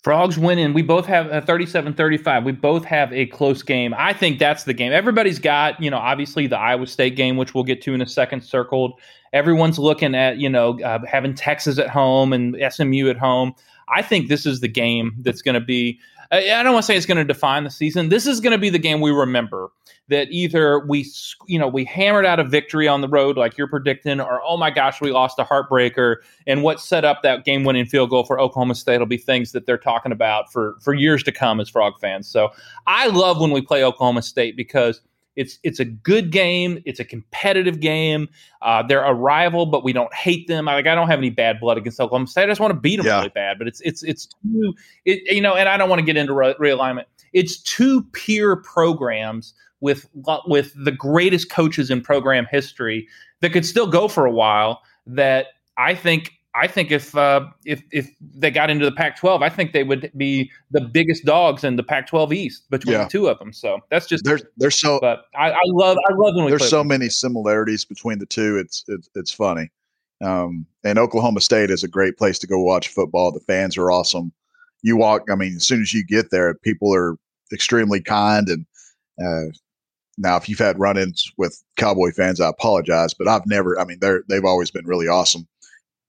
Frogs 0.03 0.39
winning. 0.39 0.75
We 0.75 0.83
both 0.83 1.07
have 1.07 1.27
a 1.31 1.41
37 1.41 1.95
35. 1.95 2.45
We 2.45 2.53
both 2.53 2.85
have 2.85 3.13
a 3.13 3.27
close 3.27 3.63
game. 3.63 3.93
I 3.97 4.13
think 4.13 4.39
that's 4.39 4.65
the 4.65 4.73
game. 4.73 4.93
Everybody's 4.93 5.41
got, 5.41 5.81
you 5.83 5.91
know, 5.91 5.99
obviously 5.99 6.47
the 6.47 6.59
Iowa 6.59 6.87
State 6.87 7.17
game, 7.17 7.37
which 7.37 7.55
we'll 7.55 7.65
get 7.65 7.83
to 7.83 7.95
in 7.95 8.01
a 8.01 8.07
second, 8.07 8.43
circled. 8.43 9.01
Everyone's 9.33 9.79
looking 9.79 10.15
at, 10.15 10.39
you 10.39 10.49
know, 10.49 10.81
uh, 10.81 11.01
having 11.07 11.35
Texas 11.35 11.79
at 11.79 11.89
home 11.89 12.33
and 12.33 12.57
SMU 12.73 13.11
at 13.11 13.19
home. 13.19 13.55
I 13.95 14.03
think 14.03 14.29
this 14.29 14.47
is 14.47 14.61
the 14.61 14.69
game 14.69 15.15
that's 15.21 15.43
going 15.43 15.55
to 15.55 15.61
be 15.61 16.01
I 16.31 16.63
don't 16.63 16.75
want 16.75 16.83
to 16.83 16.87
say 16.87 16.97
it's 16.97 17.07
going 17.07 17.19
to 17.19 17.25
define 17.25 17.65
the 17.65 17.71
season. 17.71 18.11
This 18.11 18.27
is 18.27 18.41
going 18.41 18.53
to 18.53 18.59
be 18.59 18.69
the 18.69 18.79
game 18.79 19.01
we 19.01 19.11
remember 19.11 19.71
that 20.09 20.29
either 20.31 20.81
we, 20.81 21.07
you 21.47 21.59
know, 21.59 21.69
we 21.69 21.85
hammered 21.85 22.27
out 22.27 22.39
a 22.39 22.45
victory 22.45 22.87
on 22.87 23.01
the 23.01 23.09
road 23.09 23.39
like 23.39 23.57
you're 23.57 23.69
predicting, 23.69 24.21
or 24.21 24.43
oh 24.45 24.59
my 24.59 24.71
gosh, 24.71 25.01
we 25.01 25.11
lost 25.11 25.39
a 25.39 25.45
heartbreaker. 25.45 26.17
And 26.47 26.63
what 26.63 26.81
set 26.81 27.05
up 27.05 27.23
that 27.23 27.47
game-winning 27.47 27.87
field 27.87 28.11
goal 28.11 28.25
for 28.25 28.39
Oklahoma 28.39 28.75
State 28.75 28.99
will 28.99 29.07
be 29.07 29.17
things 29.17 29.53
that 29.53 29.65
they're 29.65 29.79
talking 29.79 30.13
about 30.13 30.53
for 30.53 30.77
for 30.83 30.93
years 30.93 31.23
to 31.23 31.33
come 31.33 31.61
as 31.61 31.69
Frog 31.71 31.99
fans. 31.99 32.29
So 32.29 32.51
I 32.87 33.07
love 33.07 33.41
when 33.41 33.51
we 33.51 33.63
play 33.63 33.83
Oklahoma 33.83 34.21
State 34.21 34.55
because 34.55 35.01
it's 35.39 35.61
it's 35.63 35.79
a 35.79 35.85
good 35.85 36.33
game. 36.33 36.83
It's 36.85 36.99
a 36.99 37.05
competitive 37.05 37.79
game. 37.79 38.29
Uh, 38.61 38.83
they're 38.83 39.05
a 39.05 39.15
rival, 39.15 39.67
but 39.67 39.85
we 39.85 39.93
don't 39.93 40.13
hate 40.13 40.49
them. 40.49 40.69
I, 40.69 40.75
like 40.75 40.89
I 40.89 40.97
don't 40.97 41.07
have 41.07 41.21
any 41.21 41.31
bad 41.31 41.61
blood 41.61 41.79
against 41.79 42.01
Oklahoma 42.01 42.27
State. 42.27 42.43
I 42.43 42.47
just 42.49 42.61
want 42.61 42.73
to 42.73 42.81
beat 42.81 42.97
them 42.97 43.07
yeah. 43.07 43.19
really 43.19 43.29
bad. 43.29 43.57
But 43.57 43.69
it's 43.69 43.81
it's 43.83 44.03
it's 44.03 44.27
too 44.27 44.75
it, 45.05 45.33
you 45.33 45.41
know, 45.41 45.55
and 45.55 45.69
I 45.69 45.77
don't 45.77 45.89
want 45.89 46.01
to 46.01 46.05
get 46.05 46.17
into 46.17 46.35
re- 46.35 46.57
realignment. 46.61 47.05
It's 47.33 47.63
two 47.63 48.03
peer 48.13 48.57
programs 48.57 49.55
with 49.81 50.09
with 50.47 50.73
the 50.77 50.91
greatest 50.91 51.51
coaches 51.51 51.89
in 51.89 52.01
program 52.01 52.49
history 52.51 53.07
that 53.41 53.51
could 53.51 53.65
still 53.65 53.87
go 53.87 54.09
for 54.09 54.27
a 54.27 54.33
while. 54.33 54.83
That 55.07 55.47
I 55.77 55.95
think 55.95 56.33
I 56.55 56.67
think 56.67 56.91
if 56.91 57.17
uh, 57.17 57.47
if 57.67 57.83
if 57.93 58.11
they 58.21 58.51
got 58.51 58.71
into 58.71 58.85
the 58.85 58.93
Pac-12, 58.93 59.43
I 59.43 59.49
think 59.49 59.73
they 59.73 59.85
would 59.85 60.11
be 60.17 60.51
the 60.71 60.81
biggest 60.81 61.25
dogs 61.25 61.63
in 61.63 61.77
the 61.77 61.83
Pac-12 61.83 62.35
East 62.35 62.71
between 62.71 62.95
yeah. 62.95 63.05
the 63.05 63.11
two 63.11 63.29
of 63.29 63.39
them. 63.39 63.53
So 63.53 63.79
that's 63.91 64.07
just 64.07 64.25
there's 64.25 64.43
there's 64.57 64.81
so. 64.81 64.99
But 65.01 65.27
I, 65.35 65.51
I 65.51 65.61
love 65.67 65.97
I 66.09 66.15
love 66.15 66.35
when 66.35 66.49
there's 66.49 66.69
so 66.69 66.79
them. 66.79 66.89
many 66.89 67.11
similarities 67.11 67.85
between 67.85 68.19
the 68.19 68.27
two. 68.27 68.57
It's 68.57 68.85
it's 68.89 69.11
it's 69.15 69.31
funny. 69.31 69.71
Um, 70.25 70.67
and 70.85 70.99
Oklahoma 70.99 71.41
State 71.41 71.71
is 71.71 71.85
a 71.85 71.89
great 71.89 72.17
place 72.17 72.39
to 72.41 72.47
go 72.47 72.61
watch 72.61 72.89
football. 72.89 73.31
The 73.31 73.41
fans 73.41 73.77
are 73.77 73.91
awesome. 73.91 74.33
You 74.83 74.97
walk. 74.97 75.31
I 75.31 75.35
mean, 75.35 75.55
as 75.57 75.67
soon 75.67 75.83
as 75.83 75.93
you 75.93 76.05
get 76.05 76.31
there, 76.31 76.55
people 76.55 76.95
are 76.95 77.17
extremely 77.53 78.01
kind 78.01 78.49
and. 78.49 78.67
Uh, 79.23 79.53
now, 80.21 80.37
if 80.37 80.49
you've 80.49 80.59
had 80.59 80.81
run-ins 80.81 81.31
with 81.39 81.63
Cowboy 81.77 82.11
fans, 82.11 82.41
I 82.41 82.49
apologize, 82.49 83.15
but 83.15 83.29
I've 83.29 83.47
never. 83.47 83.79
I 83.79 83.85
mean, 83.85 83.99
they're 84.01 84.25
they've 84.29 84.45
always 84.45 84.69
been 84.69 84.85
really 84.85 85.07
awesome 85.07 85.47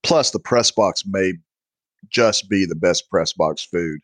Plus, 0.02 0.30
the 0.30 0.38
press 0.38 0.70
box 0.70 1.04
may 1.06 1.34
just 2.08 2.48
be 2.48 2.64
the 2.64 2.74
best 2.74 3.08
press 3.10 3.32
box 3.32 3.62
food 3.62 4.00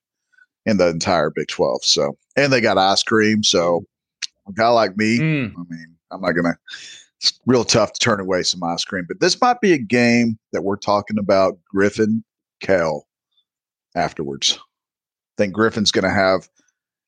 in 0.66 0.76
the 0.76 0.88
entire 0.88 1.30
Big 1.30 1.48
12. 1.48 1.84
So, 1.84 2.16
and 2.36 2.52
they 2.52 2.60
got 2.60 2.78
ice 2.78 3.02
cream. 3.02 3.42
So, 3.42 3.84
a 4.48 4.52
guy 4.52 4.68
like 4.68 4.96
me, 4.96 5.18
mm. 5.18 5.52
I 5.56 5.62
mean, 5.68 5.96
I'm 6.10 6.20
not 6.20 6.32
going 6.32 6.44
to, 6.44 6.56
it's 7.20 7.40
real 7.46 7.64
tough 7.64 7.92
to 7.94 7.98
turn 7.98 8.20
away 8.20 8.42
some 8.42 8.62
ice 8.62 8.84
cream. 8.84 9.04
But 9.08 9.20
this 9.20 9.40
might 9.40 9.60
be 9.60 9.72
a 9.72 9.78
game 9.78 10.38
that 10.52 10.62
we're 10.62 10.76
talking 10.76 11.18
about 11.18 11.58
Griffin 11.64 12.22
Kell 12.60 13.06
afterwards. 13.94 14.58
I 14.58 15.42
think 15.42 15.54
Griffin's 15.54 15.92
going 15.92 16.04
to 16.04 16.10
have, 16.10 16.48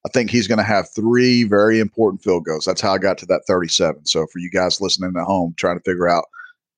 I 0.06 0.08
think 0.10 0.30
he's 0.30 0.48
going 0.48 0.58
to 0.58 0.64
have 0.64 0.88
three 0.94 1.44
very 1.44 1.78
important 1.78 2.22
field 2.22 2.44
goals. 2.44 2.64
That's 2.64 2.80
how 2.80 2.92
I 2.92 2.98
got 2.98 3.18
to 3.18 3.26
that 3.26 3.42
37. 3.46 4.06
So, 4.06 4.26
for 4.26 4.38
you 4.38 4.50
guys 4.50 4.80
listening 4.80 5.12
at 5.16 5.24
home, 5.24 5.54
trying 5.56 5.78
to 5.78 5.84
figure 5.84 6.08
out 6.08 6.24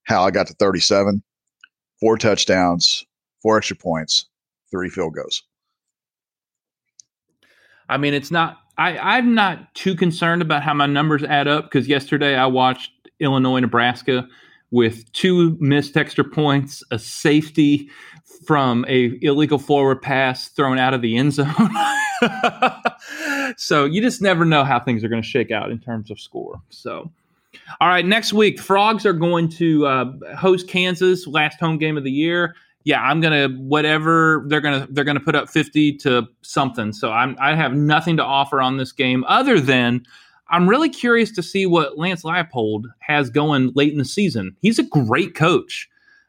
how 0.05 0.23
I 0.23 0.31
got 0.31 0.47
to 0.49 0.55
37, 0.55 1.23
four 2.01 2.17
touchdowns, 2.17 3.05
four 3.43 3.59
extra 3.59 3.77
points, 3.77 4.27
three 4.71 4.89
field 4.89 5.15
goals. 5.15 5.43
I 7.89 7.97
mean, 7.97 8.15
it's 8.15 8.31
not. 8.31 8.59
I, 8.79 8.97
I'm 8.97 9.35
not 9.35 9.75
too 9.75 9.95
concerned 9.95 10.41
about 10.41 10.63
how 10.63 10.73
my 10.73 10.87
numbers 10.87 11.23
add 11.25 11.49
up 11.49 11.65
because 11.65 11.87
yesterday 11.87 12.35
I 12.35 12.47
watched 12.47 12.91
Illinois, 13.19 13.61
Nebraska 13.61 14.27
with 14.71 15.13
two 15.13 15.57
missed 15.61 15.97
extra 15.97 16.25
points, 16.25 16.83
a 16.91 16.99
safety 16.99 17.91
from 18.47 18.85
a 18.89 19.19
illegal 19.23 19.59
forward 19.59 20.01
pass 20.01 20.49
thrown 20.49 20.79
out 20.79 20.95
of 20.95 21.03
the 21.03 21.17
end 21.17 21.33
zone. 21.33 21.71
so 23.57 23.85
you 23.85 24.01
just 24.01 24.23
never 24.23 24.45
know 24.45 24.65
how 24.65 24.81
things 24.81 25.05
are 25.05 25.09
going 25.09 25.23
to 25.23 25.29
shake 25.29 25.51
out 25.51 25.71
in 25.71 25.79
terms 25.79 26.11
of 26.11 26.21
score. 26.21 26.63
So, 26.71 27.11
all 27.81 27.89
right, 27.89 28.05
next 28.05 28.33
week, 28.33 28.61
Frogs 28.61 29.07
are 29.07 29.13
going 29.13 29.49
to 29.51 29.87
uh, 29.87 30.13
host 30.37 30.69
Kansas, 30.69 31.27
last 31.27 31.61
home 31.61 31.79
game 31.79 31.97
of 31.97 32.05
the 32.05 32.11
year. 32.11 32.55
Yeah, 32.85 33.03
I'm 33.03 33.21
gonna 33.21 33.49
whatever 33.49 34.45
they're 34.49 34.61
gonna 34.63 34.87
they're 34.91 35.05
gonna 35.05 35.21
put 35.21 35.35
up 35.35 35.51
50 35.51 35.99
to 35.99 36.27
something. 36.43 36.93
So 36.93 37.13
I'm 37.13 37.37
I 37.39 37.55
have 37.55 37.75
nothing 37.75 38.17
to 38.17 38.25
offer 38.25 38.63
on 38.63 38.79
this 38.79 38.91
game 38.93 39.23
other 39.29 39.61
than 39.61 40.03
I'm 40.49 40.69
really 40.69 40.89
curious 40.89 41.31
to 41.33 41.43
see 41.43 41.67
what 41.67 41.99
Lance 41.99 42.23
Leipold 42.23 42.85
has 43.01 43.31
going 43.31 43.73
late 43.75 43.93
in 43.93 43.99
the 43.99 44.05
season. 44.05 44.57
He's 44.61 44.79
a 44.79 44.83
great 44.83 45.35
coach. 45.35 45.89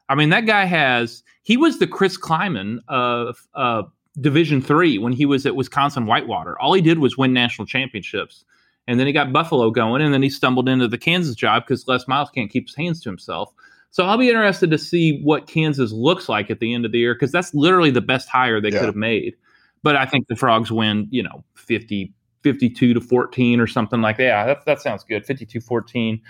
I 0.10 0.16
mean, 0.16 0.30
that 0.30 0.46
guy 0.46 0.66
has 0.66 1.24
he 1.44 1.56
was 1.56 1.80
the 1.80 1.88
Chris 1.88 2.18
Klieman 2.18 2.80
of 2.90 3.48
uh, 3.56 3.84
Division 4.20 4.62
three 4.62 4.98
when 4.98 5.14
he 5.14 5.26
was 5.26 5.46
at 5.46 5.56
Wisconsin 5.56 6.06
Whitewater. 6.06 6.60
All 6.60 6.74
he 6.74 6.82
did 6.82 7.00
was 7.00 7.18
win 7.18 7.32
national 7.32 7.66
championships. 7.66 8.44
And 8.92 9.00
then 9.00 9.08
he 9.08 9.14
got 9.14 9.32
Buffalo 9.32 9.72
going, 9.72 10.02
and 10.02 10.14
then 10.14 10.22
he 10.22 10.30
stumbled 10.30 10.68
into 10.68 10.86
the 10.86 10.98
Kansas 10.98 11.34
job 11.34 11.64
because 11.64 11.88
Les 11.88 12.10
Miles 12.10 12.30
can't 12.30 12.52
keep 12.52 12.68
his 12.68 12.76
hands 12.76 13.00
to 13.00 13.10
himself. 13.10 13.54
So 13.92 14.04
I'll 14.04 14.18
be 14.18 14.28
interested 14.28 14.70
to 14.70 14.78
see 14.78 15.22
what 15.22 15.48
Kansas 15.48 15.94
looks 15.94 16.28
like 16.28 16.52
at 16.52 16.60
the 16.60 16.74
end 16.74 16.84
of 16.84 16.92
the 16.92 17.00
year 17.00 17.16
because 17.16 17.32
that's 17.32 17.54
literally 17.54 17.90
the 17.90 18.02
best 18.02 18.28
hire 18.28 18.60
they 18.60 18.68
yeah. 18.68 18.80
could 18.80 18.88
have 18.88 18.98
made. 18.98 19.36
But 19.82 19.96
I 19.96 20.06
think 20.06 20.28
the 20.28 20.36
Frogs 20.36 20.74
win, 20.74 21.08
you 21.10 21.24
know, 21.24 21.42
50, 21.56 22.14
52 22.44 22.94
to 22.94 23.00
14 23.00 23.62
or 23.62 23.68
something 23.68 24.02
like 24.02 24.18
that. 24.18 24.24
Yeah, 24.24 24.46
that, 24.46 24.66
that 24.66 24.82
sounds 24.82 25.06
good. 25.06 25.26
52 25.26 25.62
14. 25.62 26.22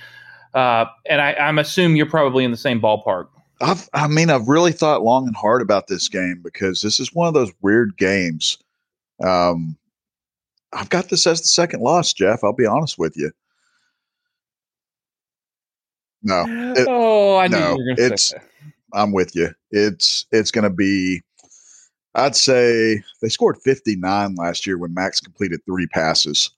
Uh, 0.53 0.85
and 1.09 1.19
I, 1.19 1.33
I'm 1.33 1.57
assuming 1.57 1.97
you're 1.97 2.05
probably 2.05 2.43
in 2.43 2.51
the 2.51 2.57
same 2.57 2.79
ballpark. 2.79 3.27
I've, 3.59 3.89
I 3.95 4.07
mean, 4.07 4.29
I've 4.29 4.47
really 4.47 4.71
thought 4.71 5.01
long 5.01 5.25
and 5.25 5.35
hard 5.35 5.63
about 5.63 5.87
this 5.87 6.09
game 6.09 6.41
because 6.43 6.83
this 6.83 6.99
is 6.99 7.11
one 7.11 7.27
of 7.27 7.33
those 7.33 7.51
weird 7.61 7.97
games. 7.97 8.59
Um, 9.23 9.77
I've 10.73 10.89
got 10.89 11.09
this 11.09 11.27
as 11.27 11.41
the 11.41 11.47
second 11.47 11.81
loss, 11.81 12.13
Jeff. 12.13 12.43
I'll 12.43 12.53
be 12.53 12.65
honest 12.65 12.97
with 12.97 13.17
you. 13.17 13.31
No. 16.23 16.45
It, 16.47 16.87
oh, 16.89 17.37
I 17.37 17.47
know. 17.47 17.71
you 17.71 17.77
were 17.77 17.83
going 17.83 17.95
to 17.95 18.01
say 18.01 18.07
that. 18.07 18.13
it's. 18.13 18.33
I'm 18.93 19.11
with 19.11 19.35
you. 19.35 19.49
It's 19.71 20.25
it's 20.31 20.51
going 20.51 20.63
to 20.63 20.69
be. 20.69 21.21
I'd 22.13 22.35
say 22.35 23.01
they 23.21 23.29
scored 23.29 23.57
59 23.63 24.35
last 24.35 24.67
year 24.67 24.77
when 24.77 24.93
Max 24.93 25.21
completed 25.21 25.61
three 25.65 25.87
passes. 25.87 26.51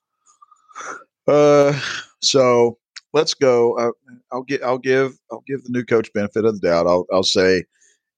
Uh, 1.28 1.80
so 2.22 2.78
let's 3.14 3.36
go. 3.36 3.78
Uh, 3.78 3.92
I'll 4.32 4.44
get. 4.44 4.64
I'll 4.64 4.80
give. 4.80 5.18
I'll 5.32 5.44
give 5.48 5.64
the 5.64 5.72
new 5.72 5.84
coach 5.84 6.12
benefit 6.14 6.46
of 6.46 6.60
the 6.60 6.68
doubt. 6.68 6.88
I'll. 6.88 7.06
I'll 7.12 7.24
say 7.24 7.66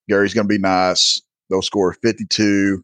Gary's 0.10 0.34
going 0.34 0.48
to 0.48 0.54
be 0.54 0.58
nice. 0.60 1.22
They'll 1.50 1.62
score 1.62 1.94
52. 1.94 2.84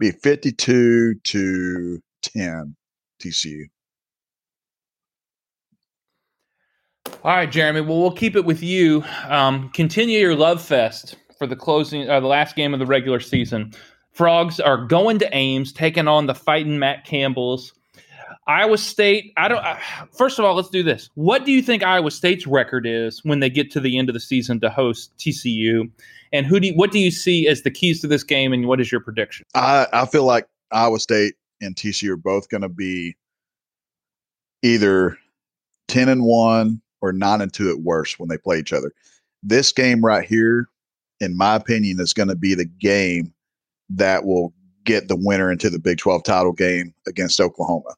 Be 0.00 0.10
52 0.10 1.14
to 1.14 2.02
10 2.32 2.74
TCU. 3.20 3.64
All 7.22 7.36
right, 7.36 7.50
Jeremy. 7.50 7.80
Well, 7.80 8.00
we'll 8.00 8.12
keep 8.12 8.36
it 8.36 8.44
with 8.44 8.62
you. 8.62 9.04
Um, 9.28 9.70
continue 9.70 10.18
your 10.18 10.36
love 10.36 10.62
fest 10.62 11.16
for 11.38 11.46
the 11.46 11.56
closing, 11.56 12.08
uh, 12.08 12.20
the 12.20 12.26
last 12.26 12.56
game 12.56 12.74
of 12.74 12.80
the 12.80 12.86
regular 12.86 13.20
season. 13.20 13.72
Frogs 14.12 14.60
are 14.60 14.86
going 14.86 15.18
to 15.18 15.36
Ames, 15.36 15.72
taking 15.72 16.06
on 16.06 16.26
the 16.26 16.34
fighting 16.34 16.78
Matt 16.78 17.04
Campbells. 17.04 17.72
Iowa 18.46 18.76
State. 18.76 19.32
I 19.36 19.48
don't. 19.48 19.64
Uh, 19.64 19.76
first 20.16 20.38
of 20.38 20.44
all, 20.44 20.54
let's 20.54 20.68
do 20.68 20.82
this. 20.82 21.08
What 21.14 21.46
do 21.46 21.52
you 21.52 21.62
think 21.62 21.82
Iowa 21.82 22.10
State's 22.10 22.46
record 22.46 22.86
is 22.86 23.24
when 23.24 23.40
they 23.40 23.48
get 23.48 23.70
to 23.72 23.80
the 23.80 23.98
end 23.98 24.10
of 24.10 24.12
the 24.12 24.20
season 24.20 24.60
to 24.60 24.68
host 24.68 25.16
TCU? 25.18 25.90
And 26.32 26.44
who 26.46 26.60
do 26.60 26.68
you, 26.68 26.74
what 26.74 26.90
do 26.90 26.98
you 26.98 27.10
see 27.10 27.48
as 27.48 27.62
the 27.62 27.70
keys 27.70 28.00
to 28.02 28.06
this 28.06 28.22
game? 28.22 28.52
And 28.52 28.66
what 28.66 28.80
is 28.80 28.92
your 28.92 29.00
prediction? 29.00 29.46
I 29.54 29.86
I 29.92 30.06
feel 30.06 30.24
like 30.24 30.46
Iowa 30.72 31.00
State 31.00 31.34
and 31.64 31.76
TCU 31.76 32.10
are 32.10 32.16
both 32.16 32.48
going 32.48 32.62
to 32.62 32.68
be 32.68 33.16
either 34.62 35.18
ten 35.88 36.08
and 36.08 36.24
one 36.24 36.80
or 37.00 37.12
nine 37.12 37.40
and 37.40 37.52
two 37.52 37.70
at 37.70 37.80
worst 37.80 38.18
when 38.18 38.28
they 38.28 38.38
play 38.38 38.58
each 38.58 38.72
other. 38.72 38.92
This 39.42 39.72
game 39.72 40.04
right 40.04 40.26
here, 40.26 40.68
in 41.20 41.36
my 41.36 41.54
opinion, 41.54 42.00
is 42.00 42.14
going 42.14 42.28
to 42.28 42.36
be 42.36 42.54
the 42.54 42.64
game 42.64 43.32
that 43.90 44.24
will 44.24 44.54
get 44.84 45.08
the 45.08 45.16
winner 45.16 45.50
into 45.50 45.70
the 45.70 45.78
Big 45.78 45.98
12 45.98 46.22
title 46.22 46.52
game 46.52 46.94
against 47.06 47.40
Oklahoma. 47.40 47.94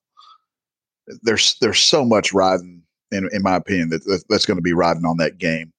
There's 1.22 1.56
there's 1.60 1.78
so 1.78 2.04
much 2.04 2.32
riding, 2.32 2.82
in, 3.12 3.28
in 3.32 3.42
my 3.42 3.54
opinion, 3.54 3.90
that 3.90 4.24
that's 4.28 4.46
going 4.46 4.58
to 4.58 4.62
be 4.62 4.72
riding 4.72 5.04
on 5.04 5.18
that 5.18 5.38
game. 5.38 5.72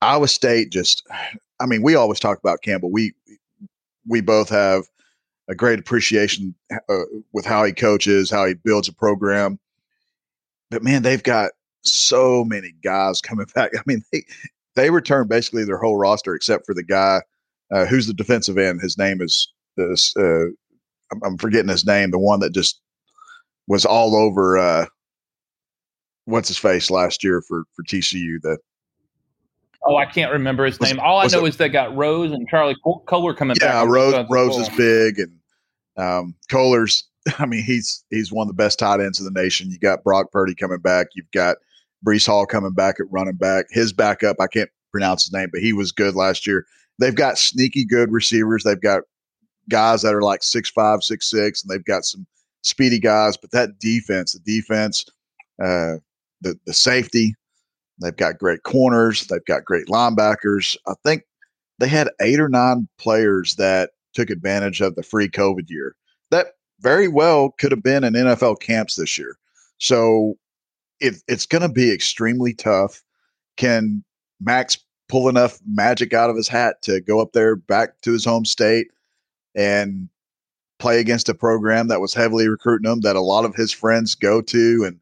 Iowa 0.00 0.26
State 0.26 0.72
just, 0.72 1.06
I 1.60 1.66
mean, 1.66 1.82
we 1.82 1.94
always 1.94 2.18
talk 2.18 2.38
about 2.38 2.62
Campbell. 2.62 2.90
We 2.90 3.14
we 4.06 4.20
both 4.20 4.48
have 4.48 4.84
a 5.48 5.54
great 5.54 5.78
appreciation 5.78 6.54
uh, 6.72 7.02
with 7.32 7.44
how 7.44 7.64
he 7.64 7.72
coaches, 7.72 8.30
how 8.30 8.46
he 8.46 8.54
builds 8.54 8.88
a 8.88 8.92
program. 8.92 9.58
But 10.70 10.82
man, 10.82 11.02
they've 11.02 11.22
got 11.22 11.52
so 11.82 12.44
many 12.44 12.72
guys 12.82 13.20
coming 13.20 13.46
back. 13.54 13.72
I 13.76 13.82
mean, 13.86 14.02
they 14.12 14.24
they 14.74 14.90
returned 14.90 15.28
basically 15.28 15.64
their 15.64 15.78
whole 15.78 15.98
roster 15.98 16.34
except 16.34 16.64
for 16.64 16.74
the 16.74 16.84
guy 16.84 17.20
uh, 17.72 17.86
who's 17.86 18.06
the 18.06 18.14
defensive 18.14 18.58
end. 18.58 18.80
His 18.80 18.98
name 18.98 19.20
is. 19.20 19.52
Uh, 19.78 20.46
I'm, 21.10 21.22
I'm, 21.24 21.38
forgetting 21.38 21.70
his 21.70 21.86
name. 21.86 22.10
The 22.10 22.18
one 22.18 22.40
that 22.40 22.52
just 22.52 22.80
was 23.66 23.86
all 23.86 24.14
over. 24.14 24.58
Uh, 24.58 24.86
what's 26.26 26.48
his 26.48 26.58
face 26.58 26.90
last 26.90 27.24
year 27.24 27.42
for 27.42 27.64
for 27.74 27.82
TCU? 27.84 28.40
That 28.42 28.58
Oh, 29.84 29.96
I 29.96 30.06
can't 30.06 30.32
remember 30.32 30.64
his 30.64 30.78
was, 30.78 30.90
name. 30.90 31.00
All 31.00 31.18
I 31.18 31.26
know 31.26 31.44
it, 31.44 31.50
is 31.50 31.56
they 31.56 31.68
got 31.68 31.96
Rose 31.96 32.30
and 32.30 32.48
Charlie 32.48 32.76
Kolar 33.06 33.34
coming 33.34 33.56
yeah, 33.60 33.68
back. 33.68 33.84
Yeah, 33.84 33.90
Rose 33.90 34.26
Rose 34.30 34.56
is 34.56 34.68
big, 34.76 35.18
and 35.18 35.38
um, 35.96 36.34
Kolar's. 36.50 37.04
I 37.38 37.46
mean, 37.46 37.62
he's 37.62 38.04
he's 38.10 38.32
one 38.32 38.44
of 38.44 38.48
the 38.48 38.62
best 38.62 38.78
tight 38.78 39.00
ends 39.00 39.18
in 39.20 39.24
the 39.24 39.40
nation. 39.40 39.70
You 39.70 39.78
got 39.78 40.04
Brock 40.04 40.30
Purdy 40.32 40.54
coming 40.54 40.80
back. 40.80 41.08
You've 41.14 41.30
got 41.32 41.56
Breece 42.04 42.26
Hall 42.26 42.46
coming 42.46 42.72
back 42.72 42.96
at 43.00 43.06
running 43.10 43.36
back. 43.36 43.66
His 43.70 43.92
backup, 43.92 44.36
I 44.40 44.46
can't 44.46 44.70
pronounce 44.90 45.24
his 45.24 45.32
name, 45.32 45.48
but 45.52 45.62
he 45.62 45.72
was 45.72 45.92
good 45.92 46.14
last 46.14 46.46
year. 46.46 46.66
They've 46.98 47.14
got 47.14 47.38
sneaky 47.38 47.84
good 47.84 48.12
receivers. 48.12 48.64
They've 48.64 48.80
got 48.80 49.02
guys 49.68 50.02
that 50.02 50.14
are 50.14 50.22
like 50.22 50.42
six 50.42 50.68
five, 50.70 51.02
six 51.02 51.30
six, 51.30 51.62
and 51.62 51.70
they've 51.70 51.84
got 51.84 52.04
some 52.04 52.26
speedy 52.62 52.98
guys. 52.98 53.36
But 53.36 53.50
that 53.52 53.78
defense, 53.78 54.32
the 54.32 54.40
defense, 54.40 55.04
uh, 55.62 55.98
the 56.40 56.58
the 56.66 56.74
safety, 56.74 57.34
they've 57.98 58.16
got 58.16 58.38
great 58.38 58.62
corners. 58.62 59.26
They've 59.26 59.44
got 59.44 59.64
great 59.64 59.86
linebackers. 59.86 60.76
I 60.86 60.94
think 61.04 61.22
they 61.78 61.88
had 61.88 62.10
eight 62.20 62.40
or 62.40 62.48
nine 62.48 62.88
players 62.98 63.56
that 63.56 63.90
took 64.14 64.30
advantage 64.30 64.80
of 64.80 64.94
the 64.94 65.02
free 65.02 65.28
COVID 65.28 65.68
year. 65.68 65.94
That 66.30 66.48
very 66.80 67.08
well 67.08 67.50
could 67.58 67.72
have 67.72 67.82
been 67.82 68.04
in 68.04 68.14
NFL 68.14 68.60
camps 68.60 68.96
this 68.96 69.16
year. 69.16 69.36
So 69.78 70.34
it, 71.00 71.16
it's 71.28 71.46
going 71.46 71.62
to 71.62 71.68
be 71.68 71.90
extremely 71.90 72.54
tough. 72.54 73.02
Can 73.56 74.04
Max 74.40 74.78
pull 75.08 75.28
enough 75.28 75.58
magic 75.66 76.14
out 76.14 76.30
of 76.30 76.36
his 76.36 76.48
hat 76.48 76.80
to 76.82 77.00
go 77.00 77.20
up 77.20 77.32
there 77.32 77.56
back 77.56 78.00
to 78.00 78.12
his 78.12 78.24
home 78.24 78.44
state 78.44 78.88
and 79.54 80.08
play 80.78 80.98
against 81.00 81.28
a 81.28 81.34
program 81.34 81.88
that 81.88 82.00
was 82.00 82.14
heavily 82.14 82.48
recruiting 82.48 82.90
him 82.90 83.00
that 83.00 83.14
a 83.14 83.20
lot 83.20 83.44
of 83.44 83.54
his 83.54 83.70
friends 83.70 84.14
go 84.14 84.40
to 84.40 84.84
and 84.84 84.98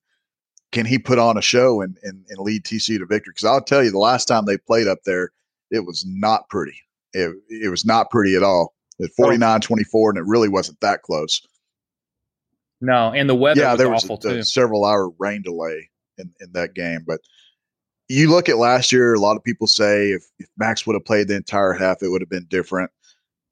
can 0.73 0.87
he 0.87 0.99
put 0.99 1.19
on 1.19 1.37
a 1.37 1.43
show 1.43 1.81
and, 1.81 1.97
and, 2.03 2.25
and 2.29 2.39
lead 2.39 2.65
TCU 2.65 2.99
to 2.99 3.07
victory? 3.07 3.33
Because 3.33 3.45
I'll 3.45 3.61
tell 3.61 3.83
you, 3.83 3.91
the 3.91 3.99
last 3.99 4.27
time 4.27 4.45
they 4.45 4.57
played 4.57 4.87
up 4.87 4.99
there, 5.05 5.31
it 5.71 5.85
was 5.85 6.05
not 6.07 6.49
pretty. 6.49 6.77
It, 7.13 7.35
it 7.49 7.71
was 7.71 7.85
not 7.85 8.11
pretty 8.11 8.37
at 8.37 8.43
all. 8.43 8.75
At 9.03 9.11
49 9.17 9.63
24, 9.63 10.11
and 10.11 10.19
it 10.19 10.27
really 10.27 10.49
wasn't 10.49 10.79
that 10.81 11.03
close. 11.03 11.41
No, 12.83 13.13
and 13.13 13.29
the 13.29 13.35
weather 13.35 13.61
yeah, 13.61 13.73
was 13.73 13.79
there 13.79 13.91
was 13.91 14.05
awful 14.05 14.31
a, 14.31 14.39
a 14.39 14.45
several 14.45 14.85
hour 14.85 15.11
rain 15.19 15.43
delay 15.43 15.91
in, 16.19 16.33
in 16.41 16.53
that 16.53 16.75
game. 16.75 17.05
But 17.07 17.21
you 18.09 18.31
look 18.31 18.49
at 18.49 18.59
last 18.59 18.93
year, 18.93 19.15
a 19.15 19.21
lot 19.21 19.37
of 19.37 19.45
people 19.45 19.67
say 19.67 20.11
if, 20.11 20.25
if 20.39 20.49
Max 20.59 20.87
would 20.87 20.95
have 20.95 21.05
played 21.05 21.29
the 21.29 21.37
entire 21.37 21.73
half, 21.73 22.03
it 22.03 22.09
would 22.09 22.21
have 22.21 22.31
been 22.31 22.47
different. 22.49 22.91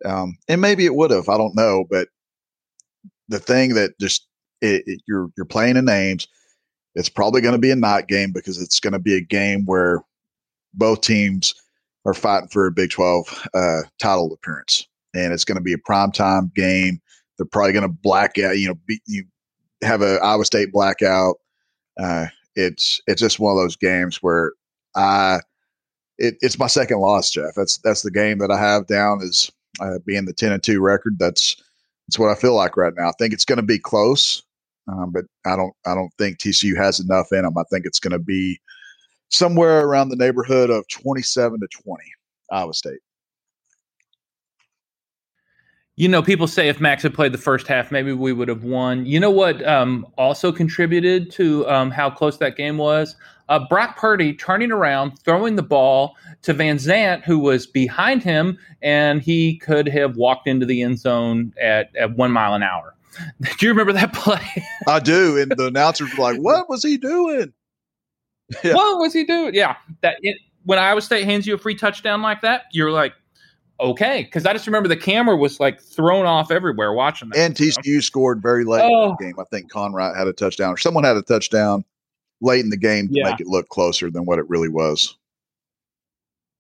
Um, 0.05 0.37
and 0.49 0.61
maybe 0.61 0.85
it 0.85 0.95
would 0.95 1.11
have. 1.11 1.29
I 1.29 1.39
don't 1.39 1.57
know. 1.57 1.85
But 1.89 2.09
the 3.29 3.39
thing 3.39 3.75
that 3.75 3.99
just 3.99 4.27
it, 4.61 4.83
it, 4.87 5.03
you're 5.07 5.31
you're 5.37 5.47
playing 5.47 5.77
in 5.77 5.89
Ames. 5.89 6.27
It's 6.95 7.09
probably 7.09 7.41
going 7.41 7.53
to 7.53 7.61
be 7.61 7.71
a 7.71 7.77
night 7.77 8.09
game 8.09 8.33
because 8.33 8.61
it's 8.61 8.81
going 8.81 8.93
to 8.93 8.99
be 8.99 9.17
a 9.17 9.21
game 9.21 9.65
where 9.67 10.03
both 10.75 11.01
teams 11.01 11.55
are 12.05 12.15
fighting 12.15 12.49
for 12.49 12.67
a 12.67 12.73
Big 12.73 12.91
12 12.91 13.49
uh, 13.55 13.81
title 13.99 14.33
appearance, 14.33 14.87
and 15.15 15.33
it's 15.33 15.45
going 15.45 15.57
to 15.57 15.63
be 15.63 15.73
a 15.73 15.79
prime 15.79 16.13
time 16.13 16.51
game. 16.55 17.01
They're 17.37 17.47
probably 17.47 17.73
going 17.73 17.83
to 17.83 17.89
black 18.03 18.39
out, 18.39 18.59
you 18.59 18.69
know, 18.69 18.75
be, 18.87 19.01
you 19.07 19.25
have 19.83 20.03
a 20.03 20.19
Iowa 20.23 20.45
State 20.45 20.73
blackout. 20.73 21.37
Uh, 22.01 22.27
it's 22.57 23.01
it's 23.07 23.21
just 23.21 23.39
one 23.39 23.57
of 23.57 23.63
those 23.63 23.77
games 23.77 24.23
where 24.23 24.53
I 24.97 25.41
it, 26.19 26.37
it's 26.41 26.59
my 26.59 26.67
second 26.67 26.99
loss, 26.99 27.31
Jeff. 27.31 27.55
That's 27.55 27.79
that's 27.79 28.03
the 28.03 28.11
game 28.11 28.39
that 28.39 28.51
I 28.51 28.59
have 28.59 28.87
down 28.87 29.21
as 29.23 29.51
uh, 29.81 29.99
being 30.05 30.25
the 30.25 30.33
ten 30.33 30.53
and 30.53 30.63
two 30.63 30.81
record. 30.81 31.19
That's 31.19 31.57
that's 32.07 32.19
what 32.19 32.31
I 32.31 32.35
feel 32.35 32.55
like 32.55 32.77
right 32.77 32.93
now. 32.97 33.09
I 33.09 33.13
think 33.19 33.33
it's 33.33 33.45
going 33.45 33.59
to 33.59 33.63
be 33.63 33.79
close, 33.79 34.43
um, 34.89 35.13
but 35.13 35.25
I 35.45 35.57
don't 35.57 35.75
I 35.87 35.95
don't 35.95 36.13
think 36.19 36.39
TCU 36.39 36.77
has 36.77 37.01
enough 37.01 37.29
in 37.33 37.43
them. 37.43 37.57
I 37.57 37.65
think 37.71 37.85
it's 37.85 38.01
going 38.01 38.13
to 38.13 38.19
be 38.19 38.61
somewhere 39.31 39.85
around 39.85 40.09
the 40.09 40.17
neighborhood 40.17 40.71
of 40.71 40.87
twenty 40.89 41.23
seven 41.23 41.61
to 41.61 41.69
twenty. 41.83 42.11
Iowa 42.51 42.73
State. 42.75 43.01
You 45.97 46.07
know, 46.07 46.23
people 46.23 46.47
say 46.47 46.69
if 46.69 46.81
Max 46.81 47.03
had 47.03 47.13
played 47.13 47.33
the 47.33 47.39
first 47.39 47.67
half, 47.67 47.91
maybe 47.91 48.13
we 48.13 48.33
would 48.33 48.47
have 48.47 48.63
won. 48.63 49.05
You 49.05 49.19
know 49.19 49.33
what 49.33 49.67
um, 49.67 50.07
also 50.17 50.53
contributed 50.53 51.31
to 51.33 51.69
um, 51.69 51.91
how 51.91 52.09
close 52.09 52.37
that 52.39 52.57
game 52.57 52.79
was? 52.79 53.17
Uh, 53.49 53.67
Brock 53.69 53.97
Purdy 53.97 54.33
turning 54.33 54.71
around, 54.71 55.19
throwing 55.25 55.57
the 55.57 55.63
ball 55.63 56.17
to 56.43 56.53
Van 56.53 56.77
Zant, 56.77 57.25
who 57.25 57.39
was 57.39 57.67
behind 57.67 58.23
him, 58.23 58.59
and 58.81 59.21
he 59.21 59.57
could 59.59 59.89
have 59.89 60.17
walked 60.17 60.47
into 60.47 60.65
the 60.65 60.83
end 60.83 61.01
zone 61.01 61.53
at, 61.61 61.91
at 61.97 62.15
one 62.17 62.31
mile 62.31 62.55
an 62.55 62.63
hour. 62.63 62.95
Do 63.59 63.67
you 63.67 63.71
remember 63.71 63.93
that 63.93 64.13
play? 64.13 64.41
I 64.87 65.01
do. 65.01 65.39
And 65.39 65.53
the 65.57 65.67
announcers 65.69 66.17
were 66.17 66.25
like, 66.25 66.39
what 66.39 66.69
was 66.69 66.83
he 66.83 66.97
doing? 66.97 67.53
Yeah. 68.65 68.73
What 68.73 68.99
was 68.99 69.13
he 69.13 69.25
doing? 69.25 69.55
Yeah. 69.55 69.77
That 70.01 70.17
it, 70.23 70.39
when 70.65 70.79
Iowa 70.79 71.03
State 71.03 71.27
hands 71.27 71.47
you 71.47 71.55
a 71.55 71.59
free 71.59 71.75
touchdown 71.75 72.23
like 72.23 72.41
that, 72.41 72.63
you're 72.73 72.91
like, 72.91 73.13
okay. 73.79 74.23
Because 74.23 74.47
I 74.47 74.55
just 74.55 74.67
remember 74.67 74.89
the 74.89 74.97
camera 74.97 75.37
was 75.37 75.61
like 75.61 75.83
thrown 75.83 76.25
off 76.25 76.51
everywhere 76.51 76.95
watching 76.95 77.29
that. 77.29 77.39
And 77.39 77.55
TCU 77.55 78.03
scored 78.03 78.41
very 78.41 78.65
late 78.65 78.81
oh. 78.81 78.87
in 78.87 79.09
the 79.11 79.15
oh. 79.15 79.17
game. 79.21 79.35
I 79.39 79.45
think 79.51 79.71
Conrad 79.71 80.17
had 80.17 80.29
a 80.29 80.33
touchdown 80.33 80.73
or 80.73 80.79
someone 80.79 81.05
had 81.05 81.19
a 81.19 81.23
touchdown 81.23 81.85
late 82.41 82.65
in 82.65 82.71
the 82.71 82.79
game 82.79 83.09
to 83.09 83.15
yeah. 83.17 83.29
make 83.29 83.41
it 83.43 83.49
look 83.49 83.69
closer 83.69 84.11
than 84.11 84.25
what 84.25 84.39
it 84.39 84.49
really 84.49 84.71
was. 84.71 85.18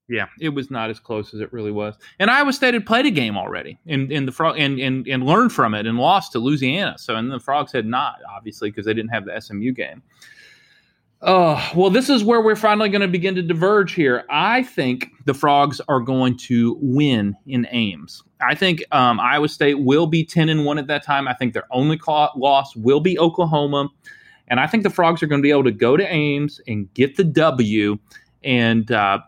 Yeah, 0.09 0.27
it 0.41 0.51
was 0.51 0.71
not 0.71 0.89
as 0.89 0.99
close 0.99 1.35
as 1.35 1.41
it 1.41 1.53
really 1.53 1.71
was. 1.71 1.95
And 2.19 2.31
Iowa 2.31 2.53
State 2.55 2.73
had 2.73 2.87
played 2.87 3.05
a 3.05 3.11
game 3.11 3.37
already 3.37 3.79
in, 3.85 4.11
in 4.11 4.25
the 4.25 4.33
frog 4.33 4.59
and, 4.59 4.79
and 4.81 5.07
and 5.07 5.23
learned 5.25 5.53
from 5.53 5.75
it 5.75 5.87
and 5.87 5.99
lost 5.99 6.33
to 6.33 6.39
Louisiana. 6.39 6.97
So 6.99 7.15
and 7.15 7.31
the 7.31 7.39
frogs 7.39 7.73
had 7.73 7.85
not, 7.85 8.17
obviously, 8.35 8.71
because 8.71 8.87
they 8.87 8.95
didn't 8.95 9.11
have 9.11 9.27
the 9.27 9.39
SMU 9.39 9.73
game. 9.73 10.03
Oh, 11.21 11.71
well, 11.75 11.91
this 11.91 12.09
is 12.09 12.23
where 12.23 12.41
we're 12.41 12.55
finally 12.55 12.89
going 12.89 13.03
to 13.03 13.09
begin 13.09 13.35
to 13.35 13.43
diverge 13.43 13.93
here. 13.93 14.25
I 14.31 14.63
think 14.63 15.11
the 15.25 15.35
Frogs 15.35 15.81
are 15.89 15.99
going 15.99 16.37
to 16.39 16.79
win 16.81 17.37
in 17.45 17.67
Ames. 17.73 18.23
I 18.41 18.55
think 18.55 18.85
um, 18.93 19.19
Iowa 19.19 19.49
State 19.49 19.81
will 19.81 20.07
be 20.07 20.25
10 20.25 20.49
and 20.49 20.65
1 20.65 20.79
at 20.79 20.87
that 20.87 21.03
time. 21.03 21.27
I 21.27 21.35
think 21.35 21.55
their 21.55 21.67
only 21.73 21.99
loss 22.07 22.77
will 22.77 23.01
be 23.01 23.19
Oklahoma. 23.19 23.89
And 24.47 24.61
I 24.61 24.69
think 24.69 24.85
the 24.85 24.91
Frogs 24.91 25.21
are 25.21 25.27
going 25.27 25.41
to 25.41 25.43
be 25.43 25.51
able 25.51 25.65
to 25.65 25.73
go 25.73 25.97
to 25.97 26.07
Ames 26.07 26.61
and 26.69 26.93
get 26.95 27.17
the 27.17 27.25
W 27.25 27.99
and 28.45 28.91
uh, 28.93 29.19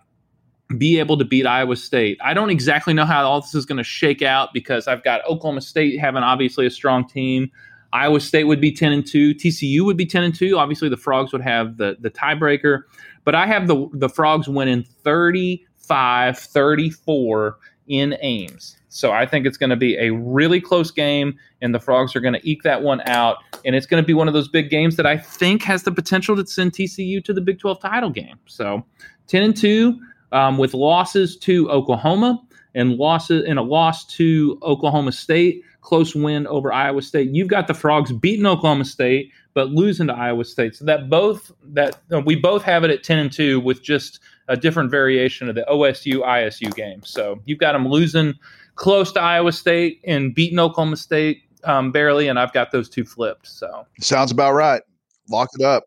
be 0.78 0.98
able 0.98 1.18
to 1.18 1.24
beat 1.24 1.46
Iowa 1.46 1.76
State. 1.76 2.18
I 2.22 2.34
don't 2.34 2.50
exactly 2.50 2.94
know 2.94 3.04
how 3.04 3.24
all 3.24 3.40
this 3.40 3.54
is 3.54 3.66
going 3.66 3.78
to 3.78 3.84
shake 3.84 4.22
out 4.22 4.50
because 4.52 4.86
I've 4.86 5.02
got 5.02 5.24
Oklahoma 5.24 5.60
State 5.60 5.98
having 5.98 6.22
obviously 6.22 6.66
a 6.66 6.70
strong 6.70 7.06
team. 7.08 7.50
Iowa 7.92 8.20
State 8.20 8.44
would 8.44 8.60
be 8.60 8.70
10 8.70 8.92
and 8.92 9.06
2. 9.06 9.34
TCU 9.34 9.84
would 9.84 9.96
be 9.96 10.06
10 10.06 10.22
and 10.22 10.34
2. 10.34 10.56
Obviously, 10.56 10.88
the 10.88 10.96
Frogs 10.96 11.32
would 11.32 11.42
have 11.42 11.76
the, 11.76 11.96
the 12.00 12.10
tiebreaker. 12.10 12.82
But 13.24 13.34
I 13.34 13.46
have 13.46 13.66
the, 13.66 13.88
the 13.92 14.08
Frogs 14.08 14.48
winning 14.48 14.84
35 15.02 16.38
34 16.38 17.58
in 17.88 18.16
Ames. 18.20 18.76
So 18.88 19.12
I 19.12 19.26
think 19.26 19.46
it's 19.46 19.56
going 19.56 19.70
to 19.70 19.76
be 19.76 19.96
a 19.96 20.10
really 20.10 20.60
close 20.60 20.90
game, 20.90 21.38
and 21.62 21.74
the 21.74 21.78
Frogs 21.78 22.14
are 22.16 22.20
going 22.20 22.34
to 22.34 22.48
eke 22.48 22.62
that 22.62 22.82
one 22.82 23.00
out. 23.06 23.38
And 23.64 23.74
it's 23.74 23.86
going 23.86 24.02
to 24.02 24.06
be 24.06 24.14
one 24.14 24.28
of 24.28 24.34
those 24.34 24.48
big 24.48 24.70
games 24.70 24.96
that 24.96 25.06
I 25.06 25.16
think 25.16 25.62
has 25.62 25.82
the 25.82 25.92
potential 25.92 26.36
to 26.36 26.46
send 26.46 26.72
TCU 26.72 27.24
to 27.24 27.32
the 27.32 27.40
Big 27.40 27.58
12 27.58 27.80
title 27.80 28.10
game. 28.10 28.38
So 28.46 28.84
10 29.26 29.42
and 29.42 29.56
2 29.56 30.00
um, 30.32 30.58
with 30.58 30.74
losses 30.74 31.36
to 31.38 31.70
Oklahoma 31.70 32.40
and 32.74 32.96
losses 32.96 33.44
and 33.46 33.58
a 33.58 33.62
loss 33.62 34.06
to 34.16 34.58
Oklahoma 34.62 35.12
State 35.12 35.64
close 35.80 36.14
win 36.14 36.46
over 36.46 36.72
Iowa 36.72 37.02
State. 37.02 37.30
You've 37.30 37.48
got 37.48 37.66
the 37.66 37.74
Frogs 37.74 38.12
beating 38.12 38.46
Oklahoma 38.46 38.84
State, 38.84 39.32
but 39.54 39.70
losing 39.70 40.06
to 40.08 40.14
Iowa 40.14 40.44
State. 40.44 40.76
So 40.76 40.84
that 40.84 41.08
both 41.08 41.52
that 41.64 42.00
uh, 42.12 42.20
we 42.20 42.36
both 42.36 42.62
have 42.62 42.84
it 42.84 42.90
at 42.90 43.02
ten 43.02 43.18
and 43.18 43.32
two 43.32 43.60
with 43.60 43.82
just 43.82 44.20
a 44.48 44.56
different 44.56 44.90
variation 44.90 45.48
of 45.48 45.54
the 45.54 45.64
OSU 45.70 46.24
ISU 46.24 46.74
game. 46.74 47.02
So 47.04 47.40
you've 47.44 47.58
got 47.58 47.72
them 47.72 47.88
losing 47.88 48.34
close 48.74 49.12
to 49.12 49.20
Iowa 49.20 49.52
State 49.52 50.00
and 50.04 50.34
beating 50.34 50.58
Oklahoma 50.58 50.96
State 50.96 51.42
um, 51.64 51.92
barely, 51.92 52.28
and 52.28 52.38
I've 52.38 52.52
got 52.52 52.72
those 52.72 52.88
two 52.88 53.04
flipped. 53.04 53.46
So 53.46 53.86
sounds 54.00 54.30
about 54.30 54.52
right. 54.52 54.82
Lock 55.28 55.48
it 55.58 55.64
up. 55.64 55.84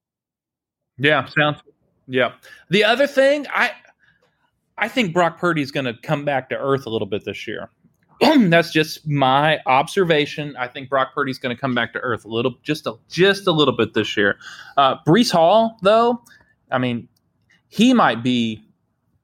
Yeah, 0.98 1.26
sounds. 1.26 1.58
Yeah. 2.08 2.34
The 2.70 2.84
other 2.84 3.08
thing, 3.08 3.48
I 3.54 3.72
I 4.78 4.88
think 4.88 5.14
Brock 5.14 5.38
Purdy 5.38 5.62
is 5.62 5.72
going 5.72 5.86
to 5.86 5.94
come 6.02 6.26
back 6.26 6.50
to 6.50 6.58
earth 6.58 6.86
a 6.86 6.90
little 6.90 7.08
bit 7.08 7.26
this 7.26 7.48
year. 7.48 7.70
that's 8.50 8.72
just 8.72 9.08
my 9.08 9.60
observation. 9.66 10.56
I 10.58 10.68
think 10.68 10.90
Brock 10.90 11.14
Purdy's 11.14 11.38
going 11.38 11.56
to 11.56 11.60
come 11.60 11.76
back 11.76 11.94
to 11.94 12.00
earth 12.00 12.26
a 12.26 12.28
little, 12.28 12.56
just 12.64 12.88
a 12.88 12.94
just 13.10 13.48
a 13.48 13.52
little 13.52 13.76
bit 13.76 13.94
this 13.94 14.16
year. 14.16 14.38
Uh, 14.78 14.96
Breece 15.06 15.32
Hall, 15.32 15.78
though, 15.82 16.22
I 16.72 16.78
mean, 16.78 17.08
he 17.70 17.94
might 17.94 18.24
be 18.24 18.64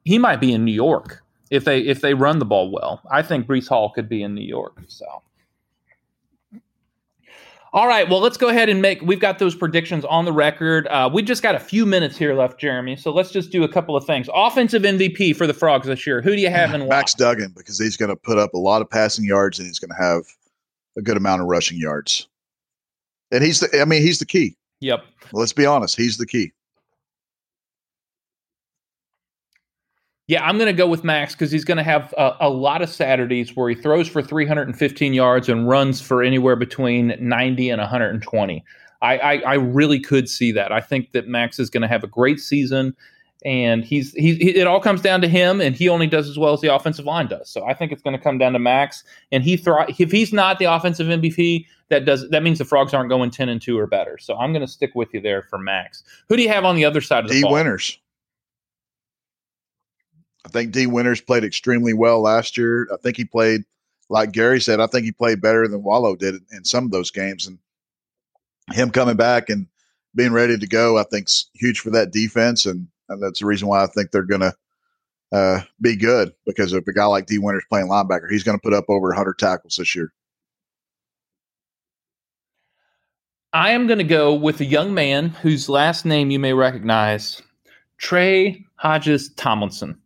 he 0.03 0.17
might 0.17 0.41
be 0.41 0.53
in 0.53 0.65
New 0.65 0.73
York 0.73 1.23
if 1.51 1.65
they 1.65 1.81
if 1.81 2.01
they 2.01 2.13
run 2.13 2.39
the 2.39 2.45
ball 2.45 2.71
well. 2.71 3.01
I 3.11 3.21
think 3.21 3.47
Breece 3.47 3.67
Hall 3.67 3.91
could 3.91 4.09
be 4.09 4.23
in 4.23 4.33
New 4.33 4.45
York. 4.45 4.81
So 4.87 5.05
all 7.71 7.87
right, 7.87 8.09
well, 8.09 8.19
let's 8.19 8.37
go 8.37 8.49
ahead 8.49 8.67
and 8.69 8.81
make. 8.81 9.01
We've 9.01 9.19
got 9.19 9.37
those 9.37 9.53
predictions 9.53 10.03
on 10.05 10.25
the 10.25 10.33
record. 10.33 10.87
Uh, 10.87 11.09
we 11.11 11.21
just 11.21 11.43
got 11.43 11.53
a 11.55 11.59
few 11.59 11.85
minutes 11.85 12.17
here 12.17 12.33
left, 12.33 12.59
Jeremy. 12.59 12.95
So 12.95 13.11
let's 13.11 13.31
just 13.31 13.51
do 13.51 13.63
a 13.63 13.67
couple 13.67 13.95
of 13.95 14.05
things. 14.05 14.27
Offensive 14.33 14.81
MVP 14.81 15.35
for 15.35 15.45
the 15.45 15.53
Frogs 15.53 15.85
this 15.85 16.07
year. 16.07 16.21
Who 16.21 16.31
do 16.31 16.41
you 16.41 16.49
have 16.49 16.73
in 16.73 16.87
Max 16.87 17.13
Duggan 17.13 17.53
because 17.55 17.77
he's 17.77 17.95
going 17.95 18.09
to 18.09 18.15
put 18.15 18.37
up 18.39 18.53
a 18.53 18.57
lot 18.57 18.81
of 18.81 18.89
passing 18.89 19.23
yards 19.23 19.59
and 19.59 19.67
he's 19.67 19.79
going 19.79 19.91
to 19.95 20.03
have 20.03 20.23
a 20.97 21.01
good 21.01 21.17
amount 21.17 21.41
of 21.41 21.47
rushing 21.47 21.77
yards. 21.77 22.27
And 23.31 23.43
he's 23.43 23.59
the. 23.59 23.81
I 23.81 23.85
mean, 23.85 24.01
he's 24.01 24.19
the 24.19 24.25
key. 24.25 24.57
Yep. 24.81 25.03
Let's 25.33 25.53
be 25.53 25.65
honest. 25.65 25.95
He's 25.95 26.17
the 26.17 26.25
key. 26.25 26.51
Yeah, 30.29 30.45
I'm 30.45 30.59
going 30.59 30.67
to 30.67 30.73
go 30.73 30.85
with 30.85 31.03
Max 31.03 31.33
because 31.33 31.49
he's 31.49 31.65
going 31.65 31.79
to 31.79 31.83
have 31.83 32.13
a, 32.15 32.35
a, 32.41 32.49
lot 32.51 32.83
of 32.83 32.89
Saturdays 32.89 33.55
where 33.55 33.67
he 33.67 33.73
throws 33.73 34.07
for 34.07 34.21
315 34.21 35.11
yards 35.11 35.49
and 35.49 35.67
runs 35.67 36.01
for 36.01 36.21
anywhere 36.21 36.55
between 36.55 37.15
90 37.19 37.71
and 37.71 37.81
120. 37.81 38.63
I, 39.01 39.17
I, 39.17 39.35
I 39.37 39.53
really 39.55 39.99
could 39.99 40.29
see 40.29 40.51
that. 40.51 40.71
I 40.71 40.81
think 40.81 41.13
that 41.13 41.27
Max 41.27 41.57
is 41.57 41.71
going 41.71 41.81
to 41.81 41.87
have 41.87 42.03
a 42.03 42.07
great 42.07 42.39
season, 42.39 42.95
and 43.43 43.83
he's 43.83 44.13
he, 44.13 44.35
he, 44.35 44.55
It 44.55 44.67
all 44.67 44.79
comes 44.79 45.01
down 45.01 45.21
to 45.21 45.27
him, 45.27 45.61
and 45.61 45.75
he 45.75 45.89
only 45.89 46.05
does 46.05 46.29
as 46.29 46.37
well 46.37 46.53
as 46.53 46.61
the 46.61 46.75
offensive 46.75 47.05
line 47.05 47.25
does. 47.25 47.49
So 47.49 47.65
I 47.65 47.73
think 47.73 47.91
it's 47.91 48.03
going 48.03 48.15
to 48.15 48.21
come 48.23 48.37
down 48.37 48.53
to 48.53 48.59
Max, 48.59 49.03
and 49.31 49.43
he 49.43 49.57
thri- 49.57 49.95
If 49.97 50.11
he's 50.11 50.31
not 50.31 50.59
the 50.59 50.65
offensive 50.65 51.07
MVP, 51.07 51.65
that 51.87 52.05
does 52.05 52.29
that 52.29 52.43
means 52.43 52.59
the 52.59 52.65
Frogs 52.65 52.93
aren't 52.93 53.09
going 53.09 53.31
10 53.31 53.49
and 53.49 53.59
two 53.59 53.79
or 53.79 53.87
better. 53.87 54.19
So 54.19 54.37
I'm 54.37 54.53
going 54.53 54.61
to 54.61 54.71
stick 54.71 54.91
with 54.93 55.11
you 55.11 55.21
there 55.21 55.41
for 55.41 55.57
Max. 55.57 56.03
Who 56.27 56.37
do 56.37 56.43
you 56.43 56.49
have 56.49 56.65
on 56.65 56.75
the 56.75 56.85
other 56.85 57.01
side 57.01 57.23
of 57.23 57.29
the 57.29 57.37
D 57.37 57.41
ball? 57.41 57.53
Winters. 57.53 57.97
I 60.45 60.49
think 60.49 60.71
Dee 60.71 60.87
Winters 60.87 61.21
played 61.21 61.43
extremely 61.43 61.93
well 61.93 62.21
last 62.21 62.57
year. 62.57 62.87
I 62.93 62.97
think 62.97 63.17
he 63.17 63.25
played, 63.25 63.63
like 64.09 64.31
Gary 64.31 64.61
said, 64.61 64.79
I 64.79 64.87
think 64.87 65.05
he 65.05 65.11
played 65.11 65.41
better 65.41 65.67
than 65.67 65.83
Wallow 65.83 66.15
did 66.15 66.35
in 66.51 66.63
some 66.63 66.85
of 66.85 66.91
those 66.91 67.11
games. 67.11 67.45
And 67.45 67.59
him 68.71 68.89
coming 68.89 69.17
back 69.17 69.49
and 69.49 69.67
being 70.15 70.31
ready 70.31 70.57
to 70.57 70.67
go, 70.67 70.97
I 70.97 71.03
think's 71.03 71.49
huge 71.53 71.79
for 71.79 71.89
that 71.91 72.11
defense. 72.11 72.65
And, 72.65 72.87
and 73.09 73.21
that's 73.21 73.39
the 73.39 73.45
reason 73.45 73.67
why 73.67 73.83
I 73.83 73.87
think 73.87 74.11
they're 74.11 74.23
going 74.23 74.41
to 74.41 74.55
uh, 75.31 75.61
be 75.81 75.95
good 75.95 76.33
because 76.45 76.73
if 76.73 76.87
a 76.87 76.93
guy 76.93 77.05
like 77.05 77.25
Dee 77.25 77.37
Winters 77.37 77.65
playing 77.69 77.87
linebacker, 77.87 78.29
he's 78.29 78.43
going 78.43 78.57
to 78.57 78.61
put 78.61 78.73
up 78.73 78.85
over 78.87 79.07
100 79.09 79.37
tackles 79.37 79.75
this 79.75 79.95
year. 79.95 80.11
I 83.51 83.71
am 83.71 83.87
going 83.87 83.97
to 83.97 84.03
go 84.03 84.33
with 84.33 84.61
a 84.61 84.65
young 84.65 84.93
man 84.93 85.29
whose 85.29 85.69
last 85.69 86.05
name 86.05 86.29
you 86.29 86.37
may 86.37 86.53
recognize, 86.53 87.41
Trey 87.97 88.63
Hodges 88.75 89.33
Tomlinson. 89.33 89.99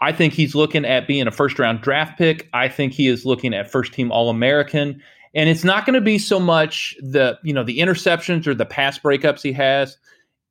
I 0.00 0.12
think 0.12 0.32
he's 0.32 0.54
looking 0.54 0.84
at 0.84 1.06
being 1.06 1.26
a 1.26 1.30
first 1.30 1.58
round 1.58 1.82
draft 1.82 2.16
pick. 2.18 2.48
I 2.52 2.68
think 2.68 2.92
he 2.92 3.06
is 3.06 3.26
looking 3.26 3.54
at 3.54 3.70
first 3.70 3.92
team 3.92 4.10
All 4.10 4.30
American. 4.30 5.02
And 5.34 5.48
it's 5.48 5.64
not 5.64 5.86
going 5.86 5.94
to 5.94 6.00
be 6.00 6.18
so 6.18 6.40
much 6.40 6.96
the, 7.00 7.38
you 7.44 7.52
know, 7.52 7.62
the 7.62 7.78
interceptions 7.78 8.46
or 8.46 8.54
the 8.54 8.66
pass 8.66 8.98
breakups 8.98 9.42
he 9.42 9.52
has. 9.52 9.96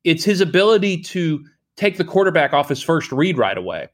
It's 0.04 0.24
his 0.24 0.40
ability 0.40 1.02
to 1.02 1.44
take 1.76 1.98
the 1.98 2.04
quarterback 2.04 2.52
off 2.52 2.68
his 2.68 2.82
first 2.82 3.12
read 3.12 3.36
right 3.36 3.58
away. 3.58 3.88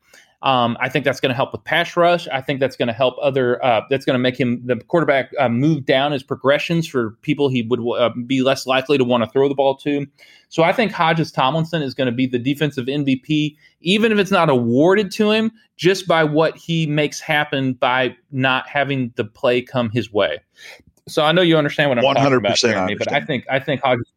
Um, 0.46 0.76
I 0.78 0.88
think 0.88 1.04
that's 1.04 1.18
going 1.18 1.30
to 1.30 1.34
help 1.34 1.50
with 1.50 1.64
pass 1.64 1.96
rush. 1.96 2.28
I 2.28 2.40
think 2.40 2.60
that's 2.60 2.76
going 2.76 2.86
to 2.86 2.92
help 2.92 3.16
other. 3.20 3.62
Uh, 3.64 3.80
that's 3.90 4.04
going 4.04 4.14
to 4.14 4.20
make 4.20 4.38
him 4.38 4.64
the 4.64 4.76
quarterback 4.76 5.32
uh, 5.40 5.48
move 5.48 5.84
down 5.84 6.12
his 6.12 6.22
progressions 6.22 6.86
for 6.86 7.18
people 7.22 7.48
he 7.48 7.62
would 7.62 7.80
uh, 7.80 8.10
be 8.26 8.42
less 8.42 8.64
likely 8.64 8.96
to 8.96 9.02
want 9.02 9.24
to 9.24 9.30
throw 9.30 9.48
the 9.48 9.56
ball 9.56 9.76
to. 9.78 10.06
So 10.48 10.62
I 10.62 10.72
think 10.72 10.92
Hodges 10.92 11.32
Tomlinson 11.32 11.82
is 11.82 11.94
going 11.94 12.06
to 12.06 12.12
be 12.12 12.28
the 12.28 12.38
defensive 12.38 12.86
MVP, 12.86 13.56
even 13.80 14.12
if 14.12 14.18
it's 14.18 14.30
not 14.30 14.48
awarded 14.48 15.10
to 15.14 15.32
him, 15.32 15.50
just 15.76 16.06
by 16.06 16.22
what 16.22 16.56
he 16.56 16.86
makes 16.86 17.18
happen 17.18 17.72
by 17.72 18.16
not 18.30 18.68
having 18.68 19.12
the 19.16 19.24
play 19.24 19.60
come 19.60 19.90
his 19.90 20.12
way. 20.12 20.38
So 21.08 21.24
I 21.24 21.32
know 21.32 21.42
you 21.42 21.58
understand 21.58 21.90
what 21.90 21.98
I'm 21.98 22.04
100% 22.04 22.14
talking 22.14 22.32
about, 22.34 22.56
Jeremy, 22.56 22.94
but 22.94 23.12
I 23.12 23.20
think 23.20 23.46
I 23.50 23.58
think 23.58 23.80
Hodges 23.80 24.12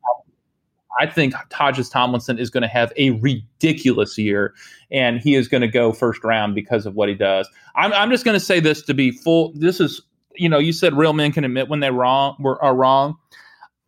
I 1.00 1.08
think 1.08 1.34
Hodges 1.52 1.90
Tomlinson 1.90 2.38
is 2.38 2.50
going 2.50 2.62
to 2.62 2.68
have 2.68 2.92
a 2.98 3.12
ridiculous 3.12 4.18
year, 4.18 4.54
and 4.92 5.20
he 5.20 5.36
is 5.36 5.48
going 5.48 5.62
to 5.62 5.68
go 5.68 5.94
first 5.94 6.24
round 6.24 6.56
because 6.56 6.86
of 6.86 6.96
what 6.96 7.08
he 7.08 7.16
does. 7.16 7.50
I'm, 7.76 7.94
I'm 7.94 8.12
just 8.12 8.26
going 8.26 8.36
to 8.38 8.46
say 8.46 8.60
this 8.60 8.82
to 8.84 8.94
be 8.94 9.12
full. 9.12 9.54
This 9.56 9.80
is, 9.80 10.02
you 10.36 10.50
know, 10.50 10.60
you 10.60 10.74
said 10.74 10.98
real 10.98 11.14
men 11.14 11.32
can 11.32 11.46
admit 11.46 11.70
when 11.70 11.80
they 11.80 11.90
wrong 11.90 12.36
were, 12.40 12.62
are 12.62 12.76
wrong. 12.76 13.16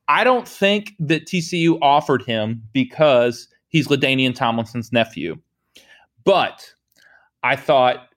I 0.07 0.23
don't 0.23 0.47
think 0.47 0.93
that 0.99 1.25
TCU 1.25 1.77
offered 1.81 2.23
him 2.23 2.63
because 2.71 3.47
he's 3.67 3.89
LaDainian 3.89 4.33
Tomlinson's 4.33 4.93
nephew, 4.93 5.37
but 6.23 6.73
I 7.43 7.57
thought 7.57 8.07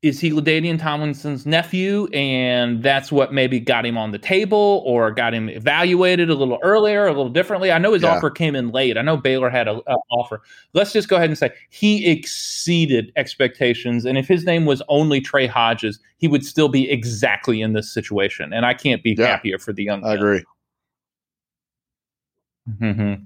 is 0.00 0.20
he 0.20 0.30
LaDainian 0.30 0.78
Tomlinson's 0.78 1.44
nephew, 1.44 2.06
and 2.12 2.84
that's 2.84 3.10
what 3.10 3.32
maybe 3.32 3.58
got 3.58 3.84
him 3.84 3.98
on 3.98 4.12
the 4.12 4.18
table 4.18 4.84
or 4.86 5.10
got 5.10 5.34
him 5.34 5.48
evaluated 5.48 6.30
a 6.30 6.34
little 6.34 6.60
earlier, 6.62 7.06
a 7.06 7.08
little 7.08 7.28
differently. 7.28 7.72
I 7.72 7.78
know 7.78 7.92
his 7.92 8.02
yeah. 8.02 8.14
offer 8.14 8.30
came 8.30 8.54
in 8.54 8.70
late. 8.70 8.96
I 8.96 9.02
know 9.02 9.16
Baylor 9.16 9.50
had 9.50 9.66
an 9.66 9.80
offer. 10.12 10.40
Let's 10.72 10.92
just 10.92 11.08
go 11.08 11.16
ahead 11.16 11.30
and 11.30 11.36
say 11.36 11.50
he 11.70 12.08
exceeded 12.08 13.12
expectations, 13.16 14.04
and 14.04 14.16
if 14.16 14.28
his 14.28 14.44
name 14.44 14.66
was 14.66 14.82
only 14.88 15.20
Trey 15.20 15.48
Hodges, 15.48 15.98
he 16.18 16.28
would 16.28 16.44
still 16.44 16.68
be 16.68 16.88
exactly 16.88 17.60
in 17.60 17.72
this 17.72 17.92
situation. 17.92 18.52
And 18.52 18.64
I 18.64 18.74
can't 18.74 19.02
be 19.02 19.16
yeah, 19.18 19.26
happier 19.26 19.58
for 19.58 19.72
the 19.72 19.82
young. 19.82 20.04
I 20.04 20.14
agree. 20.14 20.44
Mm-hmm. 22.80 23.24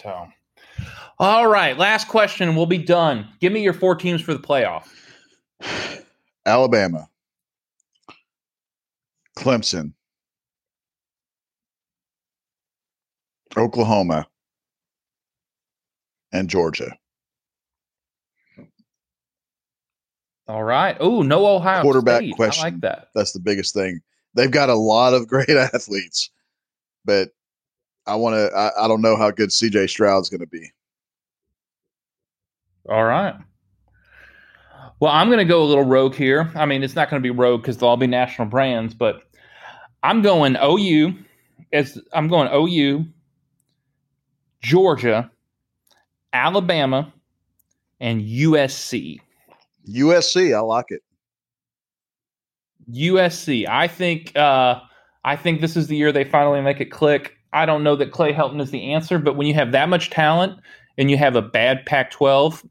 So, 0.00 0.28
all 1.18 1.48
right, 1.48 1.76
last 1.76 2.08
question. 2.08 2.56
We'll 2.56 2.64
be 2.64 2.78
done. 2.78 3.28
Give 3.40 3.52
me 3.52 3.62
your 3.62 3.74
four 3.74 3.94
teams 3.94 4.22
for 4.22 4.32
the 4.32 4.40
playoff. 4.40 4.88
Alabama, 6.46 7.08
Clemson, 9.36 9.92
Oklahoma, 13.56 14.26
and 16.32 16.48
Georgia. 16.48 16.96
All 20.46 20.64
right. 20.64 20.96
Oh, 20.98 21.22
no 21.22 21.46
Ohio 21.46 21.82
quarterback 21.82 22.22
State. 22.22 22.34
question. 22.34 22.62
I 22.62 22.70
like 22.70 22.80
that. 22.80 23.08
That's 23.14 23.32
the 23.32 23.40
biggest 23.40 23.74
thing. 23.74 24.00
They've 24.34 24.50
got 24.50 24.70
a 24.70 24.74
lot 24.74 25.12
of 25.12 25.28
great 25.28 25.50
athletes, 25.50 26.30
but 27.04 27.30
I 28.06 28.14
want 28.14 28.34
to. 28.34 28.56
I, 28.56 28.84
I 28.84 28.88
don't 28.88 29.02
know 29.02 29.16
how 29.16 29.30
good 29.30 29.50
CJ 29.50 29.90
Stroud's 29.90 30.30
going 30.30 30.40
to 30.40 30.46
be. 30.46 30.72
All 32.88 33.04
right. 33.04 33.34
Well, 35.00 35.12
I'm 35.12 35.28
going 35.28 35.38
to 35.38 35.44
go 35.44 35.62
a 35.62 35.66
little 35.66 35.84
rogue 35.84 36.14
here. 36.14 36.50
I 36.54 36.66
mean, 36.66 36.82
it's 36.82 36.96
not 36.96 37.08
going 37.08 37.22
to 37.22 37.26
be 37.26 37.30
rogue 37.30 37.62
because 37.62 37.76
they'll 37.76 37.90
all 37.90 37.96
be 37.96 38.06
national 38.06 38.48
brands, 38.48 38.94
but 38.94 39.22
I'm 40.02 40.22
going 40.22 40.56
OU. 40.62 41.14
As 41.72 42.00
I'm 42.12 42.28
going 42.28 42.48
OU, 42.52 43.04
Georgia, 44.62 45.30
Alabama, 46.32 47.12
and 48.00 48.22
USC. 48.22 49.20
USC, 49.88 50.56
I 50.56 50.60
like 50.60 50.86
it. 50.88 51.02
USC. 52.90 53.68
I 53.68 53.86
think. 53.86 54.36
Uh, 54.36 54.80
I 55.24 55.36
think 55.36 55.60
this 55.60 55.76
is 55.76 55.88
the 55.88 55.96
year 55.96 56.10
they 56.10 56.24
finally 56.24 56.62
make 56.62 56.80
it 56.80 56.86
click. 56.86 57.36
I 57.52 57.66
don't 57.66 57.82
know 57.82 57.96
that 57.96 58.12
Clay 58.12 58.32
Helton 58.32 58.62
is 58.62 58.70
the 58.70 58.92
answer, 58.92 59.18
but 59.18 59.36
when 59.36 59.46
you 59.46 59.54
have 59.54 59.72
that 59.72 59.88
much 59.88 60.10
talent 60.10 60.58
and 60.96 61.10
you 61.10 61.18
have 61.18 61.36
a 61.36 61.42
bad 61.42 61.84
Pac-12, 61.86 62.66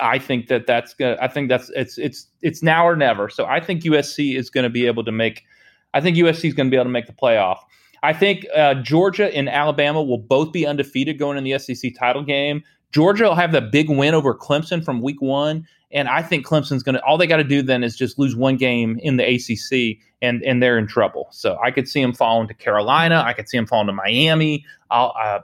I 0.00 0.18
think 0.18 0.48
that 0.48 0.66
that's 0.66 0.94
gonna. 0.94 1.16
I 1.20 1.28
think 1.28 1.48
that's 1.48 1.70
it's 1.70 1.98
it's 1.98 2.26
it's 2.42 2.62
now 2.62 2.86
or 2.86 2.96
never. 2.96 3.28
So 3.28 3.46
I 3.46 3.60
think 3.60 3.82
USC 3.82 4.36
is 4.36 4.50
going 4.50 4.64
to 4.64 4.70
be 4.70 4.86
able 4.86 5.04
to 5.04 5.12
make. 5.12 5.44
I 5.92 6.00
think 6.00 6.16
USC 6.16 6.46
is 6.46 6.54
going 6.54 6.68
to 6.68 6.70
be 6.70 6.76
able 6.76 6.86
to 6.86 6.90
make 6.90 7.06
the 7.06 7.12
playoff. 7.12 7.58
I 8.02 8.12
think 8.12 8.46
uh, 8.54 8.74
Georgia 8.74 9.34
and 9.34 9.48
Alabama 9.48 10.02
will 10.02 10.18
both 10.18 10.52
be 10.52 10.66
undefeated 10.66 11.18
going 11.18 11.38
in 11.38 11.44
the 11.44 11.58
SEC 11.58 11.92
title 11.98 12.22
game. 12.22 12.62
Georgia 12.92 13.24
will 13.24 13.34
have 13.34 13.52
that 13.52 13.72
big 13.72 13.88
win 13.88 14.14
over 14.14 14.34
Clemson 14.34 14.84
from 14.84 15.00
week 15.00 15.20
one, 15.22 15.66
and 15.90 16.08
I 16.08 16.22
think 16.22 16.46
Clemson's 16.46 16.82
going 16.82 16.96
to. 16.96 17.04
All 17.04 17.16
they 17.16 17.26
got 17.26 17.38
to 17.38 17.44
do 17.44 17.62
then 17.62 17.82
is 17.82 17.96
just 17.96 18.18
lose 18.18 18.36
one 18.36 18.56
game 18.56 18.98
in 19.02 19.16
the 19.16 19.24
ACC, 19.24 19.98
and 20.20 20.42
and 20.42 20.62
they're 20.62 20.78
in 20.78 20.86
trouble. 20.86 21.28
So 21.30 21.58
I 21.64 21.70
could 21.70 21.88
see 21.88 22.02
them 22.02 22.12
falling 22.12 22.48
to 22.48 22.54
Carolina. 22.54 23.22
I 23.26 23.32
could 23.32 23.48
see 23.48 23.56
them 23.56 23.66
falling 23.66 23.86
to 23.86 23.92
Miami. 23.92 24.64
I'll, 24.90 25.14
uh, 25.20 25.40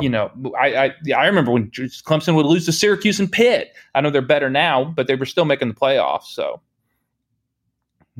you 0.00 0.08
know, 0.08 0.30
I, 0.58 0.76
I 0.86 1.12
I 1.14 1.26
remember 1.26 1.52
when 1.52 1.70
Clemson 1.70 2.34
would 2.34 2.46
lose 2.46 2.66
to 2.66 2.72
Syracuse 2.72 3.20
and 3.20 3.30
Pitt. 3.30 3.72
I 3.94 4.00
know 4.00 4.10
they're 4.10 4.22
better 4.22 4.50
now, 4.50 4.84
but 4.84 5.06
they 5.06 5.14
were 5.14 5.26
still 5.26 5.44
making 5.44 5.68
the 5.68 5.74
playoffs. 5.74 6.26
So, 6.26 6.60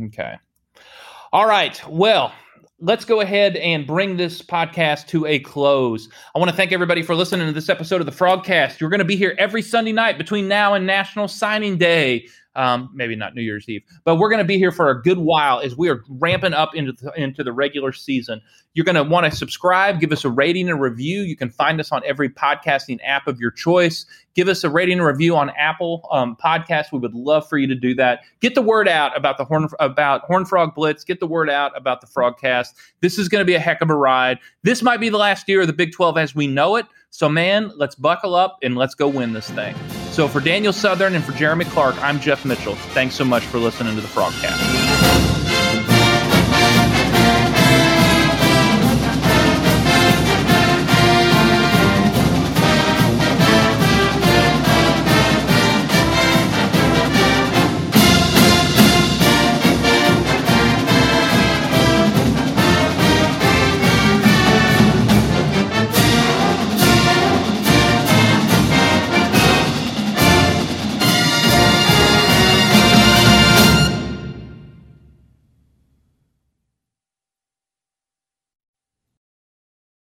okay, 0.04 0.34
all 1.32 1.46
right. 1.46 1.80
Well, 1.88 2.32
let's 2.82 3.04
go 3.04 3.20
ahead 3.20 3.56
and 3.56 3.86
bring 3.86 4.16
this 4.16 4.42
podcast 4.42 5.06
to 5.06 5.24
a 5.26 5.38
close. 5.38 6.08
I 6.34 6.38
want 6.38 6.50
to 6.50 6.56
thank 6.56 6.72
everybody 6.72 7.02
for 7.02 7.14
listening 7.14 7.46
to 7.46 7.52
this 7.52 7.68
episode 7.68 8.00
of 8.00 8.06
the 8.06 8.12
Frogcast. 8.12 8.80
You're 8.80 8.90
going 8.90 8.98
to 8.98 9.04
be 9.04 9.16
here 9.16 9.34
every 9.38 9.62
Sunday 9.62 9.92
night 9.92 10.18
between 10.18 10.48
now 10.48 10.74
and 10.74 10.86
National 10.86 11.28
Signing 11.28 11.78
Day 11.78 12.26
um, 12.54 12.90
maybe 12.92 13.16
not 13.16 13.34
New 13.34 13.42
Year's 13.42 13.68
Eve, 13.68 13.82
but 14.04 14.16
we're 14.16 14.28
going 14.28 14.38
to 14.38 14.44
be 14.44 14.58
here 14.58 14.72
for 14.72 14.90
a 14.90 15.02
good 15.02 15.18
while 15.18 15.60
as 15.60 15.76
we 15.76 15.88
are 15.88 16.02
ramping 16.08 16.52
up 16.52 16.74
into 16.74 16.92
the, 16.92 17.12
into 17.20 17.42
the 17.42 17.52
regular 17.52 17.92
season. 17.92 18.40
You're 18.74 18.84
going 18.84 18.96
to 18.96 19.02
want 19.02 19.30
to 19.30 19.36
subscribe, 19.36 20.00
give 20.00 20.12
us 20.12 20.24
a 20.24 20.30
rating 20.30 20.68
and 20.68 20.80
review. 20.80 21.20
You 21.22 21.36
can 21.36 21.50
find 21.50 21.78
us 21.78 21.92
on 21.92 22.02
every 22.06 22.30
podcasting 22.30 22.98
app 23.04 23.26
of 23.26 23.38
your 23.38 23.50
choice. 23.50 24.06
Give 24.34 24.48
us 24.48 24.64
a 24.64 24.70
rating 24.70 24.98
and 24.98 25.06
review 25.06 25.36
on 25.36 25.50
Apple 25.50 26.08
um, 26.10 26.36
Podcast. 26.42 26.86
We 26.90 26.98
would 26.98 27.14
love 27.14 27.46
for 27.48 27.58
you 27.58 27.66
to 27.66 27.74
do 27.74 27.94
that. 27.96 28.20
Get 28.40 28.54
the 28.54 28.62
word 28.62 28.88
out 28.88 29.16
about 29.16 29.36
the 29.36 29.44
horn 29.44 29.68
about 29.78 30.22
Horn 30.22 30.46
Frog 30.46 30.74
Blitz. 30.74 31.04
Get 31.04 31.20
the 31.20 31.26
word 31.26 31.50
out 31.50 31.76
about 31.76 32.00
the 32.00 32.06
Frogcast. 32.06 32.68
This 33.00 33.18
is 33.18 33.28
going 33.28 33.42
to 33.42 33.46
be 33.46 33.54
a 33.54 33.60
heck 33.60 33.82
of 33.82 33.90
a 33.90 33.96
ride. 33.96 34.38
This 34.62 34.82
might 34.82 35.00
be 35.00 35.10
the 35.10 35.18
last 35.18 35.48
year 35.48 35.60
of 35.60 35.66
the 35.66 35.72
Big 35.72 35.92
12 35.92 36.16
as 36.16 36.34
we 36.34 36.46
know 36.46 36.76
it. 36.76 36.86
So, 37.10 37.28
man, 37.28 37.70
let's 37.76 37.94
buckle 37.94 38.34
up 38.34 38.58
and 38.62 38.74
let's 38.74 38.94
go 38.94 39.06
win 39.06 39.34
this 39.34 39.50
thing. 39.50 39.74
So, 40.12 40.28
for 40.28 40.40
Daniel 40.40 40.74
Southern 40.74 41.14
and 41.14 41.24
for 41.24 41.32
Jeremy 41.32 41.64
Clark, 41.64 41.96
I'm 42.02 42.20
Jeff 42.20 42.44
Mitchell. 42.44 42.74
Thanks 42.74 43.14
so 43.14 43.24
much 43.24 43.44
for 43.44 43.58
listening 43.58 43.94
to 43.94 44.02
the 44.02 44.08
Frogcast. 44.08 45.41